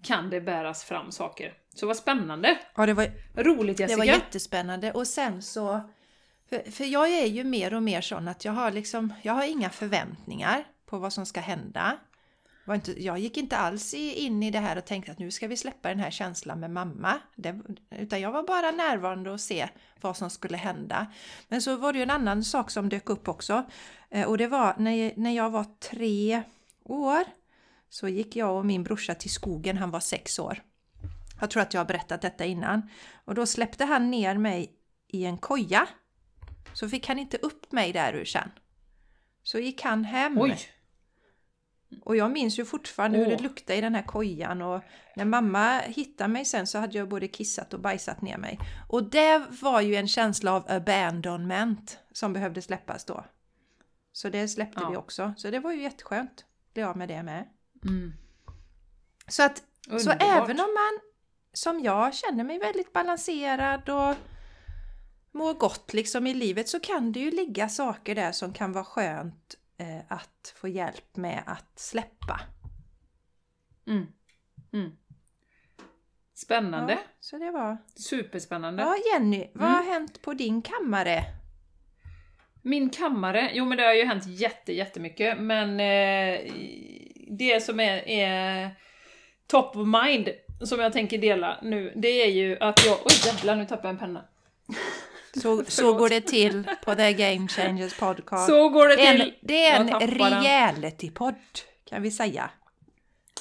kan 0.03 0.31
det 0.31 0.41
bäras 0.41 0.85
fram 0.85 1.13
saker. 1.13 1.55
Så 1.75 1.87
vad 1.87 1.97
spännande! 1.97 2.59
Ja, 2.77 2.87
det 2.87 2.95
var, 2.95 3.07
Roligt 3.35 3.77
det 3.77 3.83
Jessica! 3.83 3.99
var 3.99 4.05
jättespännande. 4.05 4.93
Och 4.93 5.07
sen 5.07 5.43
så... 5.43 5.91
För, 6.51 6.71
för 6.71 6.85
jag 6.85 7.09
är 7.09 7.27
ju 7.27 7.45
mer 7.45 7.75
och 7.75 7.83
mer 7.83 8.01
sån 8.01 8.29
att 8.29 8.45
jag 8.45 8.53
har 8.53 8.71
liksom... 8.71 9.15
Jag 9.23 9.33
har 9.33 9.45
inga 9.45 9.71
förväntningar 9.71 10.65
på 10.87 10.99
vad 10.99 11.13
som 11.13 11.27
ska 11.27 11.41
hända. 11.41 11.97
Var 12.65 12.75
inte, 12.75 13.05
jag 13.05 13.19
gick 13.19 13.37
inte 13.37 13.57
alls 13.57 13.95
in 13.95 14.43
i 14.43 14.51
det 14.51 14.59
här 14.59 14.77
och 14.77 14.85
tänkte 14.85 15.13
att 15.13 15.19
nu 15.19 15.31
ska 15.31 15.49
vi 15.49 15.57
släppa 15.57 15.89
den 15.89 15.99
här 15.99 16.11
känslan 16.11 16.61
med 16.61 16.71
mamma. 16.71 17.21
Det, 17.37 17.61
utan 17.91 18.21
jag 18.21 18.33
var 18.33 18.43
bara 18.43 18.71
närvarande 18.71 19.31
och 19.31 19.41
se 19.41 19.69
vad 20.01 20.17
som 20.17 20.31
skulle 20.31 20.57
hända. 20.57 21.07
Men 21.49 21.63
så 21.63 21.77
var 21.77 21.93
det 21.93 21.99
ju 21.99 22.03
en 22.03 22.11
annan 22.11 22.45
sak 22.45 22.71
som 22.71 22.89
dök 22.89 23.11
upp 23.11 23.29
också. 23.29 23.65
Eh, 24.11 24.29
och 24.29 24.39
det 24.39 24.47
var 24.47 24.75
när, 24.79 25.13
när 25.17 25.31
jag 25.37 25.51
var 25.51 25.67
tre 25.79 26.43
år 26.85 27.25
så 27.89 28.09
gick 28.09 28.37
jag 28.37 28.57
och 28.57 28.67
min 28.67 28.83
brorsa 28.83 29.15
till 29.15 29.31
skogen, 29.31 29.79
han 29.79 29.91
var 29.91 30.01
sex 30.01 30.39
år. 30.39 30.63
Jag 31.41 31.51
tror 31.51 31.63
att 31.63 31.75
jag 31.75 31.81
har 31.81 31.87
berättat 31.87 32.23
detta 32.23 32.45
innan. 32.45 32.91
Och 33.25 33.35
då 33.35 33.47
släppte 33.47 33.85
han 33.85 34.11
ner 34.11 34.39
mig 34.39 34.73
i 35.07 35.25
en 35.25 35.39
koja. 35.39 35.89
Så 36.75 36.89
fick 36.89 37.09
han 37.09 37.19
inte 37.19 37.37
upp 37.37 37.73
mig 37.73 37.93
där 37.93 38.13
ur 38.13 38.25
sen. 38.25 38.51
Så 39.43 39.59
gick 39.59 39.83
han 39.83 40.05
hem. 40.05 40.39
Oj! 40.39 40.59
Och 42.03 42.17
jag 42.17 42.31
minns 42.31 42.59
ju 42.59 42.65
fortfarande 42.65 43.19
hur 43.19 43.27
Åh. 43.27 43.31
det 43.31 43.43
luktade 43.43 43.79
i 43.79 43.81
den 43.81 43.95
här 43.95 44.03
kojan 44.03 44.63
och 44.63 44.83
när 45.17 45.25
mamma 45.25 45.79
hittade 45.81 46.29
mig 46.33 46.45
sen 46.45 46.67
så 46.67 46.79
hade 46.79 46.99
jag 46.99 47.09
både 47.09 47.29
kissat 47.29 47.75
och 47.75 47.81
bajsat 47.81 48.23
ner 48.23 48.39
mig. 48.39 48.59
Och 48.89 49.05
det 49.05 49.47
var 49.63 49.81
ju 49.81 49.97
en 49.97 50.09
känsla 50.09 50.53
av 50.53 50.65
abandonment 50.69 51.99
som 52.13 52.33
behövde 52.33 52.63
släppas 52.63 53.05
då. 53.05 53.25
Så 54.13 54.29
det 54.29 54.49
släppte 54.49 54.81
Ja. 54.83 54.91
vi 54.91 54.97
också. 54.97 55.35
Så 55.37 55.51
det 55.51 55.59
var 55.59 55.73
ju 55.73 55.83
jätteskönt. 55.83 56.45
Bli 56.75 56.83
av 56.83 56.97
med 56.97 57.09
det 57.09 57.23
med. 57.23 57.49
Mm. 57.85 58.13
Så 59.29 59.43
att 59.43 59.63
så 60.01 60.11
även 60.11 60.61
om 60.61 60.75
man 60.75 61.01
som 61.53 61.81
jag 61.81 62.15
känner 62.15 62.45
mig 62.45 62.59
väldigt 62.59 62.93
balanserad 62.93 63.89
och 63.89 64.17
mår 65.33 65.55
gott 65.55 65.93
liksom 65.93 66.27
i 66.27 66.35
livet 66.35 66.69
så 66.69 66.81
kan 66.81 67.13
det 67.13 67.21
ju 67.21 67.31
ligga 67.31 67.69
saker 67.69 68.15
där 68.15 68.33
som 68.33 68.53
kan 68.53 68.73
vara 68.73 68.85
skönt 68.85 69.55
eh, 69.79 69.99
att 70.09 70.55
få 70.57 70.69
hjälp 70.69 71.17
med 71.17 71.43
att 71.47 71.79
släppa. 71.79 72.41
Mm. 73.87 74.07
Mm. 74.73 74.91
Spännande! 76.35 76.93
Ja, 76.93 76.99
så 77.21 77.39
det 77.39 77.51
var... 77.51 77.77
Superspännande! 77.95 78.83
Ja 78.83 78.97
Jenny, 79.13 79.47
vad 79.55 79.69
Mm. 79.69 79.75
har 79.87 79.93
hänt 79.93 80.23
på 80.23 80.35
din 80.35 80.63
kammare? 80.63 81.25
Min 82.63 82.91
kammare, 82.91 83.51
jo 83.55 83.65
men 83.65 83.79
det 83.79 83.85
har 83.85 83.95
ju 83.95 84.05
hänt 84.05 84.27
jätte, 84.27 84.73
jättemycket, 84.73 85.39
men 85.41 85.71
eh, 85.81 86.53
det 87.31 87.61
som 87.65 87.81
är, 87.81 88.09
är 88.09 88.71
top 89.47 89.77
of 89.77 89.87
mind, 89.87 90.29
som 90.61 90.81
jag 90.81 90.93
tänker 90.93 91.19
dela 91.19 91.59
nu, 91.63 91.93
det 91.97 92.09
är 92.09 92.31
ju 92.31 92.59
att 92.61 92.87
jag... 92.87 92.99
Oj 93.05 93.13
jävlar, 93.27 93.57
nu 93.57 93.67
tappade 93.67 93.89
jag 93.89 93.93
en 93.93 93.99
penna. 93.99 94.25
Så, 95.37 95.65
så 95.65 95.93
går 95.99 96.09
det 96.09 96.21
till 96.21 96.65
på 96.85 96.95
The 96.95 97.13
Game 97.13 97.49
Changers 97.49 97.99
podcast. 97.99 98.47
Så 98.47 98.69
går 98.69 98.89
det 98.89 99.07
en, 99.07 99.17
till! 99.17 99.35
det 99.41 99.67
är 99.67 99.81
en 99.81 100.01
reality-podd 100.01 101.35
kan 101.91 102.03
vi 102.03 102.11
säga. 102.11 102.51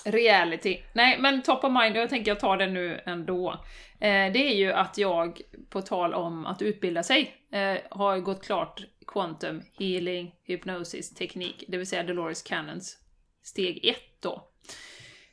Reality. 0.06 0.78
Nej, 0.94 1.20
men 1.20 1.42
top 1.42 1.64
of 1.64 1.72
mind, 1.82 1.96
och 1.96 2.02
jag 2.02 2.10
tänker 2.10 2.32
jag 2.32 2.40
tar 2.40 2.58
det 2.58 2.68
nu 2.68 3.02
ändå. 3.06 3.52
Eh, 4.00 4.32
det 4.32 4.40
är 4.40 4.56
ju 4.56 4.72
att 4.72 4.98
jag, 4.98 5.42
på 5.70 5.82
tal 5.82 6.14
om 6.14 6.46
att 6.46 6.62
utbilda 6.62 7.04
sig, 7.04 7.36
eh, 7.52 7.78
har 7.92 8.20
gått 8.20 8.46
klart 8.46 8.84
Quantum 9.08 9.62
Healing 9.80 10.36
Hypnosis 10.44 11.14
Teknik, 11.14 11.64
det 11.68 11.78
vill 11.78 11.88
säga 11.88 12.04
Dolores 12.04 12.42
Cannons 12.42 12.98
steg 13.44 13.86
1 13.86 13.98
då. 14.20 14.50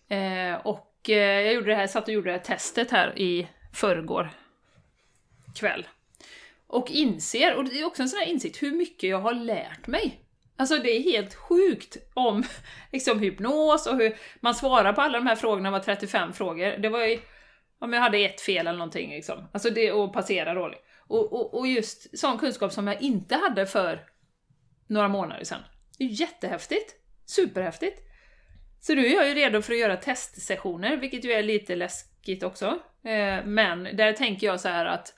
Eh, 0.09 0.55
och 0.55 1.11
eh, 1.11 1.17
jag 1.17 1.55
gjorde 1.55 1.67
det 1.67 1.75
här, 1.77 1.87
satt 1.87 2.09
och 2.09 2.15
gjorde 2.15 2.31
det 2.31 2.37
här 2.37 2.45
testet 2.45 2.91
här 2.91 3.19
i 3.19 3.49
förrgår 3.73 4.31
kväll. 5.55 5.87
Och 6.69 6.91
inser, 6.91 7.55
och 7.55 7.65
det 7.65 7.81
är 7.81 7.85
också 7.85 8.03
en 8.03 8.09
sån 8.09 8.19
här 8.19 8.27
insikt, 8.27 8.63
hur 8.63 8.73
mycket 8.73 9.11
jag 9.11 9.21
har 9.21 9.35
lärt 9.35 9.87
mig. 9.87 10.21
Alltså 10.57 10.77
det 10.79 10.91
är 10.91 11.03
helt 11.03 11.35
sjukt 11.35 11.97
om 12.15 12.45
liksom 12.93 13.21
hypnos 13.21 13.87
och 13.87 13.97
hur 13.97 14.17
man 14.41 14.55
svarar 14.55 14.93
på 14.93 15.01
alla 15.01 15.19
de 15.19 15.27
här 15.27 15.37
frågorna, 15.37 15.71
var 15.71 15.81
35 15.81 16.33
frågor. 16.33 16.77
Det 16.79 16.89
var 16.89 17.05
ju, 17.05 17.19
om 17.79 17.93
jag 17.93 18.01
hade 18.01 18.19
ett 18.19 18.41
fel 18.41 18.67
eller 18.67 18.79
någonting 18.79 19.11
liksom. 19.11 19.49
Alltså 19.53 19.71
det, 19.71 19.93
och 19.93 20.13
passera 20.13 20.55
dåligt. 20.55 20.83
Och, 21.09 21.33
och, 21.33 21.59
och 21.59 21.67
just 21.67 22.19
sån 22.19 22.39
kunskap 22.39 22.73
som 22.73 22.87
jag 22.87 23.03
inte 23.03 23.37
hade 23.37 23.67
för 23.67 24.01
några 24.87 25.09
månader 25.09 25.45
sedan. 25.45 25.61
Det 25.99 26.05
är 26.05 26.09
ju 26.09 26.15
jättehäftigt! 26.15 26.95
Superhäftigt! 27.27 28.03
Så 28.81 28.95
nu 28.95 29.07
är 29.07 29.15
jag 29.15 29.29
ju 29.29 29.35
redo 29.35 29.63
för 29.63 29.73
att 29.73 29.79
göra 29.79 29.97
testsessioner, 29.97 30.97
vilket 30.97 31.25
ju 31.25 31.33
är 31.33 31.43
lite 31.43 31.77
läskigt 31.77 32.43
också. 32.43 32.67
Eh, 33.05 33.45
men 33.45 33.85
där 33.97 34.13
tänker 34.13 34.47
jag 34.47 34.61
så 34.61 34.69
här 34.69 34.87
att 34.87 35.15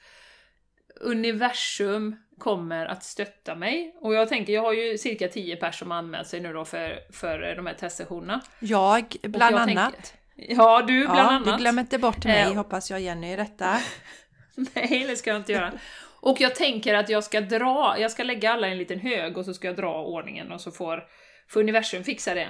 universum 1.01 2.17
kommer 2.39 2.87
att 2.87 3.03
stötta 3.05 3.55
mig. 3.55 3.95
Och 4.01 4.15
jag 4.15 4.29
tänker, 4.29 4.53
jag 4.53 4.63
har 4.63 4.73
ju 4.73 4.99
cirka 4.99 5.29
10 5.29 5.57
personer 5.57 5.73
som 5.73 5.93
anmält 5.93 6.29
sig 6.29 6.41
nu 6.41 6.53
då 6.53 6.65
för, 6.65 7.01
för 7.13 7.55
de 7.57 7.67
här 7.67 7.75
testsessionerna. 7.75 8.41
Jag 8.59 9.17
bland 9.23 9.55
jag 9.55 9.61
annat. 9.61 9.93
tänker- 9.95 10.55
Ja, 10.55 10.83
du 10.83 11.01
bland 11.05 11.19
ja, 11.19 11.23
annat. 11.23 11.45
du 11.59 11.63
glömmer 11.63 11.83
inte 11.83 11.99
bort 11.99 12.25
mig 12.25 12.41
Eh, 12.43 12.55
hoppas 12.55 12.91
jag 12.91 13.01
Jenny 13.01 13.33
i 13.33 13.37
detta. 13.37 13.79
Nej, 14.75 15.05
det 15.09 15.17
ska 15.17 15.31
jag 15.31 15.37
inte 15.37 15.53
göra. 15.53 15.73
Och 16.21 16.41
jag 16.41 16.55
tänker 16.55 16.95
att 16.95 17.09
jag 17.09 17.25
ska 17.25 17.41
dra, 17.41 17.97
jag 17.99 18.11
ska 18.11 18.23
lägga 18.23 18.53
alla 18.53 18.69
i 18.69 18.73
en 18.73 18.79
liten 18.79 18.99
hög 19.01 19.39
och 19.39 19.45
så 19.45 19.55
ska 19.55 19.67
jag 19.69 19.77
dra 19.77 20.03
ordningen 20.05 20.53
och 20.53 20.61
så 20.61 20.71
får, 20.71 21.05
får 21.49 21.61
universum 21.61 22.05
fixa 22.05 22.35
det. 22.35 22.49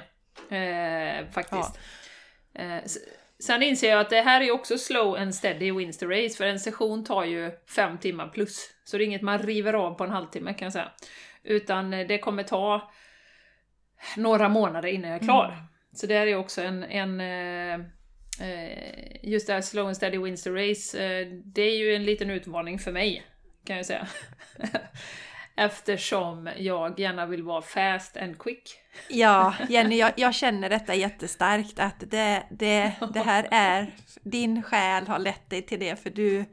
Eh, 0.56 1.30
faktiskt. 1.32 1.78
Eh, 2.54 2.76
s- 2.76 2.98
sen 3.42 3.62
inser 3.62 3.90
jag 3.90 4.00
att 4.00 4.10
det 4.10 4.20
här 4.20 4.40
är 4.40 4.50
också 4.50 4.78
slow 4.78 5.16
and 5.16 5.34
steady 5.34 5.72
wins 5.72 5.98
the 5.98 6.06
race, 6.06 6.36
för 6.36 6.44
en 6.44 6.60
session 6.60 7.04
tar 7.04 7.24
ju 7.24 7.50
fem 7.76 7.98
timmar 7.98 8.28
plus. 8.28 8.70
Så 8.84 8.98
det 8.98 9.04
är 9.04 9.06
inget 9.06 9.22
man 9.22 9.38
river 9.38 9.72
av 9.72 9.94
på 9.94 10.04
en 10.04 10.10
halvtimme 10.10 10.54
kan 10.54 10.66
jag 10.66 10.72
säga. 10.72 10.92
Utan 11.44 11.92
eh, 11.92 12.06
det 12.06 12.18
kommer 12.18 12.42
ta 12.42 12.90
några 14.16 14.48
månader 14.48 14.88
innan 14.88 15.10
jag 15.10 15.20
är 15.20 15.24
klar. 15.24 15.56
Så 15.92 16.06
det 16.06 16.14
här 16.14 16.26
är 16.26 16.36
också 16.36 16.62
en, 16.62 16.84
en 16.84 17.20
eh, 17.20 17.86
eh, 18.48 19.16
just 19.22 19.46
det 19.46 19.52
här 19.52 19.60
slow 19.60 19.86
and 19.86 19.96
steady 19.96 20.18
wins 20.18 20.42
the 20.42 20.50
race, 20.50 20.98
det 21.44 21.62
är 21.62 21.78
ju 21.78 21.94
en 21.94 22.04
liten 22.04 22.30
utmaning 22.30 22.78
för 22.78 22.92
mig, 22.92 23.22
kan 23.64 23.76
jag 23.76 23.86
säga. 23.86 24.08
Eftersom 25.58 26.50
jag 26.56 27.00
gärna 27.00 27.26
vill 27.26 27.42
vara 27.42 27.62
fast 27.62 28.16
and 28.16 28.38
quick. 28.38 28.74
Ja, 29.08 29.54
Jenny, 29.68 29.98
jag, 29.98 30.12
jag 30.16 30.34
känner 30.34 30.68
detta 30.68 30.94
jättestarkt 30.94 31.78
att 31.78 32.00
det, 32.10 32.42
det, 32.50 32.92
det 33.14 33.20
här 33.20 33.48
är, 33.50 33.94
din 34.22 34.62
själ 34.62 35.06
har 35.06 35.18
lett 35.18 35.50
dig 35.50 35.62
till 35.62 35.80
det 35.80 35.96
för 35.96 36.10
du 36.10 36.44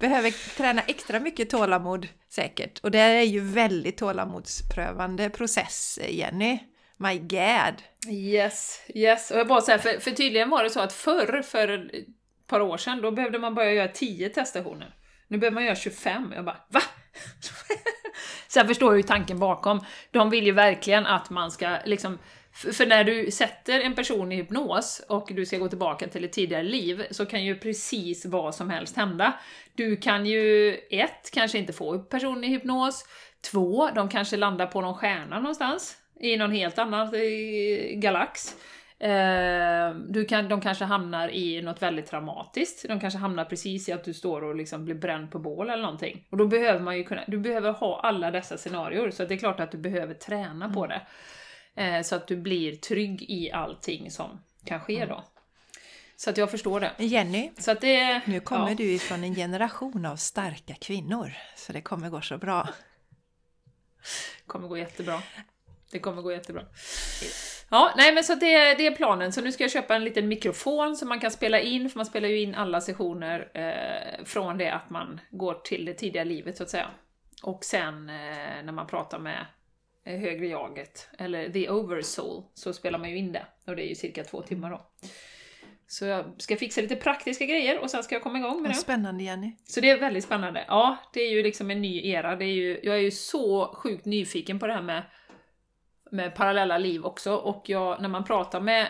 behöver 0.00 0.56
träna 0.56 0.82
extra 0.82 1.20
mycket 1.20 1.50
tålamod 1.50 2.08
säkert. 2.28 2.78
Och 2.78 2.90
det 2.90 2.98
är 2.98 3.22
ju 3.22 3.40
väldigt 3.40 3.96
tålamodsprövande 3.96 5.30
process, 5.30 5.98
Jenny. 6.08 6.58
My 6.96 7.18
God! 7.18 7.82
Yes, 8.08 8.80
yes. 8.94 9.30
Och 9.30 9.38
jag 9.38 9.46
bara 9.46 9.60
säger, 9.60 9.78
för, 9.78 10.00
för 10.00 10.10
tydligen 10.10 10.50
var 10.50 10.62
det 10.62 10.70
så 10.70 10.80
att 10.80 10.92
förr, 10.92 11.42
för 11.42 11.68
ett 11.94 12.06
par 12.46 12.60
år 12.60 12.76
sedan, 12.76 13.02
då 13.02 13.10
behövde 13.10 13.38
man 13.38 13.54
börja 13.54 13.72
göra 13.72 13.88
10 13.88 14.28
teststationer. 14.28 14.95
Nu 15.28 15.38
behöver 15.38 15.54
man 15.54 15.64
göra 15.64 15.76
25. 15.76 16.32
Jag 16.36 16.44
bara, 16.44 16.60
va? 16.68 16.82
Så 18.48 18.58
jag 18.58 18.66
förstår 18.66 18.96
ju 18.96 19.02
tanken 19.02 19.38
bakom. 19.38 19.80
De 20.10 20.30
vill 20.30 20.46
ju 20.46 20.52
verkligen 20.52 21.06
att 21.06 21.30
man 21.30 21.50
ska 21.50 21.78
liksom 21.84 22.18
För, 22.52 22.86
när 22.86 23.04
du 23.04 23.30
sätter 23.30 23.80
en 23.80 23.94
person 23.94 24.32
i 24.32 24.36
hypnos 24.36 25.02
och 25.08 25.28
du 25.32 25.46
ska 25.46 25.58
gå 25.58 25.68
tillbaka 25.68 26.08
till 26.08 26.24
ett 26.24 26.32
tidigare 26.32 26.62
liv 26.62 27.06
så 27.10 27.26
kan 27.26 27.44
ju 27.44 27.58
precis 27.58 28.26
vad 28.26 28.54
som 28.54 28.70
helst 28.70 28.96
hända. 28.96 29.40
Du 29.74 29.96
kan 29.96 30.26
ju, 30.26 30.74
ett, 30.90 31.30
kanske 31.32 31.58
inte 31.58 31.72
få 31.72 31.98
personen 31.98 32.44
i 32.44 32.48
hypnos. 32.48 33.04
Två, 33.50 33.90
de 33.94 34.08
kanske 34.08 34.36
landar 34.36 34.66
på 34.66 34.80
någon 34.80 34.94
stjärna 34.94 35.40
någonstans. 35.40 35.96
I 36.20 36.36
någon 36.36 36.52
helt 36.52 36.78
annan 36.78 37.14
eh, 37.14 37.98
galax. 37.98 38.56
Eh, 38.98 39.94
du 40.08 40.24
kan, 40.24 40.48
de 40.48 40.60
kanske 40.60 40.84
hamnar 40.84 41.28
i 41.28 41.62
något 41.62 41.82
väldigt 41.82 42.06
traumatiskt. 42.06 42.88
De 42.88 43.00
kanske 43.00 43.18
hamnar 43.18 43.44
precis 43.44 43.88
i 43.88 43.92
att 43.92 44.04
du 44.04 44.14
står 44.14 44.44
och 44.44 44.56
liksom 44.56 44.84
blir 44.84 44.94
bränd 44.94 45.30
på 45.30 45.38
bål 45.38 45.70
eller 45.70 45.82
någonting. 45.82 46.26
Och 46.30 46.36
då 46.36 46.46
behöver 46.46 46.80
man 46.80 46.96
ju 46.96 47.04
kunna, 47.04 47.24
du 47.26 47.38
behöver 47.38 47.72
ha 47.72 48.00
alla 48.00 48.30
dessa 48.30 48.58
scenarier, 48.58 49.10
så 49.10 49.24
det 49.24 49.34
är 49.34 49.38
klart 49.38 49.60
att 49.60 49.72
du 49.72 49.78
behöver 49.78 50.14
träna 50.14 50.72
på 50.72 50.86
det. 50.86 51.02
Eh, 51.74 52.02
så 52.02 52.16
att 52.16 52.26
du 52.26 52.36
blir 52.36 52.76
trygg 52.76 53.22
i 53.22 53.52
allting 53.52 54.10
som 54.10 54.40
kan 54.64 54.80
ske 54.80 55.06
då. 55.06 55.24
Så 56.16 56.30
att 56.30 56.36
jag 56.36 56.50
förstår 56.50 56.80
det. 56.80 56.92
Jenny, 56.98 57.50
Så 57.58 57.70
att 57.70 57.80
det... 57.80 58.20
nu 58.26 58.40
kommer 58.40 58.68
ja, 58.68 58.74
du 58.74 58.84
ifrån 58.84 59.24
en 59.24 59.34
generation 59.34 60.06
av 60.06 60.16
starka 60.16 60.74
kvinnor, 60.74 61.32
så 61.56 61.72
det 61.72 61.80
kommer 61.80 62.10
gå 62.10 62.20
så 62.20 62.38
bra. 62.38 62.68
kommer 64.46 64.68
gå 64.68 64.78
jättebra. 64.78 65.22
Det 65.90 65.98
kommer 65.98 66.22
gå 66.22 66.32
jättebra. 66.32 66.62
Ja, 67.70 67.94
nej 67.96 68.14
men 68.14 68.24
så 68.24 68.34
det, 68.34 68.74
det 68.74 68.86
är 68.86 68.96
planen. 68.96 69.32
Så 69.32 69.40
nu 69.40 69.52
ska 69.52 69.64
jag 69.64 69.70
köpa 69.70 69.96
en 69.96 70.04
liten 70.04 70.28
mikrofon 70.28 70.96
som 70.96 71.08
man 71.08 71.20
kan 71.20 71.30
spela 71.30 71.60
in, 71.60 71.90
för 71.90 71.98
man 71.98 72.06
spelar 72.06 72.28
ju 72.28 72.40
in 72.40 72.54
alla 72.54 72.80
sessioner 72.80 73.50
eh, 73.54 74.24
från 74.24 74.58
det 74.58 74.70
att 74.70 74.90
man 74.90 75.20
går 75.30 75.54
till 75.54 75.84
det 75.84 75.94
tidiga 75.94 76.24
livet 76.24 76.56
så 76.56 76.62
att 76.62 76.70
säga. 76.70 76.90
Och 77.42 77.64
sen 77.64 78.08
eh, 78.08 78.64
när 78.64 78.72
man 78.72 78.86
pratar 78.86 79.18
med 79.18 79.46
eh, 80.04 80.18
högre 80.18 80.46
jaget, 80.46 81.08
eller 81.18 81.48
the 81.52 81.70
oversoul, 81.70 82.42
så 82.54 82.72
spelar 82.72 82.98
man 82.98 83.10
ju 83.10 83.16
in 83.16 83.32
det. 83.32 83.46
Och 83.66 83.76
det 83.76 83.82
är 83.82 83.88
ju 83.88 83.94
cirka 83.94 84.24
två 84.24 84.42
timmar 84.42 84.70
då. 84.70 84.90
Så 85.88 86.04
jag 86.04 86.24
ska 86.38 86.56
fixa 86.56 86.80
lite 86.80 86.96
praktiska 86.96 87.46
grejer 87.46 87.78
och 87.78 87.90
sen 87.90 88.02
ska 88.02 88.14
jag 88.14 88.22
komma 88.22 88.38
igång 88.38 88.62
med 88.62 88.70
det. 88.70 88.74
spännande 88.74 89.24
Jenny. 89.24 89.56
Så 89.64 89.80
det 89.80 89.90
är 89.90 89.98
väldigt 89.98 90.24
spännande. 90.24 90.64
Ja, 90.68 90.96
det 91.12 91.20
är 91.20 91.30
ju 91.30 91.42
liksom 91.42 91.70
en 91.70 91.82
ny 91.82 92.10
era. 92.10 92.36
Det 92.36 92.44
är 92.44 92.54
ju, 92.54 92.80
jag 92.82 92.94
är 92.94 93.00
ju 93.00 93.10
så 93.10 93.74
sjukt 93.74 94.04
nyfiken 94.04 94.58
på 94.58 94.66
det 94.66 94.72
här 94.72 94.82
med, 94.82 95.02
med 96.10 96.34
parallella 96.34 96.78
liv 96.78 97.04
också. 97.04 97.34
Och 97.34 97.68
jag, 97.68 98.02
när 98.02 98.08
man 98.08 98.24
pratar 98.24 98.60
med 98.60 98.82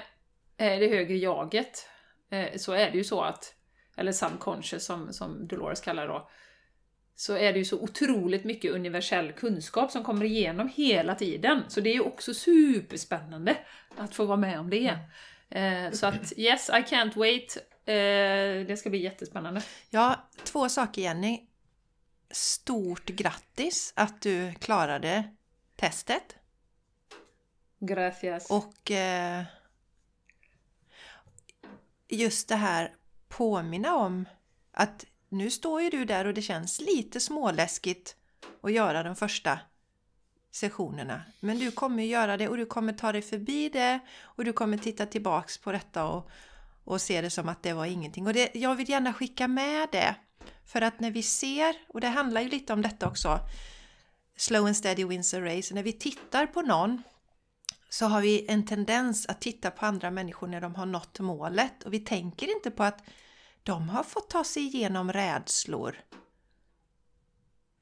eh, 0.56 0.78
det 0.78 0.88
högre 0.88 1.16
jaget 1.16 1.88
eh, 2.30 2.56
så 2.56 2.72
är 2.72 2.90
det 2.90 2.98
ju 2.98 3.04
så 3.04 3.20
att, 3.20 3.54
eller 3.96 4.12
subconscious 4.12 4.84
som, 4.84 5.12
som 5.12 5.48
Dolores 5.48 5.80
kallar 5.80 6.02
det 6.02 6.12
då, 6.12 6.30
så 7.14 7.36
är 7.36 7.52
det 7.52 7.58
ju 7.58 7.64
så 7.64 7.80
otroligt 7.80 8.44
mycket 8.44 8.72
universell 8.72 9.32
kunskap 9.32 9.90
som 9.90 10.04
kommer 10.04 10.24
igenom 10.24 10.70
hela 10.74 11.14
tiden. 11.14 11.62
Så 11.68 11.80
det 11.80 11.90
är 11.90 11.94
ju 11.94 12.00
också 12.00 12.34
superspännande 12.34 13.56
att 13.96 14.14
få 14.14 14.24
vara 14.24 14.36
med 14.36 14.60
om 14.60 14.70
det. 14.70 14.98
Eh, 15.50 15.90
så 15.92 16.06
att 16.06 16.32
yes, 16.38 16.68
I 16.68 16.72
can't 16.72 17.16
wait. 17.16 17.56
Det 18.66 18.78
ska 18.78 18.90
bli 18.90 18.98
jättespännande. 18.98 19.62
Ja, 19.90 20.28
två 20.44 20.68
saker 20.68 21.02
Jenny. 21.02 21.40
Stort 22.30 23.06
grattis 23.06 23.92
att 23.96 24.22
du 24.22 24.54
klarade 24.54 25.24
testet. 25.76 26.36
Gracias. 27.78 28.50
Och 28.50 28.90
eh, 28.90 29.44
just 32.08 32.48
det 32.48 32.56
här 32.56 32.94
påminna 33.28 33.94
om 33.96 34.28
att 34.72 35.04
nu 35.28 35.50
står 35.50 35.82
ju 35.82 35.90
du 35.90 36.04
där 36.04 36.24
och 36.24 36.34
det 36.34 36.42
känns 36.42 36.80
lite 36.80 37.20
småläskigt 37.20 38.16
att 38.62 38.72
göra 38.72 39.02
de 39.02 39.16
första 39.16 39.58
sessionerna. 40.50 41.22
Men 41.40 41.58
du 41.58 41.70
kommer 41.70 42.02
göra 42.02 42.36
det 42.36 42.48
och 42.48 42.56
du 42.56 42.66
kommer 42.66 42.92
ta 42.92 43.12
dig 43.12 43.22
förbi 43.22 43.68
det 43.68 44.00
och 44.20 44.44
du 44.44 44.52
kommer 44.52 44.78
titta 44.78 45.06
tillbaks 45.06 45.58
på 45.58 45.72
detta 45.72 46.04
och, 46.04 46.30
och 46.84 47.00
se 47.00 47.20
det 47.20 47.30
som 47.30 47.48
att 47.48 47.62
det 47.62 47.72
var 47.72 47.86
ingenting. 47.86 48.26
Och 48.26 48.32
det, 48.32 48.50
jag 48.54 48.74
vill 48.74 48.90
gärna 48.90 49.12
skicka 49.12 49.48
med 49.48 49.88
det. 49.92 50.14
För 50.64 50.80
att 50.80 51.00
när 51.00 51.10
vi 51.10 51.22
ser, 51.22 51.76
och 51.88 52.00
det 52.00 52.08
handlar 52.08 52.40
ju 52.40 52.48
lite 52.48 52.72
om 52.72 52.82
detta 52.82 53.08
också, 53.08 53.38
slow 54.36 54.66
and 54.66 54.76
steady 54.76 55.04
wins 55.04 55.34
a 55.34 55.40
race. 55.40 55.74
När 55.74 55.82
vi 55.82 55.92
tittar 55.92 56.46
på 56.46 56.62
någon 56.62 57.02
så 57.88 58.06
har 58.06 58.20
vi 58.20 58.46
en 58.48 58.66
tendens 58.66 59.26
att 59.26 59.40
titta 59.40 59.70
på 59.70 59.86
andra 59.86 60.10
människor 60.10 60.46
när 60.46 60.60
de 60.60 60.74
har 60.74 60.86
nått 60.86 61.20
målet 61.20 61.82
och 61.82 61.92
vi 61.92 61.98
tänker 62.00 62.56
inte 62.56 62.70
på 62.70 62.82
att 62.82 63.04
de 63.62 63.88
har 63.88 64.02
fått 64.02 64.30
ta 64.30 64.44
sig 64.44 64.62
igenom 64.62 65.12
rädslor. 65.12 65.96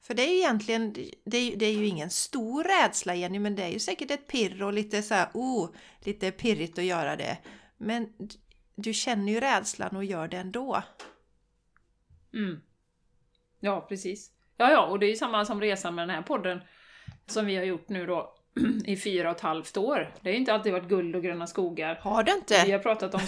För 0.01 0.13
det 0.13 0.21
är 0.23 0.31
ju 0.31 0.37
egentligen, 0.37 0.93
det 1.25 1.37
är, 1.37 1.41
ju- 1.51 1.55
det 1.55 1.65
är 1.65 1.73
ju 1.73 1.87
ingen 1.87 2.09
stor 2.09 2.63
rädsla 2.63 3.15
Jenny, 3.15 3.39
men 3.39 3.55
det 3.55 3.63
är 3.63 3.69
ju 3.69 3.79
säkert 3.79 4.11
ett 4.11 4.27
pirr 4.27 4.63
och 4.63 4.73
lite 4.73 5.03
så 5.03 5.13
här, 5.13 5.29
oh, 5.33 5.69
lite 5.99 6.31
pirrigt 6.31 6.77
att 6.79 6.85
göra 6.85 7.15
det. 7.15 7.37
Men 7.77 8.13
du 8.75 8.93
känner 8.93 9.33
ju 9.33 9.39
rädslan 9.39 9.95
och 9.95 10.05
gör 10.05 10.27
det 10.27 10.37
ändå. 10.37 10.83
Mm. 12.33 12.61
Ja, 13.59 13.85
precis. 13.89 14.31
Ja, 14.57 14.71
ja, 14.71 14.85
och 14.85 14.99
det 14.99 15.05
är 15.05 15.09
ju 15.09 15.15
samma 15.15 15.45
som 15.45 15.61
resan 15.61 15.95
med 15.95 16.07
den 16.07 16.15
här 16.15 16.21
podden 16.21 16.61
som 17.25 17.45
vi 17.45 17.55
har 17.55 17.63
gjort 17.63 17.89
nu 17.89 18.05
då 18.05 18.35
i 18.85 18.97
fyra 18.97 19.29
och 19.29 19.35
ett 19.35 19.41
halvt 19.41 19.77
år. 19.77 20.09
Det 20.21 20.29
har 20.29 20.33
ju 20.33 20.39
inte 20.39 20.53
alltid 20.53 20.73
varit 20.73 20.87
guld 20.87 21.15
och 21.15 21.23
gröna 21.23 21.47
skogar. 21.47 21.99
Har 22.01 22.23
Vi 22.23 22.31
inte? 22.31 22.71
har 22.71 22.79
pratat 22.79 23.13
om... 23.13 23.21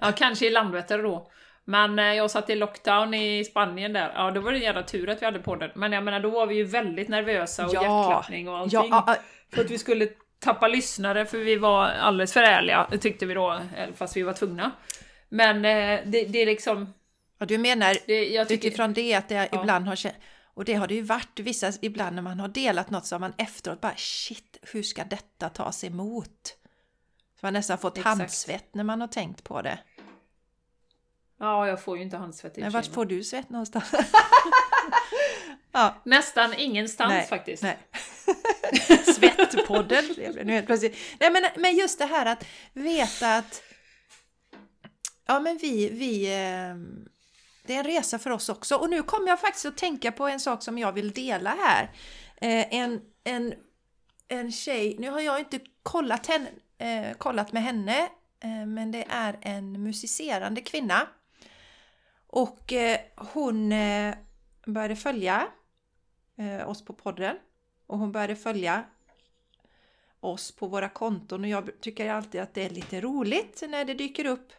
ja, 0.00 0.12
kanske 0.16 0.46
i 0.46 0.50
Landvetter 0.50 1.02
då. 1.02 1.30
Men 1.64 1.98
eh, 1.98 2.04
jag 2.04 2.30
satt 2.30 2.50
i 2.50 2.54
lockdown 2.56 3.14
i 3.14 3.44
Spanien 3.44 3.92
där. 3.92 4.12
Ja, 4.14 4.30
då 4.30 4.40
var 4.40 4.52
det 4.52 4.58
en 4.58 4.62
jävla 4.64 4.82
tur 4.82 5.08
att 5.08 5.22
vi 5.22 5.26
hade 5.26 5.38
podden. 5.38 5.70
Men 5.74 5.92
jag 5.92 6.04
menar, 6.04 6.20
då 6.20 6.30
var 6.30 6.46
vi 6.46 6.54
ju 6.54 6.64
väldigt 6.64 7.08
nervösa 7.08 7.66
och 7.66 7.74
Ja. 7.74 7.82
hjärtklappning 7.82 8.48
och 8.48 8.58
allting. 8.58 8.88
Ja, 8.90 9.16
För 9.54 9.60
att 9.64 9.70
vi 9.70 9.78
skulle 9.78 10.08
tappa 10.40 10.68
lyssnare, 10.68 11.26
för 11.26 11.38
vi 11.38 11.56
var 11.56 11.84
alldeles 11.86 12.32
för 12.32 12.42
ärliga, 12.42 12.86
tyckte 13.00 13.26
vi 13.26 13.34
då, 13.34 13.52
eh, 13.52 13.60
fast 13.96 14.16
vi 14.16 14.22
var 14.22 14.32
tvungna. 14.32 14.70
Men 15.28 15.56
eh, 15.56 16.00
det, 16.04 16.24
det 16.24 16.42
är 16.42 16.46
liksom... 16.46 16.94
ja, 17.38 17.46
du 17.46 17.58
menar 17.58 17.96
Det, 18.06 18.28
jag 18.28 18.48
tycker, 18.48 18.68
utifrån 18.68 18.92
det 18.92 19.14
att 19.14 19.28
det 19.28 19.48
Ja. 19.52 19.60
ibland 19.62 19.86
har 19.86 19.96
känt, 19.96 20.14
och 20.58 20.64
det 20.64 20.74
har 20.74 20.86
det 20.86 20.94
ju 20.94 21.02
varit 21.02 21.40
vissa, 21.40 21.72
ibland 21.80 22.14
när 22.16 22.22
man 22.22 22.40
har 22.40 22.48
delat 22.48 22.90
något 22.90 23.06
så 23.06 23.14
har 23.14 23.20
man 23.20 23.32
efteråt 23.38 23.80
bara 23.80 23.96
shit, 23.96 24.58
hur 24.62 24.82
ska 24.82 25.04
detta 25.04 25.48
tas 25.48 25.84
emot? 25.84 26.56
Så 27.40 27.46
man 27.46 27.52
nästan 27.52 27.78
fått 27.78 27.98
Exakt. 27.98 28.18
handsvett 28.18 28.74
när 28.74 28.84
man 28.84 29.00
har 29.00 29.08
tänkt 29.08 29.44
på 29.44 29.62
det. 29.62 29.78
Ja, 31.38 31.68
jag 31.68 31.82
får 31.82 31.96
ju 31.96 32.02
inte 32.02 32.16
handsvett 32.16 32.58
i 32.58 32.60
Men 32.60 32.72
vart 32.72 32.86
får 32.86 33.06
du 33.06 33.24
svett 33.24 33.50
någonstans? 33.50 33.92
ja, 35.72 35.94
Nästan 36.04 36.54
ingenstans 36.54 37.12
nej, 37.12 37.26
faktiskt. 37.26 37.62
Nej. 37.62 37.78
Svettpodden 39.14 40.04
nu 40.44 40.52
helt 40.52 40.66
plötsligt. 40.66 40.96
Nej 41.20 41.30
men, 41.30 41.42
men 41.56 41.76
just 41.76 41.98
det 41.98 42.06
här 42.06 42.26
att 42.26 42.44
veta 42.72 43.36
att 43.36 43.62
ja 45.26 45.40
men 45.40 45.58
vi, 45.58 45.88
vi 45.88 46.34
eh, 46.34 46.74
det 47.68 47.74
är 47.74 47.78
en 47.78 47.84
resa 47.84 48.18
för 48.18 48.30
oss 48.30 48.48
också. 48.48 48.76
Och 48.76 48.90
nu 48.90 49.02
kommer 49.02 49.28
jag 49.28 49.40
faktiskt 49.40 49.66
att 49.66 49.76
tänka 49.76 50.12
på 50.12 50.28
en 50.28 50.40
sak 50.40 50.62
som 50.62 50.78
jag 50.78 50.92
vill 50.92 51.12
dela 51.12 51.50
här. 51.50 51.84
Eh, 52.36 52.74
en, 52.74 53.00
en, 53.24 53.54
en 54.28 54.52
tjej, 54.52 54.96
nu 54.98 55.10
har 55.10 55.20
jag 55.20 55.38
inte 55.38 55.60
kollat, 55.82 56.26
henne, 56.26 56.50
eh, 56.78 57.16
kollat 57.16 57.52
med 57.52 57.62
henne, 57.62 57.98
eh, 58.40 58.66
men 58.66 58.90
det 58.92 59.06
är 59.08 59.38
en 59.42 59.82
musicerande 59.82 60.60
kvinna. 60.60 61.08
Och 62.26 62.72
eh, 62.72 63.00
hon 63.16 63.72
eh, 63.72 64.14
började 64.66 64.96
följa 64.96 65.48
eh, 66.38 66.68
oss 66.68 66.84
på 66.84 66.92
podden 66.92 67.36
och 67.86 67.98
hon 67.98 68.12
började 68.12 68.36
följa 68.36 68.84
oss 70.20 70.52
på 70.52 70.66
våra 70.66 70.88
konton 70.88 71.44
och 71.44 71.50
jag 71.50 71.80
tycker 71.80 72.10
alltid 72.10 72.40
att 72.40 72.54
det 72.54 72.64
är 72.64 72.70
lite 72.70 73.00
roligt 73.00 73.62
när 73.68 73.84
det 73.84 73.94
dyker 73.94 74.24
upp 74.24 74.52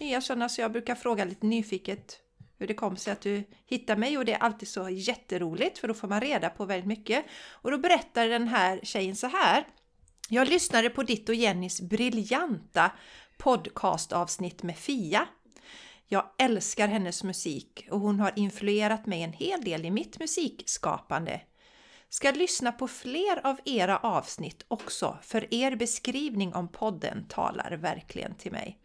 nya 0.00 0.20
sådana 0.20 0.48
så 0.48 0.60
jag 0.60 0.72
brukar 0.72 0.94
fråga 0.94 1.24
lite 1.24 1.46
nyfiket 1.46 2.23
hur 2.64 2.68
det 2.68 2.74
kom 2.74 2.96
sig 2.96 3.12
att 3.12 3.20
du 3.20 3.44
hittade 3.66 4.00
mig 4.00 4.18
och 4.18 4.24
det 4.24 4.32
är 4.32 4.38
alltid 4.38 4.68
så 4.68 4.88
jätteroligt 4.88 5.78
för 5.78 5.88
då 5.88 5.94
får 5.94 6.08
man 6.08 6.20
reda 6.20 6.50
på 6.50 6.64
väldigt 6.64 6.86
mycket. 6.86 7.24
Och 7.50 7.70
då 7.70 7.78
berättar 7.78 8.28
den 8.28 8.48
här 8.48 8.80
tjejen 8.82 9.16
så 9.16 9.26
här. 9.26 9.66
Jag 10.28 10.48
lyssnade 10.48 10.90
på 10.90 11.02
ditt 11.02 11.28
och 11.28 11.34
Jennys 11.34 11.80
briljanta 11.80 12.90
podcastavsnitt 13.38 14.62
med 14.62 14.78
Fia. 14.78 15.28
Jag 16.08 16.24
älskar 16.38 16.88
hennes 16.88 17.24
musik 17.24 17.88
och 17.90 18.00
hon 18.00 18.20
har 18.20 18.32
influerat 18.36 19.06
mig 19.06 19.22
en 19.22 19.32
hel 19.32 19.64
del 19.64 19.84
i 19.84 19.90
mitt 19.90 20.18
musikskapande. 20.18 21.40
Ska 22.08 22.30
lyssna 22.30 22.72
på 22.72 22.88
fler 22.88 23.46
av 23.46 23.60
era 23.64 23.98
avsnitt 23.98 24.64
också, 24.68 25.18
för 25.22 25.54
er 25.54 25.76
beskrivning 25.76 26.54
om 26.54 26.68
podden 26.68 27.28
talar 27.28 27.72
verkligen 27.72 28.34
till 28.34 28.52
mig. 28.52 28.78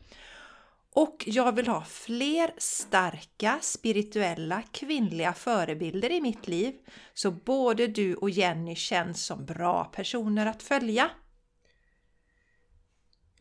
Och 0.95 1.23
jag 1.27 1.55
vill 1.55 1.67
ha 1.67 1.83
fler 1.83 2.51
starka 2.57 3.59
spirituella 3.61 4.63
kvinnliga 4.71 5.33
förebilder 5.33 6.11
i 6.11 6.21
mitt 6.21 6.47
liv, 6.47 6.73
så 7.13 7.31
både 7.31 7.87
du 7.87 8.15
och 8.15 8.29
Jenny 8.29 8.75
känns 8.75 9.25
som 9.25 9.45
bra 9.45 9.83
personer 9.83 10.45
att 10.45 10.63
följa. 10.63 11.09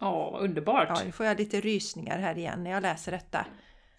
Ja, 0.00 0.38
underbart. 0.40 0.88
Ja, 0.88 1.02
nu 1.04 1.12
får 1.12 1.26
jag 1.26 1.38
lite 1.38 1.60
rysningar 1.60 2.18
här 2.18 2.38
igen 2.38 2.64
när 2.64 2.70
jag 2.70 2.82
läser 2.82 3.12
detta. 3.12 3.46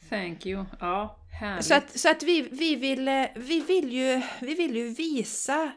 Thank 0.09 0.45
you. 0.45 0.65
Ja, 0.79 1.19
härligt. 1.39 1.65
Så 1.65 1.73
att, 1.73 1.99
så 1.99 2.11
att 2.11 2.23
vi, 2.23 2.41
vi, 2.41 2.75
vill, 2.75 3.07
eh, 3.07 3.25
vi, 3.35 3.61
vill 3.61 3.93
ju, 3.93 4.21
vi 4.41 4.55
vill 4.55 4.75
ju 4.75 4.89
visa, 4.89 5.71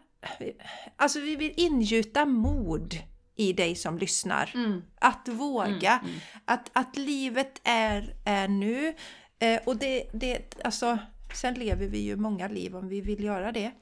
alltså 0.97 1.21
vi 1.21 1.37
vill 1.37 1.55
ingjuta 1.57 2.27
mod 2.27 2.95
i 3.37 3.53
dig 3.53 3.75
som 3.75 3.99
lyssnar. 3.99 4.51
Mm. 4.55 4.83
Att 4.99 5.29
våga. 5.29 5.93
Mm, 5.93 6.11
mm. 6.11 6.21
Att, 6.45 6.71
att 6.73 6.97
livet 6.97 7.61
är, 7.65 8.17
är 8.25 8.49
nu. 8.49 8.95
Eh, 9.39 9.61
och 9.67 9.77
det, 9.77 10.11
det, 10.13 10.55
alltså, 10.65 10.99
sen 11.35 11.55
lever 11.55 11.87
vi 11.87 11.99
ju 11.99 12.17
många 12.17 12.49
liv 12.49 12.77
om 12.77 12.89
vi 12.89 13.01
vill 13.01 13.25
göra 13.25 13.53
det. 13.53 13.73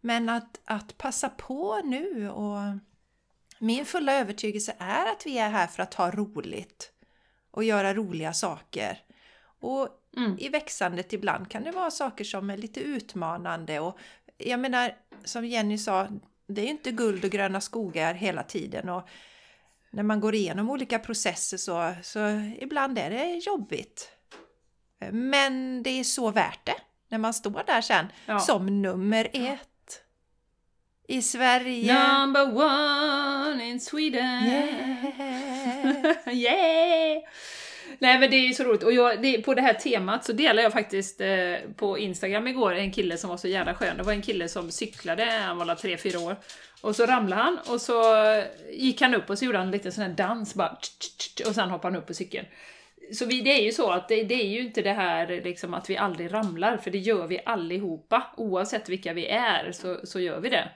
Men 0.00 0.28
att, 0.28 0.60
att 0.64 0.98
passa 0.98 1.28
på 1.28 1.80
nu 1.84 2.30
och 2.30 2.58
min 3.58 3.86
fulla 3.86 4.12
övertygelse 4.12 4.74
är 4.78 5.12
att 5.12 5.26
vi 5.26 5.38
är 5.38 5.50
här 5.50 5.66
för 5.66 5.82
att 5.82 5.94
ha 5.94 6.10
roligt 6.10 6.90
och 7.50 7.64
göra 7.64 7.94
roliga 7.94 8.32
saker. 8.32 8.98
Och 9.60 9.98
Mm. 10.16 10.38
i 10.38 10.48
växandet 10.48 11.12
ibland 11.12 11.50
kan 11.50 11.62
det 11.62 11.70
vara 11.70 11.90
saker 11.90 12.24
som 12.24 12.50
är 12.50 12.56
lite 12.56 12.80
utmanande 12.80 13.80
och 13.80 13.98
jag 14.38 14.60
menar 14.60 14.96
som 15.24 15.46
Jenny 15.46 15.78
sa, 15.78 16.08
det 16.54 16.62
är 16.62 16.66
inte 16.66 16.90
guld 16.92 17.24
och 17.24 17.30
gröna 17.30 17.60
skogar 17.60 18.14
hela 18.14 18.42
tiden 18.42 18.88
och 18.88 19.08
när 19.90 20.02
man 20.02 20.20
går 20.20 20.34
igenom 20.34 20.70
olika 20.70 20.98
processer 20.98 21.56
så, 21.56 21.94
så 22.02 22.18
ibland 22.58 22.98
är 22.98 23.10
det 23.10 23.34
jobbigt. 23.46 24.08
Men 25.10 25.82
det 25.82 25.90
är 25.90 26.04
så 26.04 26.30
värt 26.30 26.66
det 26.66 26.76
när 27.08 27.18
man 27.18 27.34
står 27.34 27.62
där 27.66 27.80
sen 27.80 28.06
Ja. 28.26 28.38
som 28.40 28.82
nummer 28.82 29.28
ett 29.32 29.68
i 31.08 31.22
Sverige. 31.22 32.08
Number 32.18 32.56
one 32.56 33.64
in 33.70 33.80
Sweden! 33.80 34.44
Yeah. 34.44 36.28
yeah! 36.34 37.22
Nej 38.02 38.18
men 38.18 38.30
det 38.30 38.36
är 38.36 38.46
ju 38.46 38.54
så 38.54 38.64
roligt, 38.64 38.82
och 38.82 38.92
jag, 38.92 39.22
det, 39.22 39.42
på 39.42 39.54
det 39.54 39.62
här 39.62 39.74
temat 39.74 40.24
så 40.24 40.32
delade 40.32 40.62
jag 40.62 40.72
faktiskt 40.72 41.20
eh, 41.20 41.54
på 41.76 41.98
Instagram 41.98 42.46
igår 42.46 42.74
en 42.74 42.92
kille 42.92 43.16
som 43.16 43.30
var 43.30 43.36
så 43.36 43.48
jävla 43.48 43.74
skön. 43.74 43.96
Det 43.96 44.02
var 44.02 44.12
en 44.12 44.22
kille 44.22 44.48
som 44.48 44.70
cyklade, 44.70 45.24
han 45.24 45.58
var 45.58 45.66
3-4 45.66 46.16
år. 46.16 46.36
Och 46.80 46.96
så 46.96 47.06
ramlade 47.06 47.42
han 47.42 47.58
och 47.68 47.80
så 47.80 48.02
gick 48.72 49.00
han 49.00 49.14
upp 49.14 49.30
och 49.30 49.38
så 49.38 49.44
gjorde 49.44 49.58
han 49.58 49.70
lite 49.70 49.92
sån 49.92 50.04
här 50.04 50.10
dans 50.10 50.54
bara 50.54 50.78
tch, 50.80 50.98
tch, 50.98 51.34
tch, 51.34 51.46
och 51.46 51.54
sen 51.54 51.70
hoppade 51.70 51.94
han 51.94 52.02
upp 52.02 52.06
på 52.06 52.14
cykeln. 52.14 52.46
Så 53.12 53.26
vi, 53.26 53.40
det 53.40 53.50
är 53.50 53.62
ju 53.62 53.72
så 53.72 53.90
att 53.90 54.08
det, 54.08 54.22
det 54.22 54.34
är 54.34 54.48
ju 54.48 54.60
inte 54.60 54.82
det 54.82 54.92
här 54.92 55.40
liksom 55.44 55.74
att 55.74 55.90
vi 55.90 55.96
aldrig 55.96 56.34
ramlar, 56.34 56.76
för 56.76 56.90
det 56.90 56.98
gör 56.98 57.26
vi 57.26 57.40
allihopa. 57.44 58.22
Oavsett 58.36 58.88
vilka 58.88 59.12
vi 59.12 59.26
är 59.26 59.72
så, 59.72 60.00
så 60.04 60.20
gör 60.20 60.40
vi 60.40 60.48
det. 60.48 60.68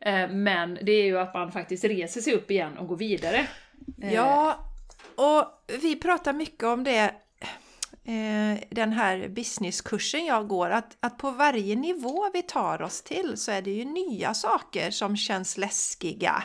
Eh, 0.00 0.30
men 0.30 0.78
det 0.82 0.92
är 0.92 1.04
ju 1.04 1.18
att 1.18 1.34
man 1.34 1.52
faktiskt 1.52 1.84
reser 1.84 2.20
sig 2.20 2.34
upp 2.34 2.50
igen 2.50 2.78
och 2.78 2.86
går 2.86 2.96
vidare. 2.96 3.46
Eh, 4.02 4.14
Ja, 4.14 4.64
och 5.18 5.64
vi 5.66 5.96
pratar 5.96 6.32
mycket 6.32 6.64
om 6.64 6.84
det 6.84 7.14
eh, 8.04 8.68
den 8.70 8.92
här 8.92 9.28
businesskursen 9.28 10.24
jag 10.24 10.48
går, 10.48 10.70
att, 10.70 10.96
att 11.00 11.18
på 11.18 11.30
varje 11.30 11.76
nivå 11.76 12.30
vi 12.32 12.42
tar 12.42 12.82
oss 12.82 13.02
till 13.02 13.36
så 13.36 13.52
är 13.52 13.62
det 13.62 13.70
ju 13.70 13.84
nya 13.84 14.34
saker 14.34 14.90
som 14.90 15.16
känns 15.16 15.56
läskiga. 15.56 16.42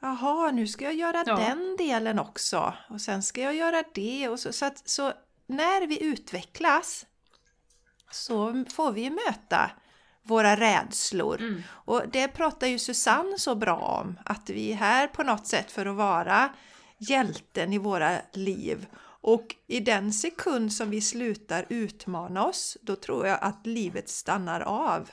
Jaha, 0.00 0.50
nu 0.50 0.66
ska 0.66 0.84
jag 0.84 0.94
göra 0.94 1.24
Ja. 1.26 1.36
den 1.36 1.76
delen 1.76 2.18
också 2.18 2.74
och 2.88 3.00
sen 3.00 3.22
ska 3.22 3.40
jag 3.40 3.54
göra 3.54 3.82
det 3.94 4.28
och 4.28 4.40
så, 4.40 4.52
så, 4.52 4.64
att, 4.64 4.88
så 4.88 5.12
när 5.46 5.86
vi 5.86 6.02
utvecklas 6.02 7.06
så 8.10 8.64
får 8.74 8.92
vi 8.92 9.10
möta 9.10 9.70
våra 10.22 10.56
rädslor. 10.56 11.40
Mm. 11.40 11.62
Och 11.70 12.02
det 12.12 12.28
pratar 12.28 12.66
ju 12.66 12.78
Susanne 12.78 13.38
så 13.38 13.54
bra 13.54 13.76
om, 13.76 14.18
att 14.24 14.50
vi 14.50 14.72
är 14.72 14.76
här 14.76 15.06
på 15.06 15.22
något 15.22 15.46
sätt 15.46 15.72
för 15.72 15.86
att 15.86 15.96
vara 15.96 16.50
hjälten 16.98 17.72
i 17.72 17.78
våra 17.78 18.16
liv. 18.32 18.86
Och 19.20 19.56
i 19.66 19.80
den 19.80 20.12
sekund 20.12 20.72
som 20.72 20.90
vi 20.90 21.00
slutar 21.00 21.66
utmana 21.68 22.46
oss, 22.46 22.76
då 22.82 22.96
tror 22.96 23.26
jag 23.26 23.38
att 23.42 23.66
livet 23.66 24.08
stannar 24.08 24.60
av. 24.60 25.10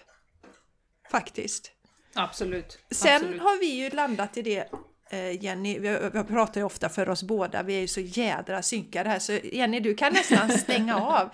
Faktiskt. 1.12 1.71
Absolut. 2.15 2.80
Sen 2.91 3.15
absolut. 3.15 3.41
har 3.41 3.60
vi 3.60 3.65
ju 3.65 3.89
landat 3.89 4.38
i 4.38 4.41
det 4.41 4.69
eh, 5.10 5.43
Jenny, 5.43 5.80
vi, 5.80 6.24
pratar 6.28 6.62
ju 6.62 6.65
ofta 6.65 6.89
för 6.89 7.10
oss 7.10 7.24
båda, 7.24 7.63
vi 7.63 7.76
är 7.76 7.82
ju 7.82 7.88
så 7.88 8.02
jädra 8.02 8.62
synkade 8.62 9.10
här 9.10 9.19
så 9.19 9.32
Jenny 9.32 9.80
du 9.80 9.95
kan 9.95 10.13
nästan 10.13 10.52
stänga 10.58 10.98
av. 10.98 11.30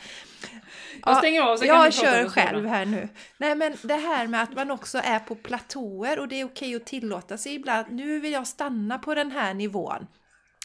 Jag 1.06 1.18
stänger 1.18 1.42
av 1.42 1.58
så 1.58 1.66
kan 1.66 1.76
jag 1.76 1.94
kör 1.94 2.30
själv 2.30 2.68
här 2.68 2.86
nu. 2.86 3.10
Nej 3.38 3.56
men 3.56 3.78
det 3.82 3.96
här 3.96 4.28
med 4.28 4.44
att 4.44 4.56
man 4.56 4.72
också 4.72 4.98
är 4.98 5.20
på 5.20 5.36
platåer 5.36 6.20
och 6.20 6.28
det 6.28 6.36
är 6.36 6.46
okej 6.46 6.76
att 6.76 6.86
tillåta 6.86 7.38
sig 7.38 7.54
ibland. 7.54 7.88
Nu 7.92 8.20
vill 8.20 8.32
jag 8.32 8.48
stanna 8.48 9.00
på 9.00 9.16
den 9.16 9.32
här 9.32 9.54
nivån. 9.54 10.08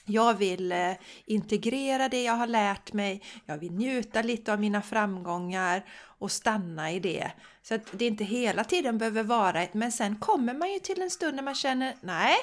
Jag 0.07 0.35
vill 0.35 0.73
eh, 0.73 0.93
integrera 1.27 2.09
det 2.09 2.23
jag 2.23 2.33
har 2.33 2.47
lärt 2.47 2.93
mig. 2.93 3.23
Jag 3.47 3.59
vill 3.59 3.73
njuta 3.73 4.23
lite 4.23 4.53
av 4.53 4.61
mina 4.61 4.83
framgångar 4.83 5.85
och 6.19 6.33
stanna 6.33 6.93
i 6.93 7.01
det. 7.01 7.33
Så 7.63 7.75
att 7.75 7.83
det 7.93 8.07
inte 8.07 8.25
hela 8.25 8.65
tiden 8.65 8.99
behöver 8.99 9.23
vara 9.23 9.63
ett, 9.63 9.75
men 9.75 9.93
sen 9.93 10.17
kommer 10.17 10.55
man 10.55 10.73
ju 10.73 10.79
till 10.79 11.03
en 11.03 11.11
stund 11.11 11.37
när 11.37 11.43
man 11.43 11.55
känner 11.55 11.95
nej, 12.01 12.37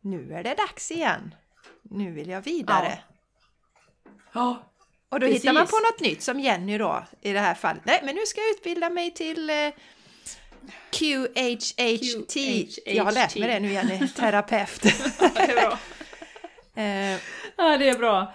nu 0.00 0.32
är 0.34 0.42
det 0.42 0.54
dags 0.54 0.90
igen. 0.90 1.34
Nu 1.82 2.12
vill 2.12 2.28
jag 2.28 2.40
vidare. 2.40 2.98
Ja, 4.32 4.62
Och 5.08 5.20
då 5.20 5.26
Precis. 5.26 5.42
hittar 5.42 5.52
man 5.52 5.66
på 5.66 5.76
något 5.76 6.00
nytt 6.00 6.22
som 6.22 6.40
Jenny 6.40 6.78
då 6.78 7.04
i 7.20 7.32
det 7.32 7.40
här 7.40 7.54
fallet. 7.54 7.82
Nej, 7.84 8.00
men 8.04 8.14
nu 8.14 8.26
ska 8.26 8.40
jag 8.40 8.50
utbilda 8.50 8.90
mig 8.90 9.10
till 9.10 9.50
eh, 9.50 9.56
QHHT. 10.90 12.36
Jag 12.86 13.04
har 13.04 13.12
lärt 13.12 13.36
mig 13.36 13.48
det 13.48 13.60
nu 13.60 13.72
Jenny, 13.72 14.08
terapeut. 14.08 14.82
bra 15.20 15.78
eh, 16.78 17.20
Ja, 17.56 17.78
det 17.78 17.88
är 17.88 17.98
bra. 17.98 18.34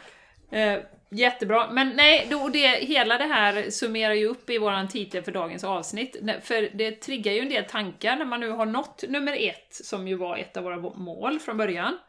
Eh, 0.52 0.80
jättebra. 1.10 1.72
Men 1.72 1.90
nej, 1.90 2.28
då 2.30 2.50
det, 2.50 2.68
hela 2.68 3.18
det 3.18 3.24
här 3.24 3.70
summerar 3.70 4.14
ju 4.14 4.26
upp 4.26 4.50
i 4.50 4.58
våran 4.58 4.88
titel 4.88 5.24
för 5.24 5.32
dagens 5.32 5.64
avsnitt. 5.64 6.16
För 6.42 6.70
det 6.78 6.92
triggar 6.92 7.34
ju 7.34 7.40
en 7.40 7.50
del 7.50 7.66
tankar 7.66 8.16
när 8.16 8.26
man 8.26 8.40
nu 8.40 8.50
har 8.50 8.66
nått 8.66 9.04
nummer 9.08 9.38
ett, 9.40 9.68
som 9.72 10.08
ju 10.08 10.16
var 10.16 10.38
ett 10.38 10.58
av 10.58 10.64
våra 10.64 10.78
mål 10.78 11.40
från 11.40 11.58
början. 11.58 12.00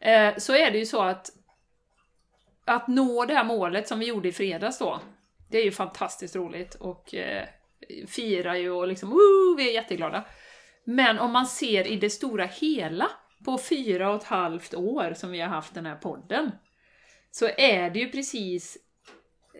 Eh, 0.00 0.36
så 0.36 0.54
är 0.54 0.70
det 0.70 0.78
ju 0.78 0.86
så 0.86 1.02
att 1.02 1.30
att 2.66 2.88
nå 2.88 3.24
det 3.24 3.34
här 3.34 3.44
målet 3.44 3.88
som 3.88 3.98
vi 3.98 4.06
gjorde 4.06 4.28
i 4.28 4.32
fredags 4.32 4.78
då, 4.78 5.00
det 5.50 5.58
är 5.58 5.64
ju 5.64 5.72
fantastiskt 5.72 6.36
roligt 6.36 6.74
och 6.74 7.14
eh, 7.14 7.44
firar 8.08 8.54
ju 8.54 8.70
och 8.70 8.88
liksom, 8.88 9.10
woo, 9.10 9.56
vi 9.56 9.68
är 9.68 9.72
jätteglada. 9.72 10.24
Men 10.84 11.18
om 11.18 11.32
man 11.32 11.46
ser 11.46 11.86
i 11.86 11.96
det 11.96 12.10
stora 12.10 12.44
hela, 12.44 13.10
på 13.44 13.58
fyra 13.58 14.10
och 14.10 14.16
ett 14.16 14.24
halvt 14.24 14.74
år 14.74 15.14
som 15.16 15.30
vi 15.30 15.40
har 15.40 15.48
haft 15.48 15.74
den 15.74 15.86
här 15.86 15.96
podden, 15.96 16.50
så 17.30 17.48
är 17.56 17.90
det 17.90 17.98
ju 17.98 18.10
precis 18.10 18.78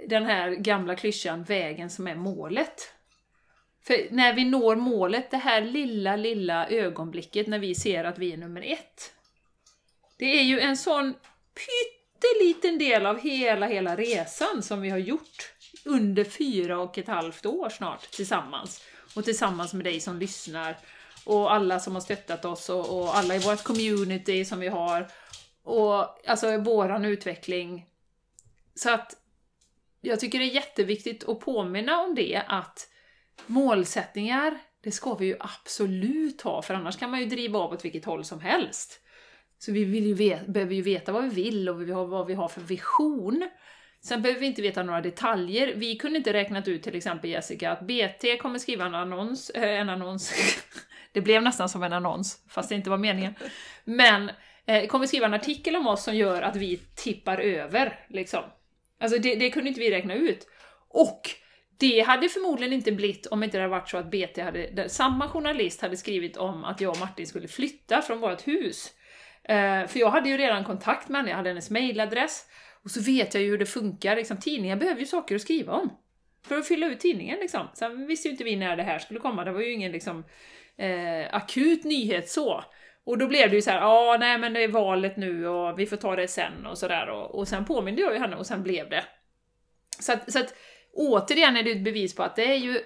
den 0.08 0.24
här 0.24 0.50
gamla 0.50 0.96
klyschan, 0.96 1.44
vägen 1.44 1.90
som 1.90 2.06
är 2.06 2.14
målet. 2.14 2.92
För 3.82 4.08
när 4.10 4.34
vi 4.34 4.44
når 4.44 4.76
målet, 4.76 5.30
det 5.30 5.36
här 5.36 5.60
lilla, 5.60 6.16
lilla 6.16 6.68
ögonblicket 6.68 7.46
när 7.46 7.58
vi 7.58 7.74
ser 7.74 8.04
att 8.04 8.18
vi 8.18 8.32
är 8.32 8.36
nummer 8.36 8.62
ett. 8.62 9.12
Det 10.18 10.38
är 10.38 10.42
ju 10.42 10.60
en 10.60 10.76
sån 10.76 11.14
pytteliten 11.54 12.78
del 12.78 13.06
av 13.06 13.20
hela, 13.20 13.66
hela 13.66 13.96
resan 13.96 14.62
som 14.62 14.80
vi 14.80 14.90
har 14.90 14.98
gjort 14.98 15.52
under 15.84 16.24
fyra 16.24 16.78
och 16.78 16.98
ett 16.98 17.08
halvt 17.08 17.46
år 17.46 17.68
snart 17.68 18.10
tillsammans. 18.10 18.84
Och 19.16 19.24
tillsammans 19.24 19.74
med 19.74 19.84
dig 19.84 20.00
som 20.00 20.18
lyssnar 20.18 20.76
och 21.26 21.54
alla 21.54 21.80
som 21.80 21.94
har 21.94 22.00
stöttat 22.00 22.44
oss 22.44 22.68
och, 22.68 22.98
och 22.98 23.16
alla 23.16 23.36
i 23.36 23.38
vårt 23.38 23.62
community 23.62 24.44
som 24.44 24.60
vi 24.60 24.68
har. 24.68 25.08
Och 25.62 26.28
alltså 26.28 26.58
våran 26.58 27.04
utveckling. 27.04 27.86
Så 28.74 28.90
att 28.90 29.16
jag 30.00 30.20
tycker 30.20 30.38
det 30.38 30.44
är 30.44 30.54
jätteviktigt 30.54 31.28
att 31.28 31.40
påminna 31.40 32.00
om 32.00 32.14
det 32.14 32.42
att 32.46 32.88
målsättningar, 33.46 34.58
det 34.82 34.90
ska 34.90 35.14
vi 35.14 35.26
ju 35.26 35.36
absolut 35.40 36.42
ha, 36.42 36.62
för 36.62 36.74
annars 36.74 36.96
kan 36.96 37.10
man 37.10 37.20
ju 37.20 37.26
driva 37.26 37.58
av 37.58 37.72
åt 37.72 37.84
vilket 37.84 38.04
håll 38.04 38.24
som 38.24 38.40
helst. 38.40 39.00
Så 39.58 39.72
vi 39.72 39.84
vill 39.84 40.06
ju 40.06 40.14
veta, 40.14 40.44
behöver 40.44 40.74
ju 40.74 40.82
veta 40.82 41.12
vad 41.12 41.24
vi 41.24 41.42
vill 41.42 41.68
och 41.68 41.82
vi 41.82 41.92
har, 41.92 42.06
vad 42.06 42.26
vi 42.26 42.34
har 42.34 42.48
för 42.48 42.60
vision. 42.60 43.48
Sen 44.00 44.22
behöver 44.22 44.40
vi 44.40 44.46
inte 44.46 44.62
veta 44.62 44.82
några 44.82 45.00
detaljer. 45.00 45.74
Vi 45.76 45.96
kunde 45.96 46.18
inte 46.18 46.32
räknat 46.32 46.68
ut 46.68 46.82
till 46.82 46.94
exempel 46.94 47.30
Jessica 47.30 47.70
att 47.70 47.80
BT 47.80 48.36
kommer 48.36 48.58
skriva 48.58 48.86
en 48.86 48.94
annons, 48.94 49.50
eh, 49.50 49.80
en 49.80 49.88
annons. 49.88 50.34
det 51.16 51.22
blev 51.22 51.42
nästan 51.42 51.68
som 51.68 51.82
en 51.82 51.92
annons, 51.92 52.44
fast 52.48 52.68
det 52.68 52.74
inte 52.74 52.90
var 52.90 52.98
meningen. 52.98 53.34
Men 53.84 54.30
eh, 54.66 54.86
kommer 54.86 55.06
skriva 55.06 55.26
en 55.26 55.34
artikel 55.34 55.76
om 55.76 55.86
oss 55.86 56.04
som 56.04 56.16
gör 56.16 56.42
att 56.42 56.56
vi 56.56 56.76
tippar 56.76 57.38
över, 57.38 58.00
liksom. 58.08 58.42
Alltså 59.00 59.18
det, 59.18 59.34
det 59.34 59.50
kunde 59.50 59.68
inte 59.68 59.80
vi 59.80 59.90
räkna 59.90 60.14
ut. 60.14 60.46
Och 60.88 61.20
det 61.78 62.00
hade 62.00 62.28
förmodligen 62.28 62.72
inte 62.72 62.92
blivit 62.92 63.26
om 63.26 63.42
inte 63.42 63.56
det 63.56 63.62
hade 63.62 63.70
varit 63.70 63.88
så 63.88 63.96
att 63.96 64.10
BT 64.10 64.42
hade, 64.42 64.70
där 64.70 64.88
samma 64.88 65.28
journalist 65.28 65.82
hade 65.82 65.96
skrivit 65.96 66.36
om 66.36 66.64
att 66.64 66.80
jag 66.80 66.90
och 66.90 67.00
Martin 67.00 67.26
skulle 67.26 67.48
flytta 67.48 68.02
från 68.02 68.20
vårt 68.20 68.48
hus. 68.48 68.92
Eh, 69.44 69.86
för 69.86 69.98
jag 69.98 70.10
hade 70.10 70.28
ju 70.28 70.36
redan 70.36 70.64
kontakt 70.64 71.08
med 71.08 71.18
henne, 71.18 71.30
jag 71.30 71.36
hade 71.36 71.50
hennes 71.50 71.70
mailadress. 71.70 72.46
Och 72.84 72.90
så 72.90 73.00
vet 73.00 73.34
jag 73.34 73.42
ju 73.42 73.50
hur 73.50 73.58
det 73.58 73.66
funkar, 73.66 74.16
liksom, 74.16 74.36
tidningar 74.36 74.76
behöver 74.76 75.00
ju 75.00 75.06
saker 75.06 75.34
att 75.34 75.42
skriva 75.42 75.72
om. 75.72 75.90
För 76.48 76.58
att 76.58 76.68
fylla 76.68 76.86
ut 76.86 77.00
tidningen 77.00 77.38
liksom. 77.38 77.68
Sen 77.74 78.06
visste 78.06 78.28
ju 78.28 78.32
inte 78.32 78.44
vi 78.44 78.56
när 78.56 78.76
det 78.76 78.82
här 78.82 78.98
skulle 78.98 79.20
komma, 79.20 79.44
det 79.44 79.52
var 79.52 79.60
ju 79.60 79.72
ingen 79.72 79.92
liksom 79.92 80.24
eh, 80.76 81.34
akut 81.34 81.84
nyhet 81.84 82.28
så. 82.28 82.64
Och 83.04 83.18
då 83.18 83.26
blev 83.26 83.50
det 83.50 83.56
ju 83.56 83.62
så 83.62 83.70
här, 83.70 83.80
ja 83.80 84.16
nej 84.20 84.38
men 84.38 84.52
det 84.52 84.64
är 84.64 84.68
valet 84.68 85.16
nu 85.16 85.48
och 85.48 85.78
vi 85.78 85.86
får 85.86 85.96
ta 85.96 86.16
det 86.16 86.28
sen 86.28 86.66
och 86.66 86.78
sådär. 86.78 87.08
Och, 87.08 87.34
och 87.34 87.48
sen 87.48 87.64
påminde 87.64 88.02
jag 88.02 88.12
ju 88.12 88.18
henne 88.18 88.36
och 88.36 88.46
sen 88.46 88.62
blev 88.62 88.90
det. 88.90 89.04
Så 90.00 90.12
att, 90.12 90.32
så 90.32 90.38
att 90.38 90.54
återigen 90.92 91.56
är 91.56 91.62
det 91.62 91.70
ett 91.70 91.84
bevis 91.84 92.14
på 92.14 92.22
att 92.22 92.36
det 92.36 92.52
är 92.52 92.56
ju 92.56 92.80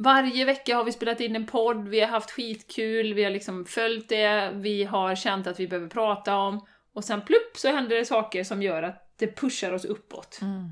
Varje 0.00 0.44
vecka 0.44 0.76
har 0.76 0.84
vi 0.84 0.92
spelat 0.92 1.20
in 1.20 1.36
en 1.36 1.46
podd, 1.46 1.88
vi 1.88 2.00
har 2.00 2.08
haft 2.08 2.30
skitkul, 2.30 3.14
vi 3.14 3.24
har 3.24 3.30
liksom 3.30 3.64
följt 3.64 4.08
det, 4.08 4.50
vi 4.54 4.84
har 4.84 5.14
känt 5.14 5.46
att 5.46 5.60
vi 5.60 5.68
behöver 5.68 5.88
prata 5.88 6.36
om, 6.36 6.66
och 6.92 7.04
sen 7.04 7.20
plupp 7.20 7.56
så 7.56 7.68
händer 7.68 7.96
det 7.96 8.04
saker 8.04 8.44
som 8.44 8.62
gör 8.62 8.82
att 8.82 9.14
det 9.18 9.36
pushar 9.36 9.72
oss 9.72 9.84
uppåt. 9.84 10.38
Mm. 10.42 10.68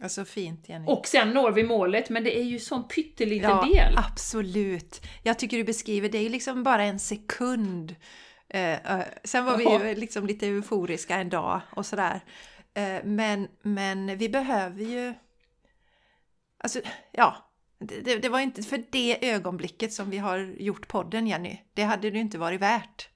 Alltså 0.00 0.24
fint 0.24 0.68
Jenny. 0.68 0.86
Och 0.86 1.06
sen 1.06 1.30
når 1.30 1.52
vi 1.52 1.62
målet, 1.62 2.10
men 2.10 2.24
det 2.24 2.38
är 2.38 2.42
ju 2.42 2.58
sån 2.58 2.88
pytteliten 2.88 3.50
ja, 3.50 3.68
del. 3.72 3.98
absolut. 3.98 5.06
Jag 5.22 5.38
tycker 5.38 5.56
du 5.56 5.64
beskriver, 5.64 6.08
det 6.08 6.18
är 6.18 6.22
ju 6.22 6.28
liksom 6.28 6.62
bara 6.62 6.82
en 6.82 6.98
sekund. 6.98 7.96
Eh, 8.48 8.72
eh, 8.72 9.06
sen 9.24 9.44
var 9.44 9.60
Jaha. 9.60 9.78
vi 9.78 9.88
ju 9.88 9.94
liksom 9.94 10.26
lite 10.26 10.46
euforiska 10.46 11.16
en 11.16 11.28
dag 11.28 11.60
och 11.70 11.86
sådär. 11.86 12.20
Eh, 12.74 13.04
men, 13.04 13.48
men 13.62 14.18
vi 14.18 14.28
behöver 14.28 14.84
ju... 14.84 15.14
Alltså, 16.58 16.80
ja. 17.12 17.36
Det, 17.78 18.16
det, 18.16 18.28
var 18.28 18.40
inte 18.40 18.62
för 18.62 18.84
det 18.90 19.30
ögonblicket 19.30 19.92
som 19.92 20.10
vi 20.10 20.18
har 20.18 20.38
gjort 20.38 20.88
podden 20.88 21.26
Jenny. 21.26 21.58
Det 21.74 21.82
hade 21.82 22.10
det 22.10 22.18
inte 22.18 22.38
varit 22.38 22.60
värt. 22.60 23.08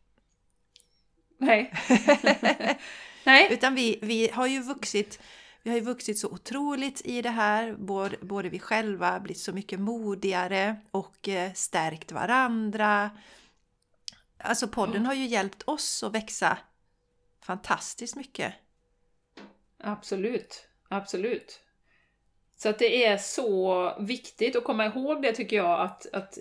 Nej. 1.39 1.73
Nej. 3.25 3.49
Utan 3.51 3.75
vi, 3.75 3.99
vi 4.03 4.31
har 4.33 4.47
ju 4.47 4.63
vuxit 4.63 5.21
vi 5.63 5.71
har 5.71 5.77
ju 5.77 5.85
vuxit 5.85 6.19
så 6.19 6.29
otroligt 6.29 7.01
i 7.05 7.23
det 7.23 7.31
här, 7.31 7.73
både, 7.73 8.17
både 8.21 8.49
vi 8.49 8.59
själva 8.59 9.21
blivit 9.21 9.43
så 9.43 9.53
mycket 9.53 9.81
modigare 9.81 10.77
och 10.91 11.29
eh, 11.29 11.53
stärkt 11.53 12.13
varandra. 12.13 13.11
Alltså 14.39 14.69
podden 14.69 15.07
har 15.07 15.15
ju 15.15 15.27
hjälpt 15.27 15.63
oss 15.63 16.03
att 16.03 16.15
växa 16.15 16.59
fantastiskt 17.41 18.17
mycket. 18.17 18.55
Absolut, 19.79 20.69
absolut. 20.89 21.61
Så 22.57 22.69
att 22.69 22.79
det 22.79 23.05
är 23.05 23.19
så 23.19 23.97
viktigt 24.01 24.57
att 24.57 24.65
komma 24.65 24.87
ihåg 24.87 25.23
det 25.23 25.33
tycker 25.33 25.57
jag 25.57 25.81
att, 25.81 26.07
att 26.13 26.39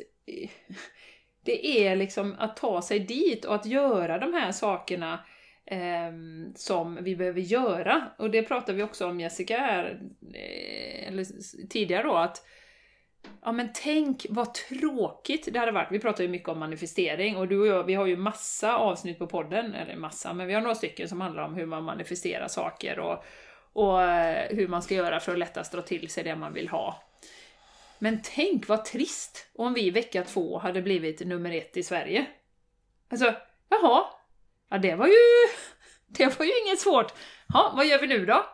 det 1.43 1.87
är 1.87 1.95
liksom 1.95 2.35
att 2.39 2.57
ta 2.57 2.81
sig 2.81 2.99
dit 2.99 3.45
och 3.45 3.55
att 3.55 3.65
göra 3.65 4.17
de 4.17 4.33
här 4.33 4.51
sakerna 4.51 5.25
Ehm, 5.71 6.53
som 6.55 6.99
vi 7.01 7.15
behöver 7.15 7.41
göra. 7.41 8.11
Och 8.17 8.31
det 8.31 8.43
pratade 8.43 8.73
vi 8.77 8.83
också 8.83 9.07
om 9.07 9.19
Jessica 9.19 9.57
här, 9.57 10.01
eh, 10.33 11.07
eller 11.07 11.25
tidigare 11.67 12.03
då, 12.03 12.15
att 12.15 12.45
Ja 13.41 13.51
men 13.51 13.69
tänk 13.73 14.25
vad 14.29 14.53
tråkigt 14.53 15.53
det 15.53 15.59
hade 15.59 15.71
varit. 15.71 15.91
Vi 15.91 15.99
pratar 15.99 16.23
ju 16.23 16.29
mycket 16.29 16.49
om 16.49 16.59
manifestering 16.59 17.37
och 17.37 17.47
du 17.47 17.59
och 17.59 17.67
jag, 17.67 17.83
vi 17.83 17.93
har 17.93 18.05
ju 18.05 18.17
massa 18.17 18.77
avsnitt 18.77 19.19
på 19.19 19.27
podden, 19.27 19.73
eller 19.73 19.95
massa, 19.95 20.33
men 20.33 20.47
vi 20.47 20.53
har 20.53 20.61
några 20.61 20.75
stycken 20.75 21.09
som 21.09 21.21
handlar 21.21 21.43
om 21.43 21.53
hur 21.53 21.65
man 21.65 21.83
manifesterar 21.83 22.47
saker 22.47 22.99
och, 22.99 23.23
och 23.73 24.01
eh, 24.01 24.55
hur 24.55 24.67
man 24.67 24.81
ska 24.81 24.95
göra 24.95 25.19
för 25.19 25.31
att 25.31 25.39
lättast 25.39 25.71
dra 25.71 25.81
till 25.81 26.09
sig 26.09 26.23
det 26.23 26.35
man 26.35 26.53
vill 26.53 26.69
ha. 26.69 27.03
Men 27.99 28.19
tänk 28.23 28.67
vad 28.67 28.85
trist 28.85 29.47
om 29.55 29.73
vi 29.73 29.91
vecka 29.91 30.23
två 30.23 30.57
hade 30.57 30.81
blivit 30.81 31.27
nummer 31.27 31.51
ett 31.51 31.77
i 31.77 31.83
Sverige. 31.83 32.25
Alltså, 33.09 33.33
jaha, 33.69 34.05
ja 34.69 34.77
det 34.77 34.95
var 34.95 35.07
ju, 35.07 35.13
det 36.07 36.39
var 36.39 36.45
ju 36.45 36.51
inget 36.65 36.79
svårt. 36.79 37.13
Ja, 37.53 37.73
vad 37.75 37.85
gör 37.85 37.99
vi 37.99 38.07
nu 38.07 38.25
då? 38.25 38.45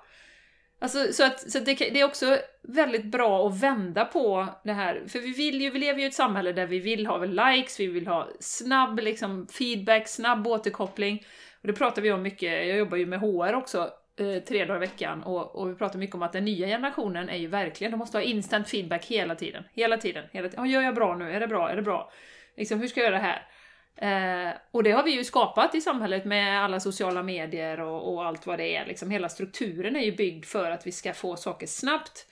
Alltså, 0.80 1.14
så 1.14 1.24
att, 1.24 1.52
så 1.52 1.58
att 1.58 1.66
det, 1.66 1.74
det, 1.74 2.00
är 2.00 2.06
också 2.06 2.38
väldigt 2.62 3.06
bra 3.06 3.48
att 3.48 3.62
vända 3.64 4.06
på 4.06 4.48
det 4.64 4.74
här, 4.74 5.04
för 5.08 5.20
vi, 5.20 5.32
vill 5.32 5.62
ju, 5.62 5.70
vi 5.70 5.80
lever 5.80 6.00
ju 6.00 6.06
i 6.06 6.08
ett 6.08 6.14
samhälle 6.14 6.52
där 6.52 6.66
vi 6.66 6.80
vill 6.80 7.08
ha 7.08 7.26
likes, 7.26 7.80
vi 7.80 7.88
vill 7.88 8.08
ha 8.08 8.30
snabb 8.40 9.00
liksom, 9.00 9.48
feedback, 9.48 10.08
snabb 10.08 10.48
återkoppling. 10.48 11.26
Och 11.62 11.68
det 11.68 11.74
pratar 11.74 12.02
vi 12.02 12.12
om 12.12 12.22
mycket, 12.22 12.68
jag 12.68 12.78
jobbar 12.78 12.98
ju 12.98 13.06
med 13.06 13.20
HR 13.20 13.54
också, 13.54 13.90
eh, 14.20 14.44
tre 14.44 14.66
dagar 14.66 14.76
i 14.76 14.80
veckan, 14.80 15.24
och, 15.24 15.56
och 15.56 15.70
vi 15.70 15.76
pratar 15.76 16.00
mycket 16.00 16.16
om 16.16 16.22
att 16.22 16.34
den 16.34 16.46
nya 16.46 16.68
generationen 16.68 17.30
är 17.30 17.38
ju 17.38 17.48
verkligen, 17.48 17.92
de 17.92 17.98
måste 17.98 18.18
ha 18.18 18.24
instant 18.24 18.70
feedback 18.70 19.06
hela 19.06 19.36
tiden, 19.36 19.64
hela 19.74 19.98
tiden, 19.98 20.26
hela 20.32 20.50
tiden. 20.50 20.66
Ja, 20.66 20.72
gör 20.72 20.82
jag 20.82 20.96
bra 20.96 21.16
nu? 21.16 21.32
Är 21.32 21.40
det 21.40 21.48
bra? 21.48 21.70
Är 21.70 21.76
det 21.76 21.82
bra? 21.82 22.12
Liksom, 22.58 22.80
hur 22.80 22.88
ska 22.88 23.00
jag 23.00 23.06
göra 23.06 23.18
det 23.18 23.28
här? 23.28 23.48
Eh, 23.96 24.50
och 24.72 24.84
det 24.84 24.92
har 24.92 25.04
vi 25.04 25.12
ju 25.12 25.24
skapat 25.24 25.76
i 25.76 25.82
samhället 25.82 26.26
med 26.26 26.64
alla 26.64 26.80
sociala 26.80 27.24
medier 27.24 27.80
och, 27.80 28.14
och, 28.14 28.26
allt 28.26 28.48
vad 28.48 28.60
det 28.60 28.76
är. 28.76 28.86
Liksom, 28.86 29.12
hela 29.12 29.30
strukturen 29.30 29.96
är 29.96 30.00
ju 30.02 30.16
byggd 30.16 30.46
för 30.46 30.72
att 30.72 30.88
vi 30.88 30.92
ska 30.92 31.14
få 31.14 31.36
saker 31.36 31.68
snabbt, 31.68 32.28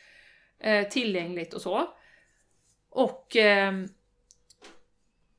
eh, 0.60 0.88
tillgängligt 0.88 1.54
och 1.54 1.62
så. 1.62 1.88
Och 2.90 3.36
eh, 3.36 3.74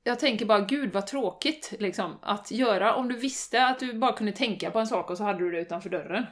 jag 0.05 0.19
tänker 0.19 0.47
bara, 0.47 0.61
gud 0.61 0.93
vad 0.93 1.07
tråkigt 1.07 1.73
liksom, 1.79 2.19
att 2.23 2.51
göra 2.51 2.95
om 2.95 3.09
du 3.09 3.17
visste 3.17 3.67
att 3.67 3.81
du 3.81 3.93
bara 3.93 4.13
kunde 4.13 4.33
tänka 4.33 4.71
på 4.71 4.79
en 4.79 4.87
sak 4.87 5.11
och 5.11 5.17
så 5.17 5.25
hade 5.25 5.39
du 5.39 5.51
det 5.51 5.61
utanför 5.61 5.91
dörren. 5.91 6.27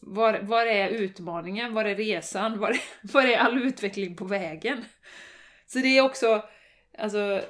Var, 0.00 0.38
var 0.42 0.66
är 0.66 0.88
utmaningen? 0.88 1.74
Var 1.74 1.84
är 1.84 1.94
resan? 1.94 2.58
Var, 2.58 2.76
var 3.02 3.22
är 3.22 3.38
all 3.38 3.58
utveckling 3.62 4.16
på 4.16 4.24
vägen? 4.24 4.84
Så 5.66 5.78
det 5.78 5.98
är 5.98 6.02
också, 6.02 6.44
alltså 6.98 7.42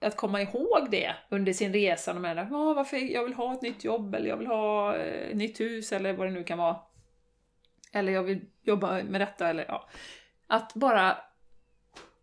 att 0.00 0.16
komma 0.16 0.42
ihåg 0.42 0.90
det 0.90 1.14
under 1.28 1.52
sin 1.52 1.72
resa. 1.72 2.12
De 2.12 2.24
är 2.24 2.36
ah, 2.36 2.74
varför 2.74 2.96
jag 2.96 3.24
vill 3.24 3.34
ha 3.34 3.54
ett 3.54 3.62
nytt 3.62 3.84
jobb 3.84 4.14
eller 4.14 4.28
jag 4.28 4.36
vill 4.36 4.46
ha 4.46 4.96
ett 4.96 5.36
nytt 5.36 5.60
hus 5.60 5.92
eller 5.92 6.12
vad 6.12 6.26
det 6.26 6.30
nu 6.30 6.44
kan 6.44 6.58
vara. 6.58 6.76
Eller 7.92 8.12
jag 8.12 8.22
vill 8.22 8.40
jobba 8.62 9.02
med 9.02 9.20
detta 9.20 9.48
eller 9.48 9.64
ja. 9.68 9.88
Att 10.46 10.74
bara 10.74 11.16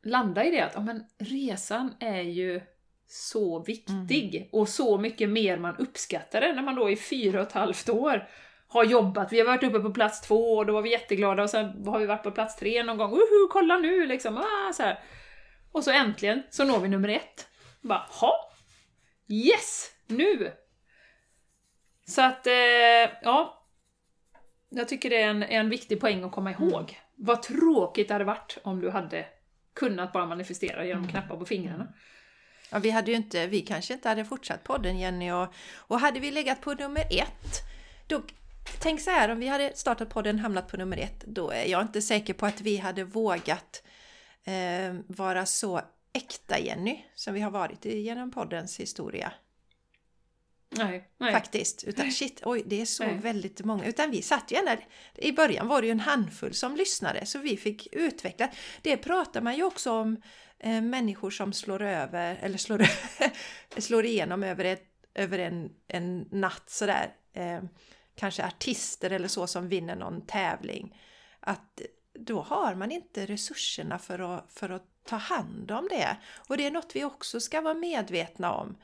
landa 0.04 0.46
i 0.46 0.52
det 0.52 0.62
att 0.62 0.76
ja, 0.76 0.82
men 0.82 1.06
resan 1.18 1.96
är 2.00 2.22
ju 2.22 2.62
så 3.08 3.60
viktig 3.60 4.36
mm. 4.36 4.50
och 4.52 4.70
så 4.70 4.98
mycket 4.98 5.30
mer 5.30 5.58
man 5.58 5.76
uppskattar 5.78 6.42
det 6.42 6.54
när 6.54 6.62
man 6.62 6.76
då 6.76 6.90
i 6.90 6.96
fyra 6.96 7.42
och 7.42 7.48
ett 7.48 7.54
halvt 7.54 7.90
år 7.90 8.30
har 8.68 8.84
jobbat. 8.84 9.34
Vi 9.34 9.40
har 9.40 9.46
varit 9.46 9.64
uppe 9.64 9.80
på 9.80 9.94
plats 9.94 10.22
två 10.22 10.58
och 10.58 10.66
då 10.66 10.74
var 10.74 10.82
vi 10.82 10.92
jätteglada 10.92 11.44
och 11.44 11.50
sen 11.50 11.88
har 11.88 12.00
vi 12.00 12.06
varit 12.06 12.24
på 12.24 12.32
plats 12.32 12.56
tre 12.56 12.84
någon 12.84 12.98
gång. 12.98 13.10
Woho, 13.10 13.48
kolla 13.52 13.78
nu 13.78 14.06
liksom! 14.08 14.38
Ah, 14.38 14.74
så 14.74 14.84
här. 14.84 15.00
Och 15.72 15.84
så 15.84 15.92
äntligen 15.92 16.44
så 16.50 16.64
når 16.64 16.80
vi 16.80 16.88
nummer 16.88 17.10
ett. 17.10 17.48
Bara, 17.84 18.06
ha? 18.10 18.52
Yes! 19.28 19.92
Nu! 20.08 20.54
Så 22.06 22.22
att, 22.22 22.48
eh, 22.48 22.54
ja. 23.22 23.68
Jag 24.70 24.88
tycker 24.88 25.10
det 25.10 25.22
är 25.22 25.30
en, 25.30 25.44
en 25.44 25.70
viktig 25.70 26.00
poäng 26.00 26.24
att 26.24 26.32
komma 26.32 26.52
ihåg. 26.52 26.82
Mm. 26.82 26.96
Vad 27.16 27.44
tråkigt 27.44 28.08
det 28.08 28.14
hade 28.14 28.26
varit 28.26 28.58
om 28.64 28.82
du 28.82 28.90
hade 28.90 29.26
kunnat 29.74 30.14
bara 30.14 30.26
manifestera 30.26 30.86
genom 30.86 31.04
mm. 31.04 31.12
knappa 31.12 31.38
på 31.38 31.46
fingrarna. 31.46 31.94
Ja, 32.72 32.80
vi 32.80 32.90
hade 32.90 33.12
ju 33.12 33.18
inte, 33.18 33.48
vi 33.48 33.62
kanske 33.62 33.94
inte 33.94 34.10
hade 34.10 34.26
fortsatt 34.26 34.64
podden 34.64 35.00
Jenny 35.00 35.32
och, 35.32 35.54
och 35.76 36.00
hade 36.00 36.20
vi 36.20 36.32
legat 36.32 36.62
på 36.62 36.74
nummer 36.74 37.06
ett, 37.10 37.62
då 38.08 38.22
Tänk 38.80 39.02
så 39.02 39.10
här, 39.10 39.30
om 39.30 39.40
vi 39.40 39.48
hade 39.48 39.72
startat 39.76 40.10
podden 40.10 40.40
hamnat 40.40 40.68
på 40.68 40.78
nummer 40.78 40.98
ett, 40.98 41.24
då 41.26 41.50
är 41.50 41.66
jag 41.66 41.82
inte 41.82 42.02
säker 42.02 42.34
på 42.34 42.46
att 42.46 42.62
vi 42.62 42.78
hade 42.78 43.04
vågat 43.04 43.84
eh, 44.44 44.96
vara 45.08 45.46
så 45.46 45.82
äkta 46.14 46.60
Jenny 46.60 47.06
som 47.16 47.34
vi 47.34 47.42
har 47.42 47.52
varit 47.52 47.86
genom 47.86 48.32
poddens 48.32 48.80
historia. 48.80 49.34
Nej, 50.78 51.10
nej. 51.18 51.34
Faktiskt. 51.34 51.84
Utan 51.84 52.12
shit, 52.12 52.42
oj, 52.46 52.64
det 52.66 52.82
är 52.82 52.86
så 52.86 53.04
nej. 53.04 53.18
väldigt 53.18 53.66
många. 53.66 53.86
Utan 53.86 54.12
vi 54.12 54.22
satt 54.22 54.52
ju 54.52 54.58
ändå... 54.58 54.72
I 55.16 55.32
början 55.32 55.68
var 55.68 55.82
det 55.82 55.88
ju 55.88 55.92
en 55.92 56.00
handfull 56.00 56.54
som 56.54 56.76
lyssnade, 56.76 57.26
så 57.26 57.40
vi 57.40 57.58
fick 57.58 57.88
utveckla. 57.92 58.50
Det 58.82 58.98
pratar 58.98 59.42
man 59.42 59.56
ju 59.56 59.64
också 59.64 59.92
om 59.92 60.22
eh, 60.60 60.82
människor 60.82 61.30
som 61.30 61.54
slår 61.54 61.82
över, 61.82 62.36
eller 62.42 62.58
slår, 62.58 62.88
slår 63.82 64.06
igenom 64.06 64.44
över, 64.44 64.66
ett, 64.66 64.88
över 65.14 65.40
en, 65.40 65.70
en 65.88 66.28
natt 66.32 66.70
sådär. 66.70 67.16
Eh, 67.34 67.64
kanske 68.16 68.46
artister 68.46 69.10
eller 69.10 69.28
så 69.28 69.48
som 69.48 69.70
vinner 69.70 69.96
någon 69.96 70.26
tävling. 70.26 71.00
Att 71.40 71.82
då 72.14 72.42
har 72.42 72.76
man 72.76 72.92
inte 72.92 73.26
resurserna 73.26 74.00
för 74.00 74.20
att, 74.20 74.52
för 74.54 74.70
att 74.70 74.93
ta 75.04 75.16
hand 75.16 75.72
om 75.72 75.88
det. 75.90 76.18
Och 76.48 76.58
det 76.58 76.66
är 76.66 76.72
något 76.72 76.96
vi 76.96 77.04
också 77.04 77.40
ska 77.40 77.62
vara 77.62 77.74
medvetna 77.74 78.54
om. 78.54 78.78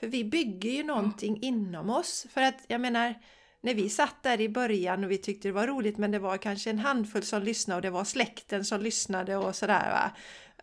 För 0.00 0.06
vi 0.06 0.24
bygger 0.24 0.70
ju 0.70 0.82
någonting 0.82 1.36
mm. 1.36 1.42
inom 1.42 1.90
oss. 1.90 2.26
För 2.30 2.42
att 2.42 2.64
jag 2.66 2.80
menar, 2.80 3.14
när 3.60 3.74
vi 3.74 3.88
satt 3.88 4.22
där 4.22 4.40
i 4.40 4.48
början 4.48 5.04
och 5.04 5.10
vi 5.10 5.18
tyckte 5.18 5.48
det 5.48 5.52
var 5.52 5.66
roligt 5.66 5.98
men 5.98 6.10
det 6.10 6.18
var 6.18 6.36
kanske 6.36 6.70
en 6.70 6.78
handfull 6.78 7.22
som 7.22 7.42
lyssnade 7.42 7.76
och 7.76 7.82
det 7.82 7.90
var 7.90 8.04
släkten 8.04 8.64
som 8.64 8.80
lyssnade 8.80 9.36
och 9.36 9.56
sådär 9.56 9.90
va. 9.90 10.10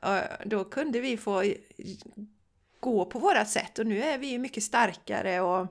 Och 0.02 0.48
då 0.50 0.64
kunde 0.64 1.00
vi 1.00 1.18
få 1.18 1.44
gå 2.80 3.06
på 3.06 3.20
vårat 3.20 3.50
sätt 3.50 3.80
och 3.80 3.88
nu 3.88 4.04
är 4.04 4.18
vi 4.18 4.28
ju 4.28 4.40
mycket 4.40 4.64
starkare 4.64 5.42
och 5.42 5.68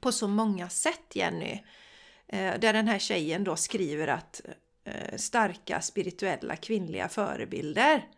på 0.00 0.12
så 0.12 0.28
många 0.28 0.68
sätt 0.68 1.12
Jenny. 1.14 1.60
Eh, 2.26 2.58
där 2.58 2.72
den 2.72 2.88
här 2.88 2.98
tjejen 2.98 3.44
då 3.44 3.56
skriver 3.56 4.08
att 4.08 4.40
eh, 4.84 5.16
starka 5.16 5.80
spirituella 5.80 6.56
kvinnliga 6.56 7.08
förebilder. 7.08 8.08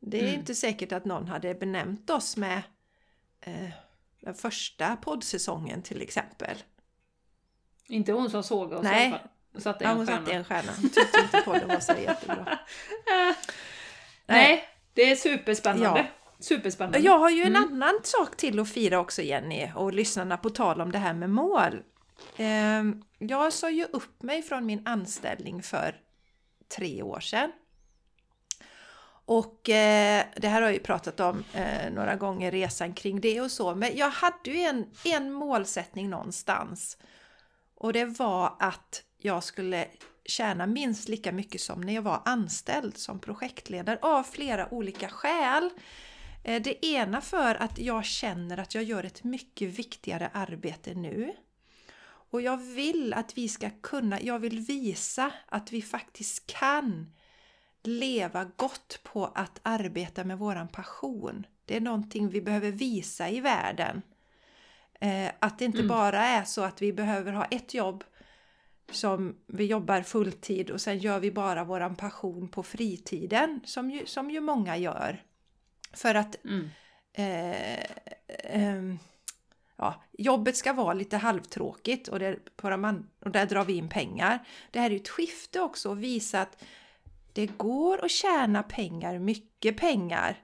Det 0.00 0.18
är 0.18 0.22
mm. 0.22 0.34
inte 0.40 0.54
säkert 0.54 0.92
att 0.92 1.04
någon 1.04 1.28
hade 1.28 1.54
benämnt 1.54 2.10
oss 2.10 2.36
med 2.36 2.62
eh, 3.40 3.70
den 4.20 4.34
första 4.34 4.96
poddsäsongen 4.96 5.82
till 5.82 6.02
exempel. 6.02 6.56
Inte 7.88 8.12
hon 8.12 8.30
som 8.30 8.42
såg 8.42 8.72
oss 8.72 8.82
Nej. 8.82 9.08
i 9.08 9.10
alla 9.10 9.18
fall. 9.18 9.28
Satte 9.62 9.84
ja, 9.84 9.92
hon 9.92 10.06
stjärna. 10.06 10.20
satte 10.20 10.32
en 10.32 10.44
stjärna. 10.44 10.72
Tyckte 10.72 11.20
inte 11.22 11.42
podden 11.44 11.68
var 11.68 11.80
så 11.80 11.92
jättebra. 12.02 12.44
Nej. 12.46 13.34
Nej, 14.26 14.64
det 14.94 15.10
är 15.10 15.16
superspännande. 15.16 16.00
Ja. 16.00 16.06
Superspännande. 16.40 16.98
Jag 16.98 17.18
har 17.18 17.30
ju 17.30 17.42
en 17.42 17.56
mm. 17.56 17.64
annan 17.64 18.00
sak 18.02 18.36
till 18.36 18.60
att 18.60 18.70
fira 18.70 18.98
också 19.00 19.22
Jenny 19.22 19.70
och 19.74 19.92
lyssnarna 19.92 20.36
på 20.36 20.50
tal 20.50 20.80
om 20.80 20.92
det 20.92 20.98
här 20.98 21.14
med 21.14 21.30
mål. 21.30 21.82
Ehm, 22.36 23.02
jag 23.18 23.52
sa 23.52 23.70
ju 23.70 23.84
upp 23.84 24.22
mig 24.22 24.42
från 24.42 24.66
min 24.66 24.86
anställning 24.86 25.62
för 25.62 26.00
tre 26.76 27.02
år 27.02 27.20
sedan. 27.20 27.52
Och 29.28 29.68
eh, 29.68 30.24
det 30.36 30.48
här 30.48 30.62
har 30.62 30.68
jag 30.68 30.72
ju 30.72 30.80
pratat 30.80 31.20
om 31.20 31.44
eh, 31.54 31.90
några 31.92 32.16
gånger, 32.16 32.50
resan 32.50 32.92
kring 32.92 33.20
det 33.20 33.40
och 33.40 33.50
så. 33.50 33.74
Men 33.74 33.96
jag 33.96 34.10
hade 34.10 34.50
ju 34.50 34.60
en, 34.60 34.86
en 35.04 35.32
målsättning 35.32 36.10
någonstans. 36.10 36.98
Och 37.74 37.92
det 37.92 38.04
var 38.04 38.56
att 38.58 39.02
jag 39.18 39.44
skulle 39.44 39.86
tjäna 40.24 40.66
minst 40.66 41.08
lika 41.08 41.32
mycket 41.32 41.60
som 41.60 41.80
när 41.80 41.94
jag 41.94 42.02
var 42.02 42.22
anställd 42.24 42.96
som 42.96 43.18
projektledare 43.18 43.98
av 44.02 44.22
flera 44.22 44.74
olika 44.74 45.08
skäl. 45.08 45.70
Eh, 46.44 46.62
det 46.62 46.86
ena 46.86 47.20
för 47.20 47.54
att 47.54 47.78
jag 47.78 48.04
känner 48.04 48.58
att 48.58 48.74
jag 48.74 48.84
gör 48.84 49.04
ett 49.04 49.24
mycket 49.24 49.68
viktigare 49.78 50.30
arbete 50.32 50.94
nu. 50.94 51.32
Och 52.30 52.42
jag 52.42 52.56
vill 52.56 53.14
att 53.14 53.38
vi 53.38 53.48
ska 53.48 53.70
kunna, 53.82 54.20
jag 54.20 54.38
vill 54.38 54.58
visa 54.58 55.32
att 55.46 55.72
vi 55.72 55.82
faktiskt 55.82 56.46
kan 56.46 57.06
leva 57.82 58.50
gott 58.56 59.00
på 59.02 59.26
att 59.26 59.60
arbeta 59.62 60.24
med 60.24 60.38
våran 60.38 60.68
passion. 60.68 61.46
Det 61.64 61.76
är 61.76 61.80
någonting 61.80 62.28
vi 62.28 62.40
behöver 62.40 62.70
visa 62.70 63.28
i 63.28 63.40
världen. 63.40 64.02
Eh, 65.00 65.32
att 65.38 65.58
det 65.58 65.64
inte 65.64 65.78
mm. 65.78 65.88
bara 65.88 66.26
är 66.26 66.44
så 66.44 66.62
att 66.62 66.82
vi 66.82 66.92
behöver 66.92 67.32
ha 67.32 67.44
ett 67.44 67.74
jobb 67.74 68.04
som 68.92 69.36
vi 69.46 69.64
jobbar 69.64 70.02
fulltid 70.02 70.70
och 70.70 70.80
sen 70.80 70.98
gör 70.98 71.20
vi 71.20 71.30
bara 71.30 71.64
våran 71.64 71.96
passion 71.96 72.48
på 72.48 72.62
fritiden 72.62 73.60
som 73.64 73.90
ju, 73.90 74.06
som 74.06 74.30
ju 74.30 74.40
många 74.40 74.76
gör. 74.76 75.22
För 75.92 76.14
att 76.14 76.44
mm. 76.44 76.68
eh, 77.12 77.78
eh, 78.28 78.94
ja, 79.76 80.02
jobbet 80.12 80.56
ska 80.56 80.72
vara 80.72 80.94
lite 80.94 81.16
halvtråkigt 81.16 82.08
och, 82.08 82.18
det, 82.18 82.56
på 82.56 82.70
de, 82.70 83.08
och 83.20 83.30
där 83.30 83.46
drar 83.46 83.64
vi 83.64 83.72
in 83.72 83.88
pengar. 83.88 84.46
Det 84.70 84.80
här 84.80 84.86
är 84.86 84.94
ju 84.94 85.00
ett 85.00 85.08
skifte 85.08 85.60
också 85.60 85.92
att 85.92 85.98
visa 85.98 86.40
att 86.40 86.64
det 87.38 87.46
går 87.46 88.04
att 88.04 88.10
tjäna 88.10 88.62
pengar, 88.62 89.18
mycket 89.18 89.76
pengar. 89.76 90.42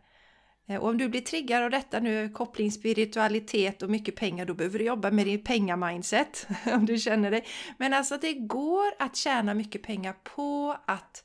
Eh, 0.67 0.81
och 0.81 0.89
om 0.89 0.99
du 0.99 1.09
blir 1.09 1.21
triggad 1.21 1.63
av 1.63 1.71
detta 1.71 2.01
nu, 2.01 2.29
koppling 2.29 2.73
spiritualitet 2.73 3.83
och 3.83 3.91
mycket 3.91 4.17
pengar, 4.17 4.47
då 4.47 4.55
behöver 4.55 4.79
du 4.79 4.85
jobba 4.85 5.11
med 5.11 5.27
din 5.27 5.45
pengamindset 5.45 6.47
om 6.67 6.87
du 6.87 6.99
känner 6.99 7.31
dig. 7.31 7.47
Men 7.79 7.93
alltså 7.93 8.19
det 8.19 8.33
går 8.33 8.95
att 8.99 9.17
tjäna 9.17 9.55
mycket 9.55 9.83
pengar 9.83 10.13
på 10.13 10.77
att 10.87 11.25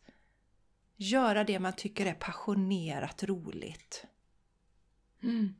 göra 0.97 1.43
det 1.43 1.59
man 1.59 1.73
tycker 1.73 2.05
är 2.05 2.13
passionerat 2.13 3.23
roligt. 3.23 4.05
Mm. 5.23 5.55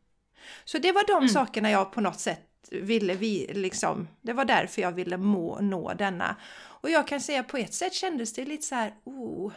Så 0.65 0.77
det 0.77 0.91
var 0.91 1.07
de 1.07 1.17
mm. 1.17 1.29
sakerna 1.29 1.71
jag 1.71 1.91
på 1.91 2.01
något 2.01 2.19
sätt 2.19 2.69
ville 2.71 3.13
vi 3.13 3.51
liksom, 3.53 4.07
det 4.21 4.33
var 4.33 4.45
därför 4.45 4.81
jag 4.81 4.91
ville 4.91 5.17
må, 5.17 5.59
nå 5.61 5.93
denna. 5.93 6.35
Och 6.53 6.89
jag 6.89 7.07
kan 7.07 7.21
säga 7.21 7.43
på 7.43 7.57
ett 7.57 7.73
sätt 7.73 7.93
kändes 7.93 8.33
det 8.33 8.45
lite 8.45 8.65
så 8.65 8.75
här, 8.75 8.93
oh, 9.03 9.53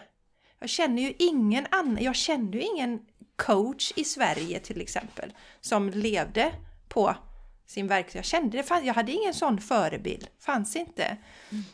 jag 0.63 0.71
känner 0.71 1.03
ju 1.03 1.15
ingen 1.19 1.67
annan, 1.71 2.03
jag 2.03 2.17
känner 2.17 2.53
ju 2.53 2.63
ingen 2.63 3.01
coach 3.37 3.93
i 3.97 4.05
Sverige 4.05 4.61
till 4.61 4.81
exempel 4.81 5.33
som 5.61 5.91
levde 5.91 6.53
på 6.89 7.15
sin 7.67 7.87
verksamhet. 7.87 8.15
Jag 8.15 8.25
kände 8.25 8.63
det, 8.63 8.87
jag 8.87 8.95
hade 8.95 9.13
ingen 9.13 9.35
sån 9.35 9.61
förebild, 9.61 10.29
fanns 10.41 10.77
inte. 10.77 11.17
Mm. 11.51 11.65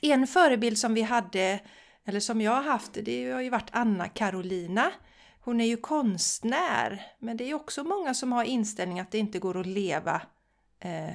En 0.00 0.26
förebild 0.26 0.78
som 0.78 0.94
vi 0.94 1.02
hade, 1.02 1.60
eller 2.04 2.20
som 2.20 2.40
jag 2.40 2.52
har 2.52 2.62
haft, 2.62 2.90
det 2.92 3.30
har 3.30 3.40
ju 3.40 3.50
varit 3.50 3.70
Anna 3.72 4.08
Carolina. 4.08 4.92
Hon 5.40 5.60
är 5.60 5.66
ju 5.66 5.76
konstnär, 5.76 7.06
men 7.18 7.36
det 7.36 7.50
är 7.50 7.54
också 7.54 7.84
många 7.84 8.14
som 8.14 8.32
har 8.32 8.44
inställning 8.44 9.00
att 9.00 9.10
det 9.10 9.18
inte 9.18 9.38
går 9.38 9.60
att 9.60 9.66
leva 9.66 10.22
eh, 10.80 11.14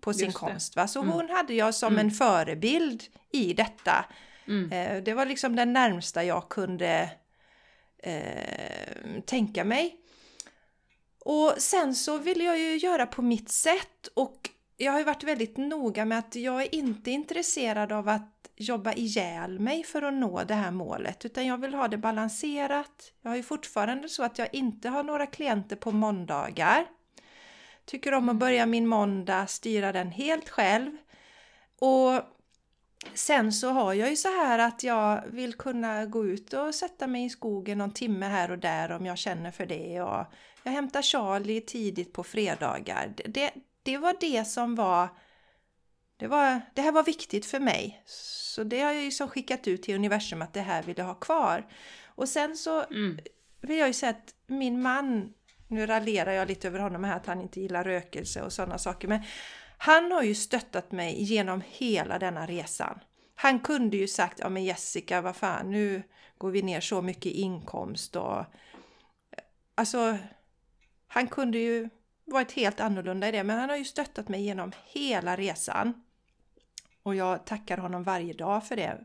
på 0.00 0.14
sin 0.14 0.32
konst. 0.32 0.76
Va? 0.76 0.88
Så 0.88 1.02
mm. 1.02 1.12
hon 1.12 1.30
hade 1.30 1.54
jag 1.54 1.74
som 1.74 1.92
mm. 1.92 2.06
en 2.06 2.10
förebild 2.10 3.02
i 3.32 3.52
detta. 3.52 4.04
Mm. 4.48 4.72
Eh, 4.72 5.02
det 5.02 5.14
var 5.14 5.26
liksom 5.26 5.56
den 5.56 5.72
närmsta 5.72 6.24
jag 6.24 6.48
kunde 6.48 7.10
eh, 7.98 9.22
tänka 9.26 9.64
mig. 9.64 9.96
Och 11.18 11.54
sen 11.58 11.94
så 11.94 12.18
ville 12.18 12.44
jag 12.44 12.58
ju 12.58 12.76
göra 12.76 13.06
på 13.06 13.22
mitt 13.22 13.50
sätt 13.50 14.08
och 14.14 14.50
jag 14.76 14.92
har 14.92 14.98
ju 14.98 15.04
varit 15.04 15.24
väldigt 15.24 15.56
noga 15.56 16.04
med 16.04 16.18
att 16.18 16.36
jag 16.36 16.62
är 16.62 16.74
inte 16.74 17.10
intresserad 17.10 17.92
av 17.92 18.08
att 18.08 18.50
jobba 18.56 18.92
ihjäl 18.92 19.58
mig 19.58 19.84
för 19.84 20.02
att 20.02 20.14
nå 20.14 20.44
det 20.44 20.54
här 20.54 20.70
målet 20.70 21.24
utan 21.24 21.46
jag 21.46 21.60
vill 21.60 21.74
ha 21.74 21.88
det 21.88 21.96
balanserat. 21.96 23.12
Jag 23.22 23.30
har 23.30 23.36
ju 23.36 23.42
fortfarande 23.42 24.08
så 24.08 24.22
att 24.22 24.38
jag 24.38 24.54
inte 24.54 24.88
har 24.88 25.02
några 25.02 25.26
klienter 25.26 25.76
på 25.76 25.92
måndagar. 25.92 26.86
Tycker 27.84 28.14
om 28.14 28.28
att 28.28 28.36
börja 28.36 28.66
min 28.66 28.86
måndag, 28.86 29.46
styra 29.46 29.92
den 29.92 30.10
helt 30.10 30.48
själv. 30.48 30.96
Och 31.78 32.22
Sen 33.14 33.52
så 33.52 33.70
har 33.70 33.94
jag 33.94 34.10
ju 34.10 34.16
så 34.16 34.28
här 34.28 34.58
att 34.58 34.82
jag 34.82 35.22
vill 35.26 35.54
kunna 35.54 36.06
gå 36.06 36.26
ut 36.26 36.52
och 36.52 36.74
sätta 36.74 37.06
mig 37.06 37.24
i 37.24 37.30
skogen 37.30 37.78
någon 37.78 37.90
timme 37.90 38.26
här 38.26 38.50
och 38.50 38.58
där 38.58 38.92
om 38.92 39.06
jag 39.06 39.18
känner 39.18 39.50
för 39.50 39.66
det. 39.66 40.02
Och 40.02 40.24
jag 40.62 40.72
hämtar 40.72 41.02
Charlie 41.02 41.60
tidigt 41.60 42.12
på 42.12 42.24
fredagar. 42.24 43.14
Det, 43.24 43.50
det 43.82 43.98
var 43.98 44.16
det 44.20 44.44
som 44.44 44.74
var 44.74 45.08
det, 46.16 46.26
var... 46.26 46.60
det 46.74 46.82
här 46.82 46.92
var 46.92 47.02
viktigt 47.02 47.46
för 47.46 47.60
mig. 47.60 48.02
Så 48.06 48.64
det 48.64 48.80
har 48.80 48.92
jag 48.92 49.04
ju 49.04 49.10
som 49.10 49.28
skickat 49.28 49.68
ut 49.68 49.82
till 49.82 49.94
universum 49.94 50.42
att 50.42 50.54
det 50.54 50.60
här 50.60 50.82
vill 50.82 50.98
jag 50.98 51.04
ha 51.04 51.14
kvar. 51.14 51.66
Och 52.06 52.28
sen 52.28 52.56
så 52.56 52.82
mm. 52.82 53.18
vill 53.60 53.78
jag 53.78 53.88
ju 53.88 53.94
säga 53.94 54.10
att 54.10 54.34
min 54.46 54.82
man, 54.82 55.34
nu 55.68 55.86
raljerar 55.86 56.32
jag 56.32 56.48
lite 56.48 56.68
över 56.68 56.78
honom 56.78 57.04
här 57.04 57.16
att 57.16 57.26
han 57.26 57.40
inte 57.40 57.60
gillar 57.60 57.84
rökelse 57.84 58.42
och 58.42 58.52
sådana 58.52 58.78
saker, 58.78 59.08
men 59.08 59.20
han 59.76 60.12
har 60.12 60.22
ju 60.22 60.34
stöttat 60.34 60.92
mig 60.92 61.22
genom 61.22 61.62
hela 61.68 62.18
denna 62.18 62.46
resan. 62.46 63.00
Han 63.34 63.60
kunde 63.60 63.96
ju 63.96 64.08
sagt, 64.08 64.38
ja 64.38 64.48
men 64.48 64.64
Jessica, 64.64 65.20
vad 65.20 65.36
fan, 65.36 65.70
nu 65.70 66.02
går 66.38 66.50
vi 66.50 66.62
ner 66.62 66.80
så 66.80 67.02
mycket 67.02 67.32
inkomst 67.32 68.16
och... 68.16 68.44
Alltså, 69.74 70.18
han 71.06 71.28
kunde 71.28 71.58
ju 71.58 71.88
varit 72.24 72.52
helt 72.52 72.80
annorlunda 72.80 73.28
i 73.28 73.32
det, 73.32 73.44
men 73.44 73.58
han 73.58 73.68
har 73.68 73.76
ju 73.76 73.84
stöttat 73.84 74.28
mig 74.28 74.42
genom 74.42 74.72
hela 74.86 75.36
resan. 75.36 76.02
Och 77.02 77.14
jag 77.14 77.46
tackar 77.46 77.78
honom 77.78 78.02
varje 78.02 78.32
dag 78.32 78.66
för 78.66 78.76
det. 78.76 78.98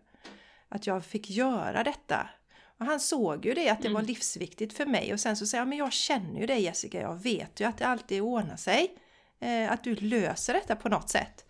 Att 0.69 0.87
jag 0.87 1.05
fick 1.05 1.29
göra 1.29 1.83
detta. 1.83 2.29
Och 2.77 2.85
han 2.85 2.99
såg 2.99 3.45
ju 3.45 3.53
det, 3.53 3.69
att 3.69 3.81
det 3.81 3.89
var 3.89 3.99
mm. 3.99 4.07
livsviktigt 4.07 4.73
för 4.73 4.85
mig. 4.85 5.13
Och 5.13 5.19
sen 5.19 5.37
så 5.37 5.45
säger 5.45 5.59
han, 5.61 5.69
men 5.69 5.77
jag 5.77 5.93
känner 5.93 6.39
ju 6.39 6.45
dig 6.45 6.61
Jessica, 6.61 7.01
jag 7.01 7.23
vet 7.23 7.59
ju 7.59 7.65
att 7.65 7.77
det 7.77 7.87
alltid 7.87 8.21
ordnar 8.21 8.55
sig 8.55 8.97
eh, 9.41 9.71
att 9.71 9.83
du 9.83 9.95
löser 9.95 10.53
detta 10.53 10.75
på 10.75 10.89
något 10.89 11.09
sätt. 11.09 11.45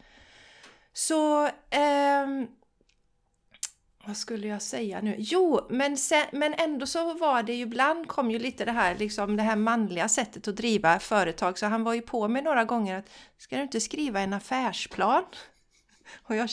Så 0.94 1.46
eh, 1.70 2.28
vad 4.06 4.18
skulle 4.18 4.48
jag 4.48 4.62
säga 4.62 5.02
nu? 5.02 5.16
Jo, 5.18 5.68
men, 5.70 5.98
sen, 5.98 6.26
men 6.32 6.54
ändå 6.54 6.86
så 6.86 7.14
var 7.14 7.44
det 7.44 7.54
ju 7.54 7.62
ibland 7.62 8.08
kom 8.08 8.32
ju 8.32 8.39
lite 8.39 8.66
det 8.66 8.72
här, 8.72 8.96
liksom 8.96 9.38
det 9.38 9.44
här 9.44 9.56
manliga 9.56 10.10
sättet 10.10 10.48
att 10.48 10.56
driva 10.56 11.00
företag. 11.00 11.58
Så 11.58 11.66
han 11.66 11.84
var 11.84 11.94
ju 11.94 12.02
på 12.02 12.28
mig 12.28 12.42
några 12.42 12.64
gånger 12.66 13.00
att 13.00 13.10
ska 13.38 13.56
du 13.56 13.62
inte 13.62 13.82
skriva 13.82 14.20
en 14.20 14.34
affärsplan? 14.34 15.24
Och 16.24 16.36
jag 16.36 16.50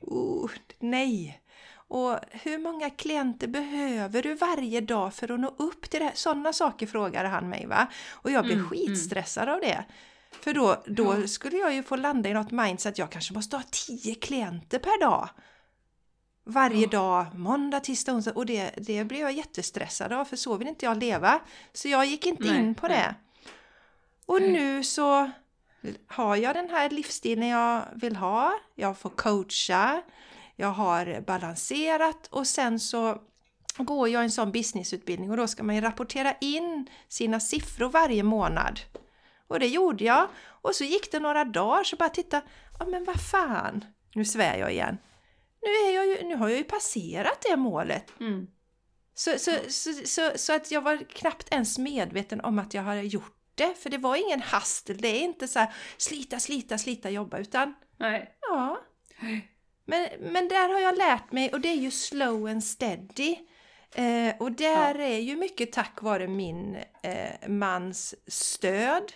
oh, 0.00 0.50
nej! 0.78 1.42
Och 1.90 2.18
hur 2.30 2.58
många 2.58 2.90
klienter 2.90 3.46
behöver 3.46 4.22
du 4.22 4.34
varje 4.34 4.80
dag 4.80 5.14
för 5.14 5.32
att 5.32 5.40
nå 5.40 5.54
upp 5.58 5.90
till 5.90 6.00
det 6.00 6.06
här? 6.06 6.14
Sådana 6.14 6.52
saker 6.52 6.86
frågade 6.86 7.28
han 7.28 7.48
mig 7.48 7.66
va? 7.66 7.86
Och 8.10 8.30
jag 8.30 8.44
blev 8.44 8.58
mm, 8.58 8.66
mm. 8.66 8.70
skitstressad 8.70 9.42
mm. 9.42 9.54
av 9.54 9.60
det. 9.60 9.84
För 10.40 10.54
då, 10.54 10.82
då 10.86 11.20
ja. 11.20 11.28
skulle 11.28 11.56
jag 11.56 11.74
ju 11.74 11.82
få 11.82 11.96
landa 11.96 12.28
i 12.28 12.34
något 12.34 12.50
mindset 12.50 12.92
att 12.92 12.98
jag 12.98 13.10
kanske 13.10 13.34
måste 13.34 13.56
ha 13.56 13.62
10 13.70 14.14
klienter 14.14 14.78
per 14.78 15.00
dag. 15.00 15.28
Varje 16.44 16.82
ja. 16.82 16.88
dag, 16.88 17.26
måndag, 17.34 17.80
tisdag, 17.80 18.12
onsdag. 18.12 18.32
Och 18.32 18.46
det, 18.46 18.70
det 18.76 19.04
blev 19.04 19.20
jag 19.20 19.32
jättestressad 19.32 20.12
av 20.12 20.24
för 20.24 20.36
så 20.36 20.56
vill 20.56 20.68
inte 20.68 20.86
jag 20.86 20.96
leva. 20.96 21.40
Så 21.72 21.88
jag 21.88 22.06
gick 22.06 22.26
inte 22.26 22.44
nej, 22.44 22.58
in 22.58 22.74
på 22.74 22.88
nej. 22.88 22.96
det. 22.96 23.14
Och 24.26 24.40
nej. 24.40 24.52
nu 24.52 24.84
så 24.84 25.30
har 26.06 26.36
jag 26.36 26.54
den 26.54 26.70
här 26.70 26.90
livsstilen 26.90 27.48
jag 27.48 27.82
vill 27.94 28.16
ha. 28.16 28.52
Jag 28.74 28.98
får 28.98 29.10
coacha. 29.10 30.02
Jag 30.56 30.68
har 30.68 31.20
balanserat 31.20 32.26
och 32.26 32.46
sen 32.46 32.80
så 32.80 33.22
går 33.76 34.08
jag 34.08 34.22
en 34.24 34.30
sån 34.30 34.52
businessutbildning 34.52 35.30
och 35.30 35.36
då 35.36 35.46
ska 35.46 35.62
man 35.62 35.74
ju 35.74 35.80
rapportera 35.80 36.34
in 36.40 36.90
sina 37.08 37.40
siffror 37.40 37.88
varje 37.88 38.22
månad. 38.22 38.80
Och 39.48 39.60
det 39.60 39.66
gjorde 39.66 40.04
jag. 40.04 40.28
Och 40.62 40.74
så 40.74 40.84
gick 40.84 41.12
det 41.12 41.20
några 41.20 41.44
dagar 41.44 41.84
så 41.84 41.96
bara 41.96 42.08
titta, 42.08 42.42
ja 42.78 42.86
men 42.86 43.04
vad 43.04 43.20
fan, 43.30 43.84
nu 44.14 44.24
svär 44.24 44.58
jag 44.58 44.72
igen. 44.72 44.98
Nu, 45.62 45.88
är 45.88 45.94
jag 45.94 46.06
ju, 46.06 46.24
nu 46.24 46.36
har 46.36 46.48
jag 46.48 46.58
ju 46.58 46.64
passerat 46.64 47.44
det 47.50 47.56
målet. 47.56 48.20
Mm. 48.20 48.46
Så, 49.14 49.38
så, 49.38 49.52
så, 49.68 49.92
så, 49.92 50.30
så, 50.34 50.52
att 50.52 50.70
jag 50.70 50.80
var 50.80 50.96
knappt 50.96 51.52
ens 51.52 51.78
medveten 51.78 52.40
om 52.40 52.58
att 52.58 52.74
jag 52.74 52.82
hade 52.82 53.02
gjort 53.02 53.36
det. 53.54 53.74
För 53.74 53.90
det 53.90 53.98
var 53.98 54.16
ingen 54.16 54.42
hastel, 54.42 54.98
det 54.98 55.08
är 55.08 55.20
inte 55.20 55.48
så 55.48 55.58
här 55.58 55.74
slita, 55.96 56.40
slita, 56.40 56.78
slita, 56.78 57.10
jobba, 57.10 57.38
utan 57.38 57.74
Nej. 57.96 58.38
ja. 58.40 58.80
Men, 59.84 60.08
men 60.20 60.48
där 60.48 60.68
har 60.68 60.80
jag 60.80 60.98
lärt 60.98 61.32
mig 61.32 61.52
och 61.52 61.60
det 61.60 61.68
är 61.68 61.76
ju 61.76 61.90
slow 61.90 62.46
and 62.46 62.64
steady. 62.64 63.36
Eh, 63.94 64.34
och 64.38 64.52
där 64.52 64.94
ja. 64.94 65.04
är 65.04 65.18
ju 65.18 65.36
mycket 65.36 65.72
tack 65.72 66.02
vare 66.02 66.28
min 66.28 66.76
eh, 67.02 67.48
mans 67.48 68.14
stöd 68.26 69.12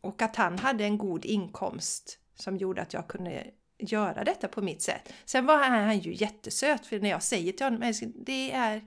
och 0.00 0.22
att 0.22 0.36
han 0.36 0.58
hade 0.58 0.84
en 0.84 0.98
god 0.98 1.24
inkomst 1.24 2.18
som 2.34 2.56
gjorde 2.56 2.82
att 2.82 2.92
jag 2.92 3.08
kunde 3.08 3.44
göra 3.78 4.24
detta 4.24 4.48
på 4.48 4.62
mitt 4.62 4.82
sätt. 4.82 5.12
Sen 5.24 5.46
var 5.46 5.56
han, 5.58 5.72
han 5.84 5.98
ju 5.98 6.14
jättesöt 6.14 6.86
för 6.86 7.00
när 7.00 7.10
jag 7.10 7.22
säger 7.22 7.52
till 7.52 7.66
honom 7.66 7.92
det 8.26 8.52
är, 8.52 8.82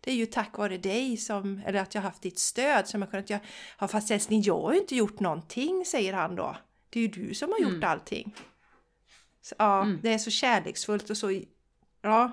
det 0.00 0.10
är 0.10 0.14
ju 0.14 0.26
tack 0.26 0.58
vare 0.58 0.78
dig 0.78 1.16
som, 1.16 1.62
eller 1.66 1.80
att 1.80 1.94
jag 1.94 2.02
haft 2.02 2.22
ditt 2.22 2.38
stöd 2.38 2.88
som 2.88 3.02
jag 3.02 3.10
kunnat 3.10 3.30
göra. 3.30 3.40
Ja 3.78 3.88
fast 3.88 4.10
älskling, 4.10 4.42
jag 4.42 4.60
har 4.60 4.72
ju 4.72 4.80
inte 4.80 4.96
gjort 4.96 5.20
någonting, 5.20 5.84
säger 5.86 6.12
han 6.12 6.36
då. 6.36 6.56
Det 6.90 6.98
är 6.98 7.02
ju 7.02 7.08
du 7.08 7.34
som 7.34 7.52
har 7.52 7.58
gjort 7.58 7.72
Mm. 7.72 7.90
allting. 7.90 8.34
Så, 9.42 9.54
ja, 9.58 9.82
Mm. 9.82 9.98
det 10.02 10.12
är 10.14 10.18
så 10.18 10.30
kärleksfullt 10.30 11.10
och 11.10 11.16
så, 11.16 11.40
ja. 12.02 12.32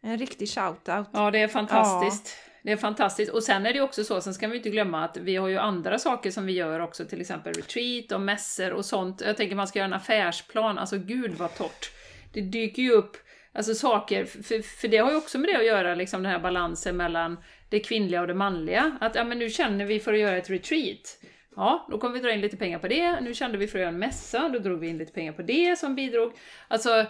En 0.00 0.18
riktig 0.18 0.48
shout-out. 0.48 1.06
Ja, 1.12 1.30
det 1.30 1.38
är 1.38 1.48
fantastiskt. 1.48 2.36
Det 2.66 2.72
är 2.72 2.76
fantastiskt. 2.76 3.32
Och 3.32 3.42
sen 3.42 3.66
är 3.66 3.72
det 3.72 3.76
ju 3.76 3.84
också 3.84 4.04
så, 4.04 4.20
sen 4.20 4.34
ska 4.34 4.48
vi 4.48 4.56
inte 4.56 4.70
glömma 4.70 5.04
att 5.04 5.16
vi 5.16 5.36
har 5.36 5.48
ju 5.48 5.56
andra 5.56 5.98
saker 5.98 6.30
som 6.30 6.46
vi 6.46 6.52
gör 6.52 6.80
också, 6.80 7.04
till 7.04 7.20
exempel 7.20 7.52
retreat 7.52 8.12
och 8.12 8.20
mässor 8.20 8.72
och 8.72 8.84
sånt. 8.84 9.20
Jag 9.20 9.36
tänker 9.36 9.56
man 9.56 9.68
ska 9.68 9.78
göra 9.78 9.86
en 9.86 9.92
affärsplan, 9.92 10.78
alltså 10.78 10.98
gud 10.98 11.34
vad 11.34 11.54
torrt. 11.54 11.90
Det 12.32 12.40
dyker 12.40 12.82
ju 12.82 12.92
upp 12.92 13.16
alltså 13.52 13.74
saker, 13.74 14.24
för, 14.24 14.62
för 14.62 14.88
det 14.88 14.96
har 14.96 15.10
ju 15.10 15.16
också 15.16 15.38
med 15.38 15.48
det 15.48 15.56
att 15.56 15.66
göra, 15.66 15.94
liksom 15.94 16.22
den 16.22 16.32
här 16.32 16.38
balansen 16.38 16.96
mellan 16.96 17.36
det 17.70 17.80
kvinnliga 17.80 18.20
och 18.20 18.26
det 18.26 18.34
manliga. 18.34 18.98
Att 19.00 19.14
ja, 19.14 19.24
men 19.24 19.38
nu 19.38 19.50
känner 19.50 19.84
vi 19.84 20.00
för 20.00 20.12
att 20.12 20.20
göra 20.20 20.36
ett 20.36 20.50
retreat. 20.50 21.18
Ja, 21.56 21.86
då 21.90 21.98
kommer 21.98 22.14
vi 22.14 22.20
dra 22.20 22.32
in 22.32 22.40
lite 22.40 22.56
pengar 22.56 22.78
på 22.78 22.88
det. 22.88 23.20
Nu 23.20 23.34
kände 23.34 23.58
vi 23.58 23.66
för 23.66 23.78
att 23.78 23.82
göra 23.82 23.92
en 23.92 23.98
mässa, 23.98 24.48
då 24.48 24.58
drog 24.58 24.80
vi 24.80 24.88
in 24.88 24.98
lite 24.98 25.12
pengar 25.12 25.32
på 25.32 25.42
det 25.42 25.78
som 25.78 25.94
bidrog. 25.94 26.32
Alltså, 26.68 27.06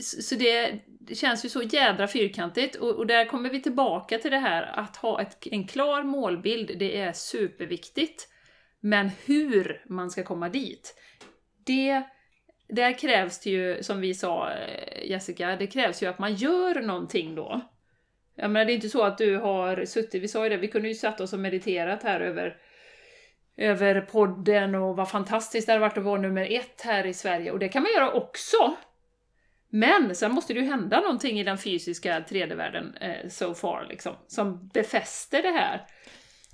så 0.00 0.34
det, 0.34 0.72
det 1.08 1.14
känns 1.14 1.44
ju 1.44 1.48
så 1.48 1.62
jädra 1.62 2.08
fyrkantigt 2.08 2.76
och, 2.76 2.90
och 2.90 3.06
där 3.06 3.24
kommer 3.24 3.50
vi 3.50 3.62
tillbaka 3.62 4.18
till 4.18 4.30
det 4.30 4.38
här 4.38 4.62
att 4.62 4.96
ha 4.96 5.20
ett, 5.20 5.46
en 5.50 5.66
klar 5.66 6.02
målbild, 6.02 6.78
det 6.78 6.96
är 7.00 7.12
superviktigt. 7.12 8.28
Men 8.80 9.10
hur 9.26 9.82
man 9.88 10.10
ska 10.10 10.22
komma 10.22 10.48
dit, 10.48 10.94
det, 11.66 12.02
där 12.68 12.98
krävs 12.98 13.40
det 13.40 13.50
ju, 13.50 13.82
som 13.82 14.00
vi 14.00 14.14
sa 14.14 14.50
eh, 14.52 15.10
Jessica, 15.10 15.56
det 15.56 15.66
krävs 15.66 16.02
ju 16.02 16.06
att 16.06 16.18
man 16.18 16.34
gör 16.34 16.82
någonting 16.82 17.34
då. 17.34 17.60
Jag 18.34 18.50
menar, 18.50 18.66
det 18.66 18.72
är 18.72 18.74
inte 18.74 18.88
så 18.88 19.04
att 19.04 19.18
du 19.18 19.36
har 19.36 19.84
suttit, 19.84 20.22
vi 20.22 20.28
sa 20.28 20.44
ju 20.44 20.50
det, 20.50 20.56
vi 20.56 20.68
kunde 20.68 20.88
ju 20.88 20.94
satt 20.94 21.20
oss 21.20 21.32
och 21.32 21.38
mediterat 21.38 22.02
här 22.02 22.20
över 22.20 22.56
över 23.58 24.00
podden 24.00 24.74
och 24.74 24.96
vad 24.96 25.10
fantastiskt 25.10 25.66
det 25.66 25.72
hade 25.72 25.80
varit 25.80 25.98
att 25.98 26.04
vara 26.04 26.20
nummer 26.20 26.46
ett 26.50 26.80
här 26.84 27.06
i 27.06 27.14
Sverige. 27.14 27.50
Och 27.50 27.58
det 27.58 27.68
kan 27.68 27.82
man 27.82 27.92
göra 27.92 28.12
också. 28.12 28.76
Men 29.70 30.14
sen 30.14 30.32
måste 30.32 30.54
det 30.54 30.60
ju 30.60 30.66
hända 30.66 31.00
någonting 31.00 31.40
i 31.40 31.44
den 31.44 31.58
fysiska 31.58 32.20
3D-världen 32.20 32.96
eh, 33.00 33.28
so 33.28 33.54
far, 33.54 33.86
liksom, 33.88 34.14
som 34.26 34.68
befäster 34.74 35.42
det 35.42 35.50
här. 35.50 35.86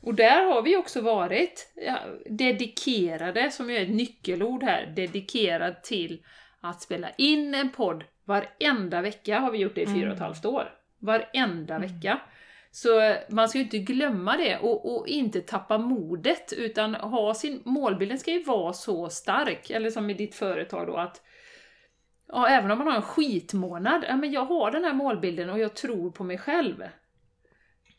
Och 0.03 0.15
där 0.15 0.45
har 0.45 0.62
vi 0.62 0.77
också 0.77 1.01
varit 1.01 1.73
ja, 1.75 1.99
dedikerade, 2.31 3.51
som 3.51 3.71
är 3.71 3.83
ett 3.83 3.91
nyckelord 3.91 4.62
här, 4.62 4.93
dedikerad 4.97 5.83
till 5.83 6.25
att 6.61 6.83
spela 6.83 7.11
in 7.11 7.55
en 7.55 7.71
podd 7.71 8.05
varenda 8.25 9.01
vecka 9.01 9.39
har 9.39 9.51
vi 9.51 9.59
gjort 9.59 9.75
det 9.75 9.83
i 9.83 9.87
fyra 9.87 10.09
och 10.09 10.15
ett 10.15 10.21
halvt 10.21 10.45
år. 10.45 10.73
Varenda 10.99 11.79
vecka. 11.79 12.21
Så 12.71 13.15
man 13.29 13.49
ska 13.49 13.59
ju 13.59 13.65
inte 13.65 13.79
glömma 13.79 14.37
det 14.37 14.57
och, 14.57 14.97
och 14.97 15.09
inte 15.09 15.41
tappa 15.41 15.79
modet 15.79 16.53
utan 16.53 16.95
ha 16.95 17.35
sin, 17.35 17.62
målbilden 17.65 18.19
ska 18.19 18.31
ju 18.31 18.43
vara 18.43 18.73
så 18.73 19.09
stark, 19.09 19.71
eller 19.71 19.91
som 19.91 20.11
i 20.11 20.15
ditt 20.15 20.35
företag 20.35 20.87
då 20.87 20.97
att 20.97 21.23
Ja, 22.29 22.49
även 22.49 22.70
om 22.70 22.79
man 22.79 22.87
har 22.87 22.95
en 22.95 23.03
skitmånad, 23.03 24.05
ja 24.09 24.16
men 24.16 24.33
jag 24.33 24.45
har 24.45 24.70
den 24.70 24.85
här 24.85 24.95
målbilden 24.95 25.51
och 25.51 25.59
jag 25.59 25.75
tror 25.75 26.11
på 26.11 26.25
mig 26.25 26.39
själv. 26.39 26.85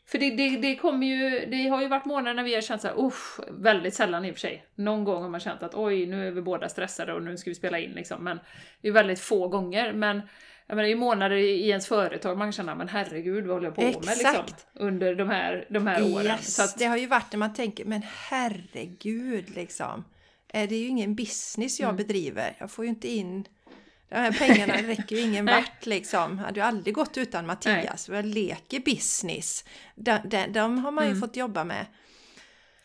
För 0.08 0.18
det, 0.18 0.30
det, 0.30 0.56
det 0.56 0.76
kommer 0.76 1.06
ju, 1.06 1.46
det 1.46 1.68
har 1.68 1.82
ju 1.82 1.88
varit 1.88 2.04
månader 2.04 2.34
när 2.34 2.42
vi 2.42 2.54
har 2.54 2.60
känt 2.62 2.82
såhär, 2.82 3.04
usch, 3.06 3.40
väldigt 3.50 3.94
sällan 3.94 4.24
i 4.24 4.30
och 4.30 4.34
för 4.34 4.40
sig. 4.40 4.66
Någon 4.74 5.04
gång 5.04 5.22
har 5.22 5.28
man 5.30 5.40
känt 5.40 5.62
att 5.62 5.74
oj, 5.74 6.06
nu 6.06 6.26
är 6.28 6.30
vi 6.30 6.42
båda 6.42 6.68
stressade 6.68 7.12
och 7.12 7.22
nu 7.22 7.36
ska 7.36 7.50
vi 7.50 7.54
spela 7.54 7.78
in 7.78 7.90
liksom. 7.90 8.24
Men 8.24 8.38
det 8.82 8.88
är 8.88 8.92
väldigt 8.92 9.20
få 9.20 9.48
gånger. 9.48 9.92
Men 9.92 10.22
jag 10.66 10.76
menar, 10.76 10.86
det 10.86 10.92
är 10.92 10.96
månader 10.96 11.36
i 11.36 11.68
ens 11.68 11.86
företag 11.88 12.38
man 12.38 12.46
kan 12.46 12.52
känna, 12.52 12.74
men 12.74 12.88
herregud, 12.88 13.46
vad 13.46 13.56
håller 13.56 13.66
jag 13.66 13.74
på 13.74 13.82
med 13.82 13.94
liksom? 13.94 14.30
Exakt. 14.30 14.66
Under 14.74 15.14
de 15.14 15.28
här, 15.28 15.66
de 15.70 15.86
här 15.86 16.14
åren. 16.14 16.26
Yes, 16.26 16.54
Så 16.54 16.62
att, 16.62 16.78
det 16.78 16.84
har 16.84 16.96
ju 16.96 17.06
varit 17.06 17.32
när 17.32 17.38
man 17.38 17.54
tänker, 17.54 17.84
men 17.84 18.02
herregud 18.04 19.50
liksom. 19.56 20.04
Eh, 20.48 20.68
Det 20.68 20.74
är 20.74 20.80
ju 20.80 20.88
ingen 20.88 21.14
business 21.14 21.80
jag 21.80 21.88
Mm. 21.88 21.96
bedriver. 21.96 22.56
Jag 22.58 22.70
får 22.70 22.84
ju 22.84 22.88
inte 22.88 23.08
in... 23.08 23.44
De 24.08 24.14
här 24.14 24.32
pengarna 24.32 24.74
räcker 24.82 25.16
ju 25.16 25.22
ingen 25.22 25.44
Nej. 25.44 25.54
vart 25.54 25.86
liksom. 25.86 26.38
Hade 26.38 26.60
ju 26.60 26.66
aldrig 26.66 26.94
gått 26.94 27.16
utan 27.16 27.46
Mattias. 27.46 28.08
Jag 28.08 28.24
leker 28.24 28.80
business. 28.80 29.64
De, 29.94 30.18
de, 30.24 30.46
de 30.46 30.78
har 30.78 30.90
man 30.90 31.04
ju 31.04 31.10
Mm. 31.10 31.20
fått 31.20 31.36
jobba 31.36 31.64
med. 31.64 31.86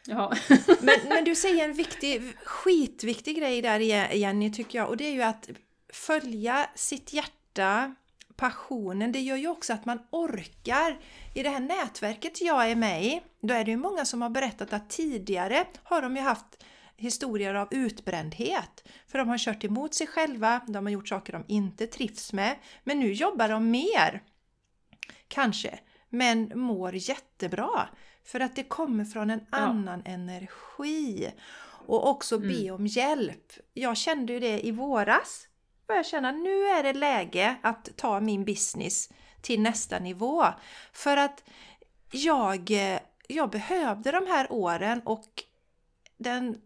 ja. 0.05 0.33
Men, 0.81 0.95
men 1.09 1.23
du 1.23 1.35
säger 1.35 1.63
en 1.65 1.73
viktig, 1.73 2.21
skitviktig 2.45 3.37
grej 3.37 3.61
där 3.61 3.79
Jenny 4.15 4.51
tycker 4.53 4.79
jag 4.79 4.89
och 4.89 4.97
det 4.97 5.05
är 5.05 5.11
ju 5.11 5.21
att 5.21 5.49
följa 5.93 6.69
sitt 6.75 7.13
hjärta, 7.13 7.95
passionen. 8.35 9.11
Det 9.11 9.19
gör 9.19 9.35
ju 9.37 9.47
också 9.47 9.73
att 9.73 9.85
man 9.85 9.99
orkar. 10.09 10.99
I 11.35 11.43
det 11.43 11.49
här 11.49 11.59
nätverket 11.59 12.41
jag 12.41 12.71
är 12.71 12.75
med 12.75 13.05
i, 13.05 13.21
då 13.41 13.53
är 13.53 13.63
det 13.65 13.71
ju 13.71 13.77
många 13.77 14.05
som 14.05 14.21
har 14.21 14.29
berättat 14.29 14.73
att 14.73 14.89
tidigare 14.89 15.65
har 15.83 16.01
de 16.01 16.15
ju 16.15 16.21
haft 16.21 16.63
historier 17.01 17.53
av 17.55 17.67
utbrändhet. 17.71 18.87
För 19.07 19.17
de 19.17 19.29
har 19.29 19.37
kört 19.37 19.63
emot 19.63 19.93
sig 19.93 20.07
själva, 20.07 20.61
de 20.67 20.85
har 20.85 20.91
gjort 20.93 21.07
saker 21.07 21.33
de 21.33 21.45
inte 21.47 21.87
trivs 21.87 22.33
med. 22.33 22.55
Men 22.83 22.99
nu 22.99 23.11
jobbar 23.13 23.49
de 23.49 23.71
mer, 23.71 24.23
kanske, 25.27 25.79
men 26.09 26.51
mår 26.55 26.95
jättebra. 26.95 27.89
För 28.23 28.39
att 28.39 28.55
det 28.55 28.63
kommer 28.63 29.05
från 29.05 29.29
en 29.29 29.45
Ja. 29.51 29.57
annan 29.57 30.01
energi. 30.05 31.31
Och 31.87 32.09
också 32.09 32.39
be 32.39 32.53
Mm. 32.61 32.75
om 32.75 32.87
hjälp. 32.87 33.51
Jag 33.73 33.97
kände 33.97 34.33
ju 34.33 34.39
det 34.39 34.65
i 34.67 34.71
våras. 34.71 35.47
Började 35.87 36.07
känna 36.07 36.31
nu 36.31 36.67
är 36.67 36.83
det 36.83 36.93
läge 36.93 37.55
att 37.61 37.89
ta 37.97 38.19
min 38.19 38.45
business 38.45 39.09
till 39.41 39.61
nästa 39.61 39.99
nivå. 39.99 40.45
För 40.93 41.17
att 41.17 41.43
jag, 42.11 42.71
eh, 42.71 42.99
jag 43.27 43.49
behövde 43.49 44.11
de 44.11 44.27
här 44.27 44.51
åren 44.51 45.01
och 45.05 45.43
den, 46.17 46.61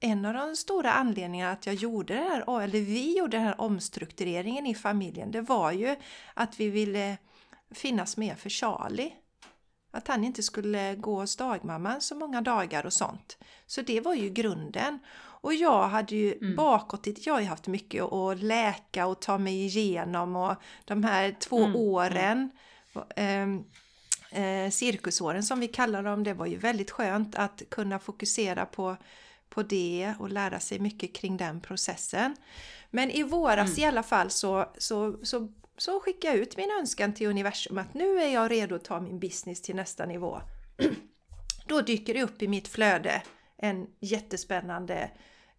en 0.00 0.24
av 0.24 0.34
de 0.34 0.56
stora 0.56 0.92
anledningarna 0.92 1.52
att 1.52 1.66
jag 1.66 1.74
gjorde 1.74 2.14
det 2.14 2.20
här, 2.20 2.60
eller 2.62 2.80
vi 2.80 3.18
gjorde 3.18 3.36
den 3.36 3.46
här 3.46 3.60
omstruktureringen 3.60 4.66
i 4.66 4.74
familjen, 4.74 5.30
det 5.30 5.40
var 5.40 5.72
ju 5.72 5.96
att 6.34 6.60
vi 6.60 6.68
ville 6.70 7.16
finnas 7.70 8.16
med 8.16 8.38
för 8.38 8.50
Charlie. 8.50 9.12
Att 9.90 10.08
han 10.08 10.24
inte 10.24 10.42
skulle 10.42 10.94
gå 10.94 11.20
hos 11.20 11.36
dagmamman 11.36 12.00
så 12.00 12.14
många 12.14 12.40
dagar 12.40 12.86
och 12.86 12.92
sånt. 12.92 13.38
Så 13.66 13.82
det 13.82 14.00
var 14.00 14.14
ju 14.14 14.28
grunden. 14.30 14.98
Och 15.18 15.54
jag 15.54 15.88
hade 15.88 16.16
ju 16.16 16.34
Mm. 16.34 16.56
bakåt, 16.56 17.06
jag 17.26 17.34
har 17.34 17.40
ju 17.40 17.46
haft 17.46 17.66
mycket 17.66 18.02
att 18.02 18.42
läka 18.42 19.06
och 19.06 19.20
ta 19.20 19.38
mig 19.38 19.64
igenom 19.66 20.36
och 20.36 20.54
de 20.84 21.04
här 21.04 21.36
två 21.40 21.58
Mm, 21.64 21.76
åren, 21.76 22.50
ehm, 23.16 23.64
eh, 24.30 24.70
cirkusåren 24.70 25.42
som 25.42 25.60
vi 25.60 25.68
kallar 25.68 26.02
dem, 26.02 26.24
det 26.24 26.34
var 26.34 26.46
ju 26.46 26.56
väldigt 26.56 26.90
skönt 26.90 27.34
att 27.34 27.62
kunna 27.70 27.98
fokusera 27.98 28.66
på, 28.66 28.96
på 29.48 29.62
det 29.62 30.14
och 30.18 30.28
lära 30.30 30.60
sig 30.60 30.78
mycket 30.78 31.14
kring 31.14 31.36
den 31.36 31.60
processen. 31.60 32.36
Men 32.90 33.10
i 33.10 33.22
våras 33.22 33.68
Mm. 33.68 33.80
i 33.80 33.84
alla 33.84 34.02
fall 34.02 34.30
så, 34.30 34.72
så, 34.78 35.18
så, 35.24 35.52
så 35.76 36.00
skickade 36.00 36.34
jag 36.34 36.42
ut 36.42 36.56
min 36.56 36.70
önskan 36.80 37.14
till 37.14 37.26
universum 37.26 37.78
att 37.78 37.94
nu 37.94 38.18
är 38.22 38.28
jag 38.28 38.50
redo 38.50 38.74
att 38.74 38.84
ta 38.84 39.00
min 39.00 39.18
business 39.18 39.62
till 39.62 39.76
nästa 39.76 40.06
nivå. 40.06 40.40
Då 41.66 41.80
dyker 41.80 42.14
det 42.14 42.22
upp 42.22 42.42
i 42.42 42.48
mitt 42.48 42.68
flöde 42.68 43.22
en 43.58 43.86
jättespännande 44.00 45.10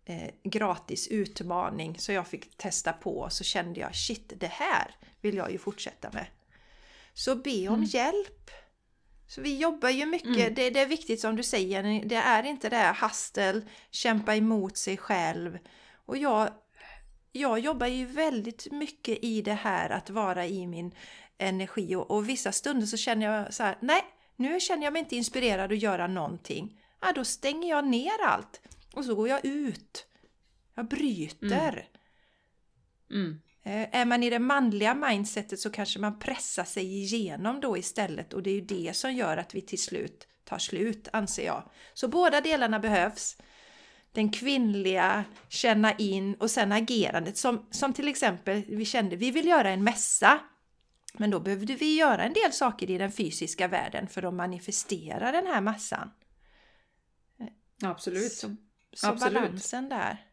eh, 0.06 0.30
gratis 0.44 1.08
utmaning 1.08 2.00
så 2.00 2.12
jag 2.12 2.28
fick 2.28 2.58
testa 2.58 2.94
på 2.94 3.18
och 3.20 3.34
så 3.34 3.44
kände 3.44 3.80
jag 3.80 3.96
shit 3.96 4.34
det 4.38 4.48
här 4.52 4.96
vill 5.22 5.36
jag 5.36 5.52
ju 5.52 5.58
fortsätta 5.58 6.10
med. 6.14 6.26
Så 7.14 7.36
be 7.36 7.68
om 7.68 7.74
Mm. 7.74 7.86
hjälp. 7.86 8.52
Så 9.28 9.42
vi 9.42 9.58
jobbar 9.58 9.90
ju 9.90 10.06
mycket, 10.06 10.38
Mm. 10.38 10.54
det, 10.54 10.70
det 10.70 10.80
är 10.80 10.86
viktigt 10.86 11.20
som 11.20 11.36
du 11.36 11.44
säger, 11.44 12.06
det 12.06 12.16
är 12.16 12.44
inte 12.44 12.70
det 12.70 12.76
här 12.76 12.94
hastel, 12.94 13.66
kämpa 13.92 14.36
emot 14.36 14.78
sig 14.78 14.98
själv. 14.98 15.58
Och 16.06 16.18
jag, 16.18 16.50
jag 17.32 17.60
jobbar 17.60 17.88
ju 17.88 18.06
väldigt 18.06 18.72
mycket 18.72 19.18
i 19.24 19.42
det 19.42 19.54
här 19.54 19.90
att 19.90 20.10
vara 20.10 20.46
i 20.46 20.68
min 20.68 20.92
energi 21.38 21.96
och, 21.96 22.12
och 22.12 22.30
vissa 22.30 22.52
stunder 22.52 22.88
så 22.88 22.98
känner 22.98 23.26
jag 23.26 23.54
så 23.54 23.64
här, 23.64 23.78
nej, 23.82 24.04
nu 24.36 24.60
känner 24.60 24.84
jag 24.84 24.94
mig 24.94 25.00
inte 25.00 25.16
inspirerad 25.16 25.72
att 25.72 25.82
göra 25.82 26.08
någonting. 26.08 26.80
Ja, 27.02 27.14
då 27.14 27.26
stänger 27.26 27.70
jag 27.70 27.88
ner 27.88 28.22
allt 28.26 28.62
och 28.94 29.06
så 29.06 29.16
går 29.16 29.30
jag 29.30 29.46
ut. 29.46 30.08
Jag 30.76 30.88
bryter. 30.88 31.90
Mm. 33.12 33.32
Eh, 33.32 33.38
Är 33.68 34.06
man 34.06 34.24
i 34.24 34.30
det 34.30 34.40
manliga 34.40 34.94
mindsetet 34.94 35.60
så 35.60 35.70
kanske 35.70 36.00
man 36.00 36.20
pressar 36.20 36.64
sig 36.64 36.98
igenom 36.98 37.62
då 37.62 37.78
istället 37.78 38.34
och 38.34 38.44
det 38.44 38.50
är 38.50 38.54
ju 38.54 38.62
det 38.62 38.96
som 38.96 39.14
gör 39.14 39.38
att 39.38 39.56
vi 39.56 39.62
till 39.62 39.82
slut 39.82 40.28
tar 40.44 40.58
slut, 40.58 41.08
anser 41.14 41.46
jag. 41.46 41.64
Så 41.94 42.08
båda 42.08 42.42
delarna 42.42 42.80
behövs. 42.80 43.38
Den 44.12 44.32
kvinnliga, 44.32 45.24
känna 45.50 45.94
in 45.94 46.34
och 46.34 46.52
sen 46.52 46.72
agerandet 46.72 47.38
som, 47.38 47.68
som 47.72 47.94
till 47.94 48.08
exempel 48.08 48.64
vi 48.68 48.86
kände, 48.86 49.16
vi 49.16 49.32
vill 49.32 49.48
göra 49.48 49.70
en 49.70 49.84
mässa. 49.84 50.40
Men 51.14 51.30
då 51.30 51.40
behövde 51.40 51.76
vi 51.76 51.96
göra 51.96 52.24
en 52.24 52.34
del 52.34 52.54
saker 52.54 52.90
i 52.90 52.98
den 52.98 53.12
fysiska 53.12 53.68
världen 53.68 54.08
för 54.08 54.24
att 54.24 54.34
manifestera 54.34 55.32
den 55.32 55.48
här 55.48 55.62
massan. 55.62 56.12
Absolut. 57.84 58.32
Så, 58.32 58.56
så 58.94 59.08
Absolut. 59.08 59.34
balansen 59.34 59.90
där. 59.90 60.27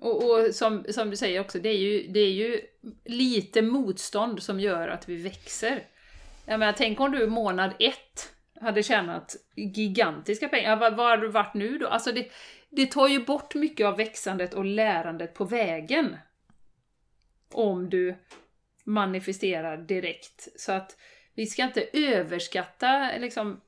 Och, 0.00 0.30
och 0.30 0.54
som, 0.54 0.84
som 0.88 1.10
du 1.10 1.16
säger 1.16 1.40
också, 1.40 1.58
det 1.58 1.68
är, 1.68 1.78
ju, 1.78 2.06
det 2.08 2.20
är 2.20 2.32
ju 2.32 2.60
lite 3.04 3.62
motstånd 3.62 4.42
som 4.42 4.60
gör 4.60 4.88
att 4.88 5.08
vi 5.08 5.16
växer. 5.16 5.86
Jag 6.46 6.60
menar, 6.60 6.72
tänk 6.72 7.00
om 7.00 7.12
du 7.12 7.26
månad 7.26 7.74
ett 7.78 8.32
hade 8.60 8.82
tjänat 8.82 9.36
gigantiska 9.54 10.48
pengar. 10.48 10.76
Vad, 10.76 10.96
vad 10.96 11.06
har 11.06 11.16
du 11.16 11.28
varit 11.28 11.54
nu 11.54 11.78
då? 11.78 11.88
Alltså 11.88 12.12
det, 12.12 12.30
det 12.70 12.86
tar 12.86 13.08
ju 13.08 13.24
bort 13.24 13.54
mycket 13.54 13.86
av 13.86 13.96
växandet 13.96 14.54
och 14.54 14.64
lärandet 14.64 15.34
på 15.34 15.44
vägen. 15.44 16.16
Om 17.52 17.90
du 17.90 18.14
manifesterar 18.84 19.76
direkt. 19.76 20.48
Så 20.56 20.72
att 20.72 20.96
vi 21.34 21.46
ska 21.46 21.62
inte 21.62 21.88
överskatta 21.92 23.10
liksom, 23.18 23.60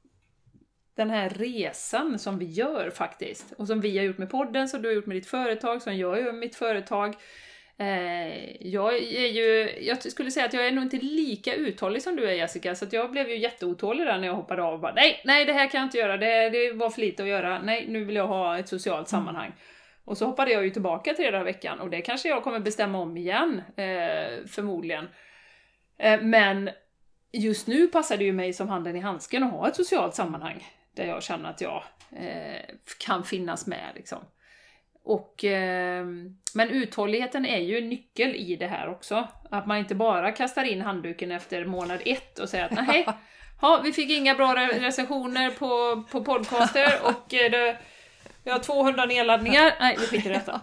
den 1.00 1.10
här 1.10 1.28
resan 1.28 2.18
som 2.18 2.38
vi 2.38 2.44
gör 2.44 2.90
faktiskt. 2.90 3.52
Och 3.56 3.66
som 3.66 3.80
vi 3.80 3.98
har 3.98 4.04
gjort 4.04 4.18
med 4.18 4.30
podden, 4.30 4.68
som 4.68 4.82
du 4.82 4.88
har 4.88 4.94
gjort 4.94 5.06
med 5.06 5.16
ditt 5.16 5.26
företag, 5.26 5.82
som 5.82 5.96
jag 5.96 6.18
gör 6.18 6.24
med 6.24 6.34
mitt 6.34 6.56
företag. 6.56 7.16
Eh, 7.78 8.66
jag 8.66 8.94
är 8.96 9.26
ju, 9.26 9.70
jag 9.80 10.02
skulle 10.02 10.30
säga 10.30 10.46
att 10.46 10.52
jag 10.52 10.66
är 10.66 10.72
nog 10.72 10.84
inte 10.84 10.96
lika 10.96 11.54
uthållig 11.54 12.02
som 12.02 12.16
du 12.16 12.24
är 12.24 12.32
Jessica, 12.32 12.74
så 12.74 12.86
jag 12.90 13.10
blev 13.10 13.28
ju 13.28 13.38
jätteotålig 13.38 14.06
där 14.06 14.18
när 14.18 14.26
jag 14.26 14.34
hoppade 14.34 14.62
av 14.62 14.74
och 14.74 14.80
bara 14.80 14.94
nej, 14.94 15.20
nej 15.24 15.44
det 15.44 15.52
här 15.52 15.70
kan 15.70 15.80
jag 15.80 15.86
inte 15.86 15.98
göra, 15.98 16.16
det, 16.16 16.50
det 16.50 16.72
var 16.72 16.90
för 16.90 17.00
lite 17.00 17.22
att 17.22 17.28
göra, 17.28 17.62
nej 17.62 17.86
nu 17.88 18.04
vill 18.04 18.16
jag 18.16 18.26
ha 18.26 18.58
ett 18.58 18.68
socialt 18.68 19.08
sammanhang. 19.08 19.46
Mm. 19.46 19.58
Och 20.04 20.18
så 20.18 20.26
hoppade 20.26 20.50
jag 20.50 20.64
ju 20.64 20.70
tillbaka 20.70 21.14
tre 21.14 21.30
dagar 21.30 21.40
i 21.40 21.44
veckan 21.44 21.80
och 21.80 21.90
det 21.90 22.00
kanske 22.00 22.28
jag 22.28 22.42
kommer 22.42 22.60
bestämma 22.60 22.98
om 22.98 23.16
igen, 23.16 23.62
eh, 23.76 24.46
förmodligen. 24.46 25.08
Eh, 25.98 26.20
men 26.20 26.70
just 27.32 27.66
nu 27.66 27.86
passar 27.86 28.16
det 28.16 28.24
ju 28.24 28.32
mig 28.32 28.52
som 28.52 28.68
handen 28.68 28.96
i 28.96 29.00
handsken 29.00 29.42
att 29.42 29.52
ha 29.52 29.68
ett 29.68 29.76
socialt 29.76 30.14
sammanhang 30.14 30.64
där 30.96 31.06
jag 31.06 31.22
känner 31.22 31.50
att 31.50 31.60
jag 31.60 31.82
eh, 32.16 32.62
kan 32.98 33.24
finnas 33.24 33.66
med. 33.66 33.92
Liksom. 33.94 34.18
Och, 35.04 35.44
eh, 35.44 36.06
men 36.54 36.68
uthålligheten 36.70 37.46
är 37.46 37.58
ju 37.58 37.78
en 37.78 37.88
nyckel 37.88 38.34
i 38.34 38.56
det 38.56 38.66
här 38.66 38.88
också. 38.88 39.28
Att 39.50 39.66
man 39.66 39.78
inte 39.78 39.94
bara 39.94 40.32
kastar 40.32 40.64
in 40.64 40.80
handduken 40.80 41.32
efter 41.32 41.64
månad 41.64 42.02
ett 42.04 42.38
och 42.38 42.48
säger 42.48 42.64
att 42.64 42.86
nej, 42.86 43.06
ja, 43.62 43.80
vi 43.84 43.92
fick 43.92 44.10
inga 44.10 44.34
bra 44.34 44.54
recensioner 44.56 45.50
på, 45.50 46.02
på 46.10 46.24
podcaster 46.24 46.92
och 47.04 47.34
eh, 47.34 47.50
det, 47.50 47.76
vi 48.44 48.50
har 48.50 48.58
200 48.58 49.04
nedladdningar. 49.04 49.72
Nej, 49.80 49.96
vi 50.00 50.06
skiter 50.06 50.30
i 50.30 50.32
detta. 50.32 50.60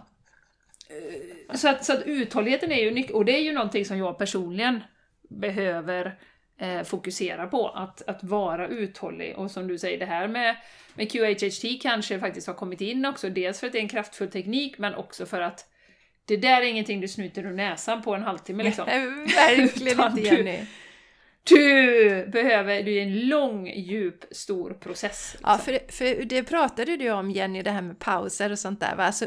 Så 1.53 1.69
att, 1.69 1.85
så 1.85 1.93
att 1.93 2.03
uthålligheten 2.05 2.71
är 2.71 2.83
ju 2.83 2.91
nyckeln, 2.91 3.15
och 3.15 3.25
det 3.25 3.37
är 3.37 3.41
ju 3.41 3.53
någonting 3.53 3.85
som 3.85 3.97
jag 3.97 4.17
personligen 4.17 4.83
behöver 5.29 6.19
eh, 6.59 6.83
fokusera 6.83 7.47
på, 7.47 7.69
att, 7.69 8.01
att 8.07 8.23
vara 8.23 8.67
uthållig. 8.67 9.35
Och 9.37 9.51
som 9.51 9.67
du 9.67 9.77
säger, 9.77 9.99
det 9.99 10.05
här 10.05 10.27
med, 10.27 10.55
med 10.93 11.11
QHHT 11.11 11.81
kanske 11.81 12.19
faktiskt 12.19 12.47
har 12.47 12.53
kommit 12.53 12.81
in 12.81 13.05
också, 13.05 13.29
dels 13.29 13.59
för 13.59 13.67
att 13.67 13.73
det 13.73 13.79
är 13.79 13.83
en 13.83 13.89
kraftfull 13.89 14.31
teknik, 14.31 14.77
men 14.77 14.95
också 14.95 15.25
för 15.25 15.41
att 15.41 15.65
det 16.25 16.37
där 16.37 16.61
är 16.61 16.65
ingenting 16.65 17.01
du 17.01 17.07
snyter 17.07 17.45
ur 17.45 17.53
näsan 17.53 18.01
på 18.01 18.15
en 18.15 18.23
halvtimme 18.23 18.63
liksom. 18.63 18.85
verkligen 19.35 20.01
inte 20.01 20.21
Jenny. 20.21 20.59
Du 21.43 22.27
behöver, 22.27 22.83
du 22.83 22.97
är 22.97 23.01
en 23.01 23.27
lång, 23.27 23.67
djup, 23.67 24.25
stor 24.31 24.73
process. 24.73 25.29
Liksom. 25.33 25.51
Ja, 25.51 25.57
för, 25.57 25.91
för 25.91 26.25
det 26.25 26.43
pratade 26.43 26.97
du 26.97 27.11
om 27.11 27.31
Jenny, 27.31 27.61
det 27.61 27.71
här 27.71 27.81
med 27.81 27.99
pauser 27.99 28.51
och 28.51 28.59
sånt 28.59 28.79
där. 28.79 28.95
Va? 28.95 29.03
Alltså, 29.03 29.25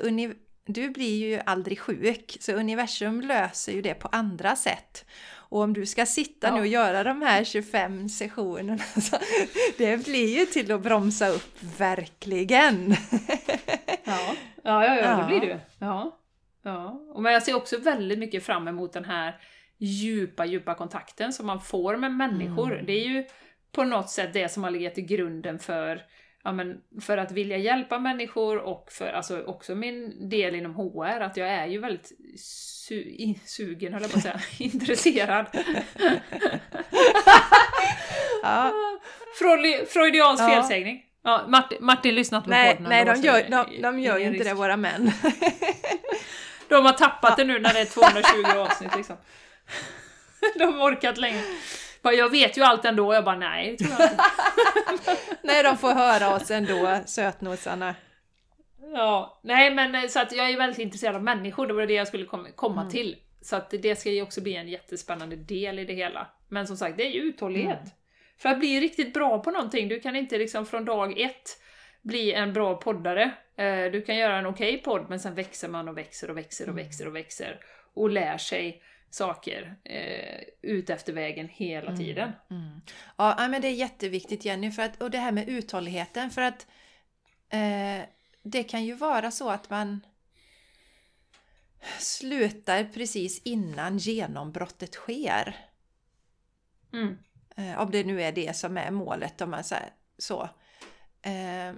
du 0.66 0.90
blir 0.90 1.28
ju 1.28 1.40
aldrig 1.46 1.78
sjuk, 1.78 2.36
så 2.40 2.52
universum 2.52 3.20
löser 3.20 3.72
ju 3.72 3.82
det 3.82 3.94
på 3.94 4.08
andra 4.12 4.56
sätt. 4.56 5.04
Och 5.50 5.60
om 5.60 5.72
du 5.72 5.86
ska 5.86 6.06
sitta 6.06 6.46
ja. 6.46 6.54
nu 6.54 6.60
och 6.60 6.66
göra 6.66 7.04
de 7.04 7.22
här 7.22 7.44
25 7.44 8.08
sessionerna, 8.08 8.78
så 9.00 9.16
det 9.78 10.04
blir 10.04 10.38
ju 10.38 10.46
till 10.46 10.72
att 10.72 10.82
bromsa 10.82 11.28
upp, 11.28 11.62
verkligen! 11.78 12.90
ja, 14.04 14.34
ja, 14.62 14.84
ja, 14.84 14.96
ja, 14.96 15.16
det 15.16 15.26
blir 15.26 15.40
det 15.40 15.60
ja. 15.78 16.18
ja. 16.62 17.00
Men 17.18 17.32
jag 17.32 17.42
ser 17.42 17.54
också 17.54 17.78
väldigt 17.78 18.18
mycket 18.18 18.44
fram 18.44 18.68
emot 18.68 18.92
den 18.92 19.04
här 19.04 19.40
djupa, 19.78 20.44
djupa 20.44 20.74
kontakten 20.74 21.32
som 21.32 21.46
man 21.46 21.60
får 21.60 21.96
med 21.96 22.12
människor. 22.12 22.72
Mm. 22.72 22.86
Det 22.86 22.92
är 22.92 23.08
ju 23.08 23.24
på 23.72 23.84
något 23.84 24.10
sätt 24.10 24.32
det 24.32 24.48
som 24.48 24.64
har 24.64 24.70
legat 24.70 24.98
i 24.98 25.02
grunden 25.02 25.58
för 25.58 26.02
ja, 26.44 26.52
men 26.52 26.80
för 27.00 27.18
att 27.18 27.32
vilja 27.32 27.56
hjälpa 27.56 27.98
människor 27.98 28.58
och 28.58 28.92
för 28.92 29.12
alltså, 29.12 29.42
också 29.42 29.74
min 29.74 30.28
del 30.28 30.54
inom 30.54 30.74
HR, 30.74 31.20
att 31.20 31.36
jag 31.36 31.48
är 31.48 31.66
ju 31.66 31.78
väldigt 31.78 32.12
su 32.36 33.04
sugen, 33.46 33.92
höll 33.92 34.02
jag 34.02 34.10
på 34.10 34.16
att 34.16 34.22
säga, 34.22 34.40
intresserad. 34.58 35.46
ja. 38.42 38.72
Freudiansk 39.88 40.42
ja. 40.42 40.48
felsägning. 40.48 41.02
Ja, 41.22 41.44
Martin, 41.48 41.78
Martin 41.80 42.14
lyssnat 42.14 42.44
på 42.44 42.50
nej, 42.50 42.76
podden. 42.76 42.90
Nej, 42.90 43.04
de 43.04 43.20
gör, 43.20 43.46
de, 43.50 43.82
de 43.82 44.00
gör 44.00 44.18
ju 44.18 44.24
inte 44.24 44.44
det, 44.44 44.54
våra 44.54 44.76
män. 44.76 45.12
de 46.68 46.84
har 46.84 46.92
tappat 46.92 47.30
ja. 47.30 47.36
det 47.36 47.44
nu 47.44 47.58
när 47.58 47.74
det 47.74 47.80
är 47.80 47.84
220 47.84 48.58
avsnitt 48.58 48.96
liksom. 48.96 49.16
De 50.54 50.64
har 50.64 50.92
orkat 50.92 51.18
längre. 52.04 52.16
Jag 52.16 52.30
vet 52.30 52.58
ju 52.58 52.62
allt 52.62 52.84
ändå, 52.84 53.14
jag 53.14 53.24
bara 53.24 53.36
nej, 53.36 53.76
tror 53.76 53.90
jag 53.98 54.10
inte. 54.10 54.24
nej, 55.42 55.62
de 55.62 55.76
får 55.76 55.94
höra 55.94 56.34
oss 56.36 56.50
ändå, 56.50 57.00
sötnosarna. 57.06 57.94
Ja, 58.92 59.40
nej 59.42 59.74
men 59.74 59.94
eh, 59.94 60.08
så 60.08 60.20
att 60.20 60.32
jag 60.32 60.50
är 60.50 60.56
väldigt 60.56 60.78
intresserad 60.78 61.16
av 61.16 61.22
människor, 61.22 61.66
det 61.66 61.74
var 61.74 61.86
det 61.86 61.94
jag 61.94 62.08
skulle 62.08 62.24
komma 62.54 62.80
mm. 62.80 62.90
till. 62.90 63.16
Så 63.42 63.56
att 63.56 63.70
det 63.70 63.96
ska 63.96 64.10
ju 64.10 64.22
också 64.22 64.40
bli 64.40 64.56
en 64.56 64.68
jättespännande 64.68 65.36
del 65.36 65.78
i 65.78 65.84
det 65.84 65.94
hela. 65.94 66.26
Men 66.48 66.66
som 66.66 66.76
sagt, 66.76 66.96
det 66.96 67.06
är 67.06 67.10
ju 67.10 67.20
uthållighet. 67.20 67.78
Mm. 67.78 67.90
För 68.38 68.48
att 68.48 68.58
bli 68.58 68.80
riktigt 68.80 69.14
bra 69.14 69.38
på 69.38 69.50
någonting, 69.50 69.88
du 69.88 70.00
kan 70.00 70.16
inte 70.16 70.38
liksom 70.38 70.66
från 70.66 70.84
dag 70.84 71.20
ett 71.20 71.60
bli 72.02 72.32
en 72.32 72.52
bra 72.52 72.74
poddare. 72.74 73.30
Eh, 73.56 73.92
du 73.92 74.02
kan 74.02 74.16
göra 74.16 74.38
en 74.38 74.46
okej 74.46 74.74
okay 74.74 74.82
podd, 74.82 75.06
men 75.08 75.20
sen 75.20 75.34
växer 75.34 75.68
man 75.68 75.88
och 75.88 75.98
växer 75.98 76.30
och 76.30 76.36
växer 76.36 76.68
och 76.68 76.78
växer 76.78 77.06
och 77.06 77.16
växer. 77.16 77.60
Och 77.94 78.10
lär 78.10 78.38
sig 78.38 78.82
saker 79.10 79.76
eh, 79.84 80.40
ut 80.62 80.90
efter 80.90 81.12
vägen 81.12 81.48
hela 81.48 81.86
mm, 81.86 81.98
tiden. 81.98 82.32
Mm, 82.50 82.62
mm. 82.62 82.80
Ja, 83.16 83.48
men 83.48 83.62
det 83.62 83.68
är 83.68 83.72
jätteviktigt 83.72 84.44
Jenny, 84.44 84.70
för 84.70 84.82
att, 84.82 85.02
och 85.02 85.10
det 85.10 85.18
här 85.18 85.32
med 85.32 85.48
uthålligheten, 85.48 86.30
för 86.30 86.42
att 86.42 86.66
eh, 87.48 88.02
det 88.42 88.62
kan 88.62 88.84
ju 88.84 88.94
vara 88.94 89.30
så 89.30 89.50
att 89.50 89.70
man 89.70 90.00
slutar 91.98 92.84
precis 92.84 93.42
innan 93.44 93.98
genombrottet 93.98 94.94
sker. 94.94 95.56
Mm. 96.92 97.18
Eh, 97.56 97.80
om 97.80 97.90
det 97.90 98.04
nu 98.04 98.22
är 98.22 98.32
det 98.32 98.56
som 98.56 98.76
är 98.76 98.90
målet, 98.90 99.40
om 99.40 99.50
man 99.50 99.64
säger 99.64 99.92
så. 100.18 100.48
Eh, 101.22 101.74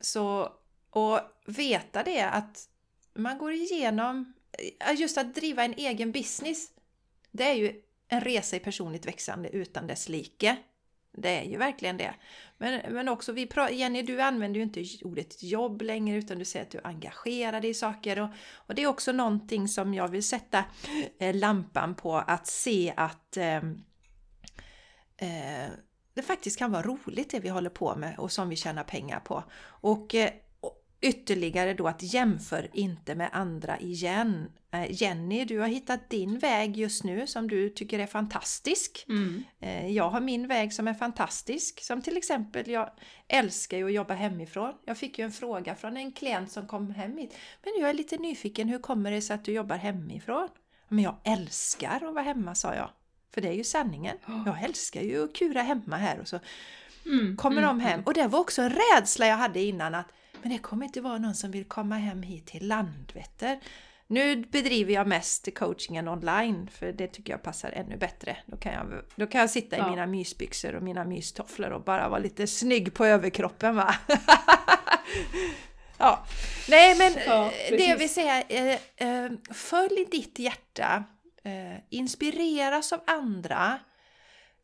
så. 0.00 0.52
Och 0.90 1.20
veta 1.46 2.02
det 2.02 2.22
att 2.22 2.68
man 3.14 3.38
går 3.38 3.52
igenom 3.52 4.32
Eh, 4.58 5.00
just 5.00 5.18
att 5.18 5.34
driva 5.34 5.64
en 5.64 5.74
egen 5.74 6.12
business, 6.12 6.68
det 7.30 7.44
är 7.44 7.54
ju 7.54 7.82
en 8.08 8.20
resa 8.20 8.56
i 8.56 8.60
personligt 8.60 9.06
växande 9.06 9.48
utan 9.48 9.86
dess 9.86 10.08
like. 10.08 10.56
Det 11.16 11.28
är 11.28 11.44
ju 11.44 11.56
verkligen 11.56 11.96
det. 11.96 12.14
Men, 12.58 12.94
men 12.94 13.08
också, 13.08 13.32
vi 13.32 13.48
Jenny, 13.70 14.02
du 14.02 14.22
använder 14.22 14.58
ju 14.60 14.62
inte 14.62 14.84
ordet 15.04 15.42
jobb 15.42 15.82
längre 15.82 16.16
utan 16.16 16.38
du 16.38 16.44
säger 16.44 16.64
att 16.64 16.70
du 16.70 16.78
är 16.78 16.86
engagerad 16.86 17.64
i 17.64 17.74
saker. 17.74 18.20
Och, 18.20 18.28
och 18.54 18.74
det 18.74 18.82
är 18.82 18.86
också 18.86 19.12
någonting 19.12 19.68
som 19.68 19.94
jag 19.94 20.08
vill 20.08 20.22
sätta 20.22 20.64
eh, 21.18 21.34
lampan 21.34 21.94
på, 21.94 22.16
att 22.16 22.46
se 22.46 22.92
att 22.96 23.36
eh, 23.36 23.56
eh, 25.16 25.70
det 26.14 26.22
faktiskt 26.22 26.58
kan 26.58 26.72
vara 26.72 26.82
roligt 26.82 27.30
det 27.30 27.40
vi 27.40 27.48
håller 27.48 27.70
på 27.70 27.96
med 27.96 28.18
och 28.18 28.32
som 28.32 28.48
vi 28.48 28.56
tjänar 28.56 28.84
pengar 28.84 29.20
på. 29.20 29.44
Och 29.64 30.14
eh, 30.14 30.30
Ytterligare 31.04 31.74
då 31.74 31.88
att 31.88 32.02
jämför 32.02 32.70
inte 32.72 33.14
med 33.14 33.30
andra 33.32 33.78
igen. 33.78 34.52
Eh, 34.70 35.02
Jenny, 35.02 35.44
du 35.44 35.58
har 35.58 35.66
hittat 35.66 36.10
din 36.10 36.38
väg 36.38 36.76
just 36.76 37.04
nu 37.04 37.26
som 37.26 37.48
du 37.48 37.68
tycker 37.68 37.98
är 37.98 38.06
fantastisk. 38.06 39.04
Mm. 39.08 39.44
Eh, 39.60 39.88
jag 39.88 40.10
har 40.10 40.20
min 40.20 40.46
väg 40.48 40.72
som 40.72 40.88
är 40.88 40.94
fantastisk. 40.94 41.84
Som 41.84 42.02
till 42.02 42.16
exempel, 42.16 42.70
jag 42.70 42.90
älskar 43.28 43.78
ju 43.78 43.86
att 43.86 43.92
jobba 43.92 44.14
hemifrån. 44.14 44.74
Jag 44.84 44.98
fick 44.98 45.18
ju 45.18 45.24
en 45.24 45.32
fråga 45.32 45.74
från 45.74 45.96
en 45.96 46.12
klient 46.12 46.52
som 46.52 46.66
kom 46.66 46.90
hem 46.90 47.18
hit. 47.18 47.36
Men 47.62 47.72
jag 47.80 47.90
är 47.90 47.94
lite 47.94 48.16
nyfiken, 48.16 48.68
hur 48.68 48.78
kommer 48.78 49.10
det 49.10 49.22
sig 49.22 49.34
att 49.34 49.44
du 49.44 49.52
jobbar 49.52 49.76
hemifrån? 49.76 50.48
Men 50.88 51.04
jag 51.04 51.16
älskar 51.24 51.96
att 51.96 52.14
vara 52.14 52.24
hemma, 52.24 52.54
sa 52.54 52.74
jag. 52.74 52.90
För 53.34 53.40
det 53.40 53.48
är 53.48 53.52
ju 53.52 53.64
sanningen. 53.64 54.16
Jag 54.46 54.62
älskar 54.62 55.02
ju 55.02 55.24
att 55.24 55.34
kura 55.34 55.62
hemma 55.62 55.96
här 55.96 56.20
och 56.20 56.28
så 56.28 56.38
mm, 57.06 57.36
kommer 57.36 57.62
mm, 57.62 57.68
de 57.68 57.80
hem. 57.80 57.92
Mm. 57.92 58.04
Och 58.04 58.14
det 58.14 58.28
var 58.28 58.38
också 58.38 58.62
en 58.62 58.70
rädsla 58.70 59.26
jag 59.26 59.36
hade 59.36 59.60
innan 59.60 59.94
att 59.94 60.06
men 60.42 60.52
det 60.52 60.58
kommer 60.58 60.86
inte 60.86 61.00
vara 61.00 61.18
någon 61.18 61.34
som 61.34 61.50
vill 61.50 61.64
komma 61.64 61.96
hem 61.96 62.22
hit 62.22 62.46
till 62.46 62.68
Landvetter. 62.68 63.60
Nu 64.06 64.36
bedriver 64.36 64.94
jag 64.94 65.06
mest 65.06 65.54
coachingen 65.54 66.08
online 66.08 66.68
för 66.72 66.92
det 66.92 67.06
tycker 67.06 67.32
jag 67.32 67.42
passar 67.42 67.70
ännu 67.70 67.96
bättre. 67.96 68.36
Då 68.46 68.56
kan 68.56 68.72
jag, 68.72 68.86
då 69.16 69.26
kan 69.26 69.40
jag 69.40 69.50
sitta 69.50 69.76
ja. 69.76 69.86
i 69.86 69.90
mina 69.90 70.06
mysbyxor 70.06 70.74
och 70.74 70.82
mina 70.82 71.04
mystofflor 71.04 71.70
och 71.70 71.84
bara 71.84 72.08
vara 72.08 72.20
lite 72.20 72.46
snygg 72.46 72.94
på 72.94 73.06
överkroppen 73.06 73.76
va. 73.76 73.94
ja. 75.98 76.26
Nej 76.68 76.98
men 76.98 77.12
ja, 77.26 77.52
det 77.70 77.84
jag 77.84 77.96
vill 77.96 78.14
säga, 78.14 78.42
eh, 78.42 78.78
eh, 78.96 79.30
följ 79.54 80.06
ditt 80.10 80.38
hjärta, 80.38 81.04
eh, 81.44 81.80
inspireras 81.90 82.92
av 82.92 83.00
andra, 83.06 83.78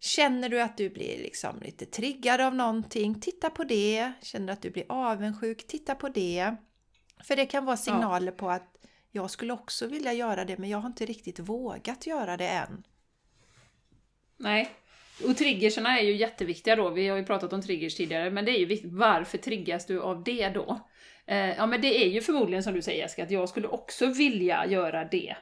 Känner 0.01 0.49
du 0.49 0.61
att 0.61 0.77
du 0.77 0.91
blir 0.91 1.19
liksom 1.19 1.61
lite 1.61 1.87
triggad 1.87 2.41
av 2.41 2.55
någonting, 2.55 3.21
titta 3.21 3.51
på 3.51 3.65
det. 3.65 4.13
Känner 4.23 4.47
du 4.47 4.53
att 4.53 4.63
du 4.63 4.71
blir 4.71 4.85
avundsjuk, 4.89 5.67
titta 5.67 5.95
på 5.95 6.09
det. 6.09 6.57
För 7.25 7.37
det 7.37 7.47
kan 7.47 7.65
vara 7.65 7.77
signaler 7.77 8.33
ja. 8.33 8.39
på 8.39 8.51
att 8.51 8.77
jag 9.11 9.31
skulle 9.31 9.53
också 9.53 9.87
vilja 9.87 10.13
göra 10.13 10.45
det 10.45 10.59
men 10.59 10.71
jag 10.71 10.79
har 10.79 10.87
inte 10.87 11.07
riktigt 11.07 11.39
vågat 11.39 12.07
göra 12.07 12.37
det 12.37 12.49
än. 12.49 12.83
Nej, 14.37 14.71
och 15.25 15.37
triggerserna 15.37 15.99
är 15.99 16.03
ju 16.03 16.17
jätteviktiga 16.17 16.77
då, 16.77 16.91
vi 16.91 17.09
har 17.09 17.17
ju 17.17 17.25
pratat 17.25 17.53
om 17.53 17.63
triggers 17.63 17.95
tidigare, 17.95 18.31
men 18.31 18.45
det 18.45 18.51
är 18.51 18.59
ju 18.59 18.67
viktigt, 18.67 18.93
varför 18.93 19.39
triggas 19.39 19.87
du 19.87 20.03
av 20.03 20.25
det 20.25 20.49
då? 20.49 20.81
Eh, 21.27 21.57
ja 21.57 21.67
men 21.67 21.81
det 21.81 22.05
är 22.05 22.09
ju 22.09 22.21
förmodligen 22.21 22.63
som 22.63 22.75
du 22.75 22.83
säger 22.83 23.03
Jessica, 23.03 23.23
att 23.23 23.31
jag 23.31 23.49
skulle 23.49 23.69
också 23.69 24.07
vilja 24.07 24.67
göra 24.67 25.05
det. 25.05 25.37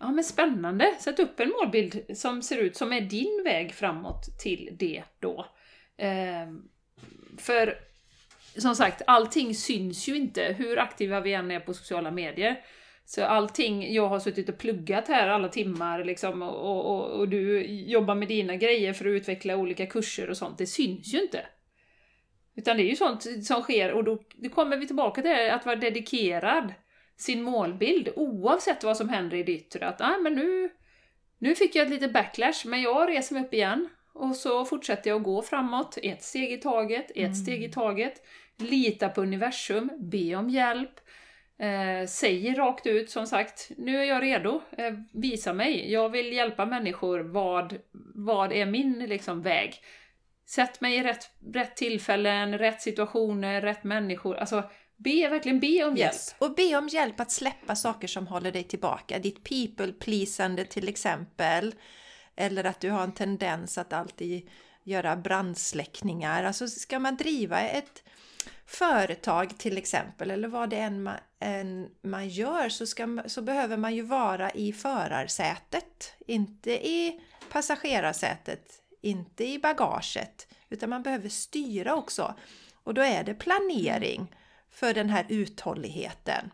Ja 0.00 0.10
men 0.10 0.24
spännande, 0.24 0.94
sätt 1.00 1.18
upp 1.18 1.40
en 1.40 1.52
målbild 1.60 2.04
som 2.14 2.42
ser 2.42 2.58
ut 2.58 2.76
som 2.76 2.92
är 2.92 3.00
din 3.00 3.42
väg 3.44 3.74
framåt 3.74 4.38
till 4.38 4.76
det 4.78 5.02
då. 5.18 5.46
Eh, 5.96 6.48
för 7.38 7.74
som 8.56 8.74
sagt, 8.76 9.02
allting 9.06 9.54
syns 9.54 10.08
ju 10.08 10.16
inte, 10.16 10.42
hur 10.58 10.78
aktiva 10.78 11.20
vi 11.20 11.32
än 11.32 11.50
är 11.50 11.60
på 11.60 11.74
sociala 11.74 12.10
medier. 12.10 12.64
Så 13.04 13.24
allting, 13.24 13.94
jag 13.94 14.08
har 14.08 14.20
suttit 14.20 14.48
och 14.48 14.58
pluggat 14.58 15.08
här 15.08 15.28
alla 15.28 15.48
timmar 15.48 16.04
liksom, 16.04 16.42
och, 16.42 16.96
och, 16.96 17.20
och, 17.20 17.28
du 17.28 17.66
jobbar 17.66 18.14
med 18.14 18.28
dina 18.28 18.56
grejer 18.56 18.92
för 18.92 19.04
att 19.04 19.10
utveckla 19.10 19.56
olika 19.56 19.86
kurser 19.86 20.30
och 20.30 20.36
sånt, 20.36 20.58
det 20.58 20.66
syns 20.66 21.14
ju 21.14 21.22
inte. 21.22 21.46
Utan 22.56 22.76
det 22.76 22.82
är 22.82 22.88
ju 22.88 22.96
sånt 22.96 23.46
som 23.46 23.62
sker 23.62 23.92
och 23.92 24.04
då, 24.04 24.22
då 24.34 24.48
kommer 24.48 24.76
vi 24.76 24.86
tillbaka 24.86 25.22
till 25.22 25.30
det, 25.30 25.54
att 25.54 25.66
vara 25.66 25.76
dedikerad 25.76 26.74
sin 27.20 27.42
målbild 27.42 28.08
oavsett 28.16 28.84
vad 28.84 28.96
som 28.96 29.08
händer 29.08 29.36
i 29.36 29.42
det 29.42 29.52
yttre. 29.52 29.88
Att 29.88 30.00
ah, 30.00 30.18
men 30.18 30.34
nu, 30.34 30.70
nu 31.38 31.54
fick 31.54 31.74
jag 31.74 31.84
ett 31.84 31.90
litet 31.92 32.12
backlash, 32.12 32.66
men 32.66 32.82
jag 32.82 33.08
reser 33.08 33.34
mig 33.34 33.44
upp 33.44 33.54
igen 33.54 33.88
och 34.12 34.36
så 34.36 34.64
fortsätter 34.64 35.10
jag 35.10 35.16
att 35.16 35.24
gå 35.24 35.42
framåt, 35.42 35.98
ett 36.02 36.22
steg 36.22 36.52
i 36.52 36.56
taget, 36.56 37.10
ett 37.10 37.16
mm. 37.16 37.34
steg 37.34 37.64
i 37.64 37.68
taget. 37.68 38.22
Lita 38.56 39.08
på 39.08 39.22
universum, 39.22 39.90
be 39.98 40.34
om 40.34 40.50
hjälp. 40.50 41.00
Eh, 41.58 42.06
säger 42.06 42.54
rakt 42.54 42.86
ut 42.86 43.10
som 43.10 43.26
sagt, 43.26 43.70
nu 43.76 44.00
är 44.00 44.04
jag 44.04 44.22
redo, 44.22 44.62
eh, 44.78 44.94
visa 45.12 45.52
mig, 45.52 45.92
jag 45.92 46.08
vill 46.08 46.32
hjälpa 46.32 46.66
människor, 46.66 47.20
vad, 47.20 47.78
vad 48.14 48.52
är 48.52 48.66
min 48.66 48.98
liksom, 48.98 49.42
väg? 49.42 49.74
Sätt 50.46 50.80
mig 50.80 50.96
i 50.96 51.02
rätt, 51.02 51.30
rätt 51.54 51.76
tillfällen, 51.76 52.58
rätt 52.58 52.80
situationer, 52.80 53.60
rätt 53.60 53.84
människor. 53.84 54.36
Alltså, 54.36 54.62
be, 55.04 55.28
verkligen 55.28 55.60
be 55.60 55.84
om 55.84 55.96
hjälp. 55.96 56.14
Yes. 56.14 56.34
Och 56.38 56.54
be 56.54 56.76
om 56.76 56.88
hjälp 56.88 57.20
att 57.20 57.30
släppa 57.30 57.76
saker 57.76 58.08
som 58.08 58.26
håller 58.26 58.52
dig 58.52 58.64
tillbaka. 58.64 59.18
Ditt 59.18 59.44
people-pleasande 59.44 60.64
till 60.64 60.88
exempel. 60.88 61.74
Eller 62.36 62.64
att 62.64 62.80
du 62.80 62.90
har 62.90 63.02
en 63.02 63.12
tendens 63.12 63.78
att 63.78 63.92
alltid 63.92 64.48
göra 64.84 65.16
brandsläckningar. 65.16 66.44
Alltså 66.44 66.68
ska 66.68 66.98
man 66.98 67.16
driva 67.16 67.60
ett 67.60 68.02
företag 68.66 69.58
till 69.58 69.78
exempel, 69.78 70.30
eller 70.30 70.48
vad 70.48 70.70
det 70.70 70.76
än 70.76 71.02
man, 71.02 71.16
än 71.40 71.88
man 72.02 72.28
gör, 72.28 72.68
så, 72.68 72.86
ska, 72.86 73.22
så 73.26 73.42
behöver 73.42 73.76
man 73.76 73.94
ju 73.94 74.02
vara 74.02 74.50
i 74.50 74.72
förarsätet, 74.72 76.14
inte 76.26 76.70
i 76.88 77.20
passagerarsätet, 77.50 78.82
inte 79.00 79.44
i 79.44 79.58
bagaget, 79.58 80.48
utan 80.68 80.90
man 80.90 81.02
behöver 81.02 81.28
styra 81.28 81.94
också. 81.94 82.34
Och 82.84 82.94
då 82.94 83.02
är 83.02 83.24
det 83.24 83.34
planering 83.34 84.36
för 84.70 84.94
den 84.94 85.10
här 85.10 85.26
uthålligheten. 85.28 86.50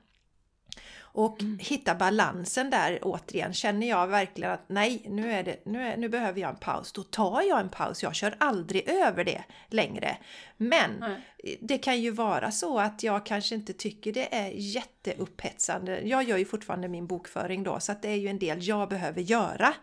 Och 1.16 1.42
mm. 1.42 1.58
hitta 1.58 1.94
balansen 1.94 2.70
där 2.70 2.98
återigen. 3.02 3.52
Känner 3.52 3.88
jag 3.88 4.06
verkligen 4.06 4.50
att 4.50 4.64
nej, 4.66 5.02
nu, 5.08 5.32
är 5.32 5.42
det, 5.42 5.66
nu, 5.66 5.82
är, 5.82 5.96
nu 5.96 6.08
behöver 6.08 6.40
jag 6.40 6.50
en 6.50 6.56
paus. 6.56 6.92
Då 6.92 7.02
tar 7.02 7.42
jag 7.42 7.60
en 7.60 7.68
paus. 7.68 8.02
Jag 8.02 8.14
kör 8.14 8.36
aldrig 8.40 8.88
över 8.88 9.24
det 9.24 9.44
längre. 9.68 10.16
Men 10.56 10.90
nej. 11.00 11.58
det 11.60 11.78
kan 11.78 12.00
ju 12.00 12.10
vara 12.10 12.50
så 12.50 12.78
att 12.78 13.02
jag 13.02 13.26
kanske 13.26 13.54
inte 13.54 13.72
tycker 13.72 14.12
det 14.12 14.34
är 14.34 14.50
jätteupphetsande. 14.54 16.00
Jag 16.00 16.22
gör 16.22 16.36
ju 16.36 16.44
fortfarande 16.44 16.88
min 16.88 17.06
bokföring 17.06 17.62
då, 17.62 17.80
så 17.80 17.92
att 17.92 18.02
det 18.02 18.08
är 18.08 18.16
ju 18.16 18.28
en 18.28 18.38
del 18.38 18.68
jag 18.68 18.88
behöver 18.88 19.20
göra. 19.20 19.74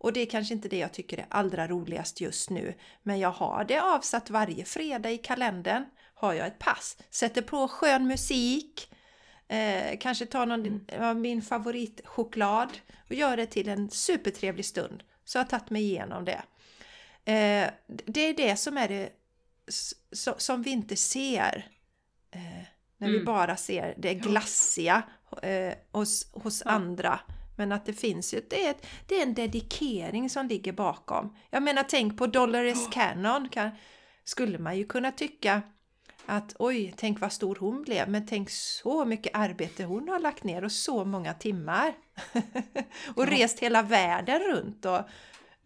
Och 0.00 0.12
det 0.12 0.20
är 0.20 0.26
kanske 0.26 0.54
inte 0.54 0.68
det 0.68 0.78
jag 0.78 0.92
tycker 0.92 1.18
är 1.18 1.26
allra 1.28 1.68
roligast 1.68 2.20
just 2.20 2.50
nu. 2.50 2.74
Men 3.02 3.18
jag 3.18 3.30
har 3.30 3.64
det 3.64 3.80
avsatt 3.80 4.30
varje 4.30 4.64
fredag 4.64 5.10
i 5.10 5.18
kalendern. 5.18 5.84
Har 6.18 6.32
jag 6.32 6.46
ett 6.46 6.58
pass. 6.58 6.96
Sätter 7.10 7.42
på 7.42 7.68
skön 7.68 8.06
musik 8.06 8.88
Eh, 9.48 9.98
kanske 9.98 10.26
ta 10.26 10.44
någon 10.44 10.66
mm. 10.66 11.02
av 11.02 11.16
min 11.16 11.42
favoritchoklad 11.42 12.78
och 13.08 13.14
gör 13.14 13.36
det 13.36 13.46
till 13.46 13.68
en 13.68 13.90
supertrevlig 13.90 14.64
stund. 14.64 15.02
Så 15.24 15.38
jag 15.38 15.44
har 15.44 15.48
tagit 15.48 15.70
mig 15.70 15.82
igenom 15.82 16.24
det. 16.24 16.42
Eh, 17.32 17.70
det 17.86 18.20
är 18.20 18.34
det 18.34 18.56
som 18.56 18.78
är 18.78 18.88
det 18.88 19.10
som 20.38 20.62
vi 20.62 20.70
inte 20.70 20.96
ser. 20.96 21.70
Eh, 22.30 22.40
när 22.96 23.08
mm. 23.08 23.20
vi 23.20 23.24
bara 23.24 23.56
ser 23.56 23.94
det 23.98 24.14
glassiga 24.14 25.02
eh, 25.42 25.74
hos, 25.92 26.32
hos 26.32 26.62
ja. 26.64 26.70
andra. 26.70 27.20
Men 27.56 27.72
att 27.72 27.86
det 27.86 27.92
finns 27.92 28.34
ju, 28.34 28.42
det 28.50 28.66
är, 28.66 28.74
det 29.06 29.18
är 29.18 29.22
en 29.22 29.34
dedikering 29.34 30.30
som 30.30 30.48
ligger 30.48 30.72
bakom. 30.72 31.36
Jag 31.50 31.62
menar 31.62 31.82
tänk 31.82 32.18
på 32.18 32.26
Dolores 32.26 32.88
Cannon, 32.92 33.48
kan, 33.48 33.70
skulle 34.24 34.58
man 34.58 34.76
ju 34.76 34.86
kunna 34.86 35.12
tycka 35.12 35.62
att 36.30 36.56
oj, 36.58 36.94
tänk 36.96 37.20
vad 37.20 37.32
stor 37.32 37.56
hon 37.60 37.82
blev, 37.82 38.08
men 38.08 38.26
tänk 38.26 38.50
så 38.50 39.04
mycket 39.04 39.32
arbete 39.34 39.84
hon 39.84 40.08
har 40.08 40.18
lagt 40.18 40.44
ner 40.44 40.64
och 40.64 40.72
så 40.72 41.04
många 41.04 41.34
timmar. 41.34 41.94
och 43.14 43.24
ja. 43.24 43.30
rest 43.30 43.58
hela 43.58 43.82
världen 43.82 44.40
runt 44.40 44.84
och 44.84 45.00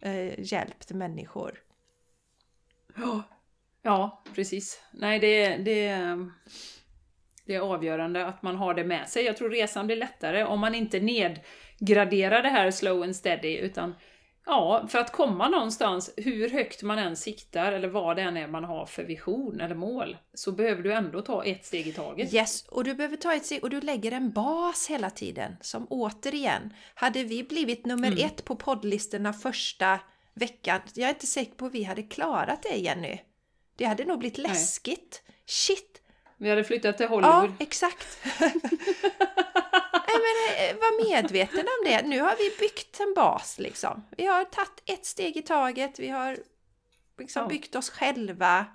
eh, 0.07 0.39
hjälpt 0.39 0.91
människor. 0.91 1.59
Ja, 2.95 3.23
ja 3.81 4.23
precis. 4.35 4.81
Nej, 4.91 5.19
det, 5.19 5.57
det, 5.57 6.07
det 7.45 7.55
är 7.55 7.59
avgörande 7.59 8.25
att 8.25 8.41
man 8.41 8.55
har 8.55 8.73
det 8.73 8.83
med 8.83 9.09
sig. 9.09 9.23
Jag 9.23 9.37
tror 9.37 9.49
resan 9.49 9.85
blir 9.85 9.97
lättare 9.97 10.43
om 10.43 10.59
man 10.59 10.75
inte 10.75 10.99
nedgraderar 10.99 12.43
det 12.43 12.49
här 12.49 12.71
slow 12.71 13.03
and 13.03 13.15
steady, 13.15 13.57
utan 13.57 13.95
Ja, 14.45 14.87
för 14.89 14.99
att 14.99 15.11
komma 15.11 15.49
någonstans, 15.49 16.13
hur 16.17 16.49
högt 16.49 16.83
man 16.83 16.99
än 16.99 17.15
siktar 17.15 17.71
eller 17.71 17.87
vad 17.87 18.15
det 18.15 18.21
än 18.21 18.37
är 18.37 18.47
man 18.47 18.63
har 18.63 18.85
för 18.85 19.03
vision 19.03 19.61
eller 19.61 19.75
mål, 19.75 20.17
så 20.33 20.51
behöver 20.51 20.83
du 20.83 20.93
ändå 20.93 21.21
ta 21.21 21.45
ett 21.45 21.65
steg 21.65 21.87
i 21.87 21.93
taget. 21.93 22.33
Yes, 22.33 22.65
och 22.67 22.83
du 22.83 22.93
behöver 22.93 23.17
ta 23.17 23.33
ett 23.33 23.45
steg 23.45 23.63
och 23.63 23.69
du 23.69 23.81
lägger 23.81 24.11
en 24.11 24.31
bas 24.31 24.87
hela 24.89 25.09
tiden. 25.09 25.55
Som 25.61 25.87
återigen, 25.89 26.73
hade 26.95 27.23
vi 27.23 27.43
blivit 27.43 27.85
nummer 27.85 28.07
mm. 28.07 28.25
ett 28.25 28.45
på 28.45 28.55
poddlistorna 28.55 29.33
första 29.33 29.99
veckan, 30.33 30.81
jag 30.93 31.09
är 31.09 31.13
inte 31.13 31.27
säker 31.27 31.53
på 31.53 31.65
att 31.65 31.73
vi 31.73 31.83
hade 31.83 32.03
klarat 32.03 32.63
det 32.63 32.75
Jenny. 32.75 33.19
Det 33.75 33.85
hade 33.85 34.05
nog 34.05 34.19
blivit 34.19 34.37
läskigt. 34.37 35.23
Nej. 35.25 35.35
Shit! 35.45 36.01
Vi 36.37 36.49
hade 36.49 36.63
flyttat 36.63 36.97
till 36.97 37.07
Hollywood. 37.07 37.45
Ja, 37.45 37.51
exakt. 37.59 38.17
Nej, 40.13 40.21
men 40.57 40.69
eh, 40.69 40.81
var 40.81 41.09
medveten 41.09 41.59
om 41.59 41.85
det. 41.85 42.01
Nu 42.01 42.19
har 42.19 42.35
vi 42.37 42.55
byggt 42.59 42.99
en 42.99 43.13
bas 43.15 43.59
liksom. 43.59 44.05
Vi 44.17 44.25
har 44.25 44.43
tagit 44.43 44.83
ett 44.85 45.05
steg 45.05 45.37
i 45.37 45.41
taget. 45.41 45.99
Vi 45.99 46.09
har 46.09 46.37
liksom 47.17 47.47
byggt 47.47 47.75
oss 47.75 47.89
själva. 47.89 48.65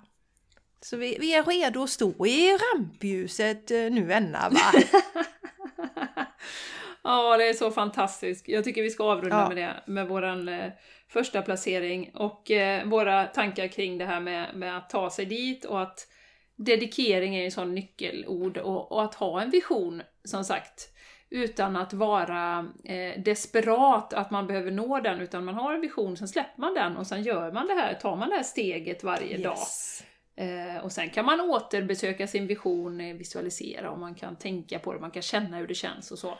Så 0.81 0.97
vi, 0.97 1.17
vi, 1.19 1.33
är 1.33 1.43
redo 1.43 1.83
att 1.83 1.89
stå 1.89 2.25
i 2.25 2.57
rampljuset 2.57 3.71
eh, 3.71 3.77
nu 3.77 4.13
ända 4.13 4.49
va? 4.49 4.81
ja, 7.03 7.37
det 7.37 7.49
är 7.49 7.53
så 7.53 7.71
fantastiskt. 7.71 8.47
Jag 8.47 8.63
tycker 8.63 8.81
vi 8.81 8.89
ska 8.89 9.03
avrunda 9.03 9.37
ja. 9.37 9.47
med 9.47 9.57
det, 9.57 9.91
med 9.91 10.07
våran 10.07 10.49
eh, 10.49 10.71
första 11.07 11.41
placering 11.41 12.11
och 12.13 12.51
eh, 12.51 12.85
våra 12.85 13.25
tankar 13.25 13.67
kring 13.67 13.97
det 13.97 14.05
här 14.05 14.19
med, 14.19 14.55
med 14.55 14.77
att 14.77 14.89
ta 14.89 15.09
sig 15.09 15.25
dit 15.25 15.65
och 15.65 15.81
att 15.81 16.07
dedikering 16.55 17.35
är 17.35 17.45
en 17.45 17.51
sån 17.51 17.75
nyckelord 17.75 18.57
och, 18.57 18.91
och, 18.91 19.03
att 19.03 19.15
ha 19.15 19.41
en 19.41 19.49
vision, 19.49 20.01
som 20.23 20.43
sagt 20.43 20.89
utan 21.29 21.75
att 21.75 21.93
vara 21.93 22.67
eh, 22.83 23.21
desperat 23.21 24.13
att 24.13 24.31
man 24.31 24.47
behöver 24.47 24.71
nå 24.71 24.99
den, 24.99 25.21
utan 25.21 25.45
man 25.45 25.55
har 25.55 25.73
en 25.73 25.81
vision, 25.81 26.17
sen 26.17 26.27
släpper 26.27 26.61
man 26.61 26.73
den 26.73 26.97
och 26.97 27.07
sen 27.07 27.23
gör 27.23 27.51
man 27.51 27.67
det 27.67 27.73
här, 27.73 27.93
tar 27.93 28.15
man 28.15 28.29
det 28.29 28.35
här 28.35 28.43
steget 28.43 29.03
varje 29.03 29.37
yes. 29.37 29.43
dag. 29.43 29.57
Eh, 30.45 30.83
och 30.83 30.91
sen 30.91 31.09
kan 31.09 31.25
man 31.25 31.41
återbesöka 31.41 32.27
sin 32.27 32.47
vision, 32.47 33.01
eh, 33.01 33.15
visualisera 33.15 33.91
och 33.91 33.99
man 33.99 34.15
kan 34.15 34.35
tänka 34.35 34.79
på 34.79 34.93
det, 34.93 34.99
man 34.99 35.11
kan 35.11 35.21
känna 35.21 35.57
hur 35.57 35.67
det 35.67 35.75
känns 35.75 36.11
och 36.11 36.19
så. 36.19 36.37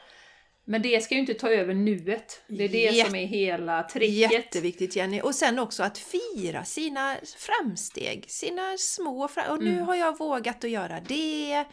Men 0.65 0.81
det 0.81 1.03
ska 1.03 1.15
ju 1.15 1.21
inte 1.21 1.33
ta 1.33 1.49
över 1.49 1.73
nuet. 1.73 2.41
Det 2.47 2.63
är 2.63 2.69
det 2.69 2.77
Jätte, 2.77 3.09
som 3.09 3.15
är 3.15 3.25
hela 3.25 3.83
tricket. 3.83 4.31
Jätteviktigt 4.31 4.95
Jenny! 4.95 5.21
Och 5.21 5.35
sen 5.35 5.59
också 5.59 5.83
att 5.83 5.97
fira 5.97 6.63
sina 6.63 7.15
framsteg, 7.37 8.25
sina 8.27 8.77
små 8.77 9.27
fram 9.27 9.51
Och 9.51 9.63
nu 9.63 9.71
mm. 9.71 9.85
har 9.85 9.95
jag 9.95 10.17
vågat 10.17 10.63
att 10.63 10.69
göra 10.69 10.99
det 11.07 11.65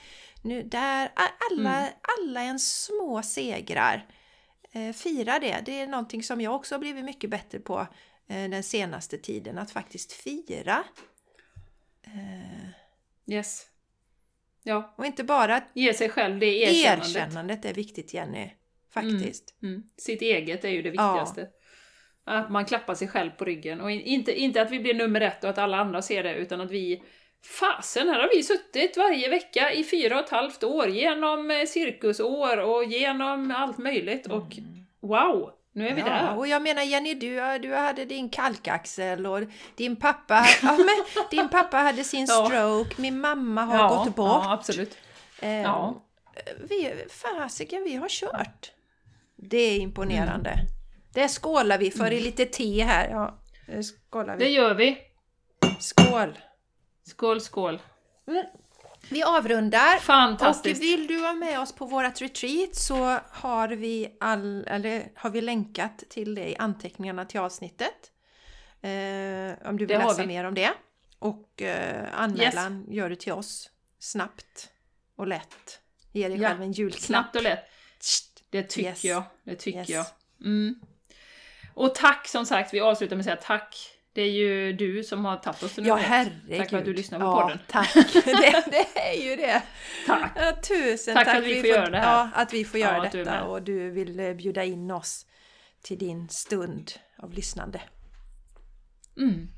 nu 0.46 0.62
där, 0.62 1.12
alla, 1.14 1.78
mm. 1.78 1.92
alla 2.18 2.42
ens 2.42 2.84
små 2.84 3.22
segrar. 3.22 4.06
Eh, 4.72 4.92
fira 4.92 5.38
det. 5.38 5.62
Det 5.64 5.80
är 5.80 5.86
någonting 5.86 6.22
som 6.22 6.40
jag 6.40 6.54
också 6.54 6.74
har 6.74 6.80
blivit 6.80 7.04
mycket 7.04 7.30
bättre 7.30 7.58
på 7.58 7.86
eh, 8.28 8.50
den 8.50 8.62
senaste 8.62 9.18
tiden. 9.18 9.58
Att 9.58 9.70
faktiskt 9.70 10.12
fira. 10.12 10.84
Eh, 12.06 12.68
yes. 13.34 13.66
Ja. 14.62 14.94
Och 14.98 15.06
inte 15.06 15.24
bara... 15.24 15.62
Ge 15.74 15.94
sig 15.94 16.08
själv 16.08 16.38
det 16.38 16.46
erkännandet. 16.46 17.16
Erkännandet 17.16 17.64
är 17.64 17.74
viktigt 17.74 18.14
Jenny. 18.14 18.50
Faktiskt. 18.90 19.54
Mm. 19.62 19.74
Mm. 19.74 19.88
Sitt 19.96 20.22
eget 20.22 20.64
är 20.64 20.68
ju 20.68 20.82
det 20.82 20.90
viktigaste. 20.90 21.40
Ja. 21.40 22.32
Att 22.32 22.50
man 22.50 22.64
klappar 22.64 22.94
sig 22.94 23.08
själv 23.08 23.30
på 23.30 23.44
ryggen. 23.44 23.80
Och 23.80 23.90
inte, 23.90 24.40
inte 24.40 24.62
att 24.62 24.70
vi 24.70 24.80
blir 24.80 24.94
nummer 24.94 25.20
ett 25.20 25.44
och 25.44 25.50
att 25.50 25.58
alla 25.58 25.76
andra 25.76 26.02
ser 26.02 26.22
det, 26.22 26.34
utan 26.34 26.60
att 26.60 26.70
vi 26.70 27.02
Fasen, 27.44 28.08
här 28.08 28.20
har 28.20 28.28
vi 28.36 28.42
suttit 28.42 28.96
varje 28.96 29.28
vecka 29.28 29.72
i 29.72 29.84
fyra 29.84 30.18
och 30.18 30.24
ett 30.24 30.30
halvt 30.30 30.64
år 30.64 30.88
genom 30.88 31.50
eh, 31.50 31.64
cirkusår 31.66 32.56
och 32.58 32.84
genom 32.84 33.54
allt 33.56 33.78
möjligt 33.78 34.26
och 34.26 34.58
mm. 34.58 34.86
wow! 35.00 35.50
Nu 35.72 35.88
är 35.88 35.94
vi 35.94 36.00
Ja, 36.00 36.06
där. 36.06 36.36
och 36.38 36.46
jag 36.48 36.62
menar 36.62 36.82
Jenny, 36.82 37.14
du, 37.14 37.58
du 37.58 37.74
hade 37.74 38.04
din 38.04 38.28
kalkaxel 38.30 39.26
och 39.26 39.40
din 39.74 39.96
pappa, 39.96 40.46
ja, 40.62 40.72
men, 40.76 41.26
din 41.30 41.48
pappa 41.48 41.76
hade 41.76 42.04
sin 42.04 42.26
Ja. 42.28 42.46
stroke, 42.46 43.00
min 43.02 43.20
mamma 43.20 43.62
har 43.62 43.76
ja, 43.78 43.88
gått 44.04 44.16
bort. 44.16 44.26
Ja, 44.44 44.52
absolut. 44.52 44.96
Eh, 45.40 45.50
Ja. 45.62 46.02
vi, 46.68 46.92
fasiken, 47.10 47.84
vi 47.84 47.94
har 47.96 48.08
kört. 48.08 48.72
Det 49.36 49.56
är 49.58 49.78
imponerande. 49.78 50.54
Det 51.14 51.28
skålar 51.28 51.78
vi 51.78 51.90
för 51.90 52.12
i 52.12 52.20
lite 52.20 52.44
te 52.44 52.82
här. 52.82 53.10
Ja, 53.10 53.38
det 53.66 53.82
skålar 53.82 54.36
Det 54.36 54.44
vi. 54.44 54.50
gör 54.50 54.74
vi. 54.74 54.98
Skål! 55.80 56.38
Skål, 57.06 57.40
skål. 57.40 57.82
Vi 59.10 59.22
avrundar. 59.22 59.96
Och 59.96 60.02
Fantastiskt. 60.02 60.82
vill 60.82 61.06
du 61.06 61.20
vara 61.20 61.34
med 61.34 61.60
oss 61.60 61.72
på 61.74 61.86
vårat 61.86 62.20
retreat 62.22 62.74
så 62.74 63.18
har 63.30 63.68
vi, 63.68 64.16
all, 64.20 64.64
eller 64.66 65.08
har 65.14 65.30
vi 65.30 65.40
länkat 65.40 66.02
till 66.08 66.34
det 66.34 66.50
i 66.50 66.56
anteckningarna 66.56 67.24
till 67.24 67.40
avsnittet. 67.40 68.12
Eh, 68.82 69.68
om 69.68 69.76
du 69.78 69.86
vill 69.86 69.98
läsa 69.98 70.20
vi. 70.22 70.26
mer 70.26 70.44
om 70.44 70.54
det. 70.54 70.70
Och 71.18 71.62
eh, 71.62 72.08
anmälan 72.20 72.84
gör 72.88 73.08
du 73.10 73.16
till 73.16 73.32
oss 73.32 73.70
snabbt 73.98 74.68
och 75.16 75.26
lätt. 75.26 75.80
Ge 76.12 76.28
dig 76.28 76.38
Ja, 76.40 76.48
själv 76.48 76.62
en 76.62 76.72
julklapp. 76.72 77.02
Snabbt 77.02 77.36
och 77.36 77.42
lätt. 77.42 77.64
Det 78.50 78.62
tycker 78.62 78.88
Yes. 78.90 79.04
jag. 79.04 79.22
Det 79.44 79.54
tycker 79.54 79.78
Yes. 79.78 79.88
jag. 79.88 80.06
Mm. 80.44 80.80
Och 81.74 81.94
tack 81.94 82.28
som 82.28 82.46
sagt, 82.46 82.74
vi 82.74 82.80
avslutar 82.80 83.16
med 83.16 83.20
att 83.20 83.24
säga 83.24 83.36
tack. 83.58 83.92
Det 84.16 84.22
är 84.22 84.30
ju 84.30 84.72
du 84.72 85.02
som 85.04 85.24
har 85.24 85.36
tagit 85.36 85.62
oss 85.62 85.78
Ja, 85.78 85.94
herregud. 85.96 86.58
Tack 86.58 86.70
för 86.70 86.78
att 86.78 86.84
du 86.84 86.94
lyssnar 86.94 87.18
på 87.18 87.24
ja, 87.24 87.42
podden. 87.42 87.58
Tack! 87.68 87.94
det, 88.24 88.64
det 88.70 88.98
är 88.98 89.30
ju 89.30 89.36
det. 89.36 89.62
Tack. 90.06 90.32
Ja, 90.36 90.52
tusen 90.68 91.14
Tack 91.14 91.24
tack. 91.24 91.36
att 91.36 91.44
vi 91.44 91.54
får 91.54 91.60
får 91.60 91.68
göra 91.68 91.90
det 91.90 91.98
här. 91.98 92.18
Ja, 92.18 92.30
att 92.34 92.52
vi 92.52 92.64
får 92.64 92.80
göra 92.80 92.96
Ja, 93.04 93.10
du 93.12 93.18
detta 93.18 93.30
med. 93.30 93.42
och 93.42 93.62
du 93.62 93.90
vill 93.90 94.20
eh, 94.20 94.32
bjuda 94.32 94.64
in 94.64 94.90
oss 94.90 95.26
till 95.82 95.98
din 95.98 96.28
stund 96.28 96.92
av 97.18 97.32
lyssnande. 97.32 97.80
Mm. 99.16 99.48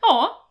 Ja, 0.00 0.48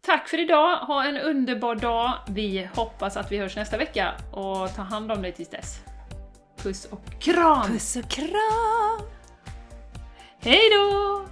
tack 0.00 0.28
för 0.28 0.40
idag. 0.40 0.76
Ha 0.76 1.04
en 1.04 1.16
underbar 1.16 1.74
dag. 1.74 2.18
Vi 2.28 2.68
hoppas 2.74 3.16
att 3.16 3.32
vi 3.32 3.38
hörs 3.38 3.56
nästa 3.56 3.76
vecka 3.78 4.14
och 4.32 4.74
ta 4.74 4.82
hand 4.82 5.12
om 5.12 5.22
dig 5.22 5.32
tills 5.32 5.50
dess. 5.50 5.80
Puss 6.56 6.84
och 6.84 7.20
kram! 7.20 7.72
Puss 7.72 7.96
och 7.96 8.08
kram! 8.10 9.00
Hej 10.40 10.60
då! 10.72 11.26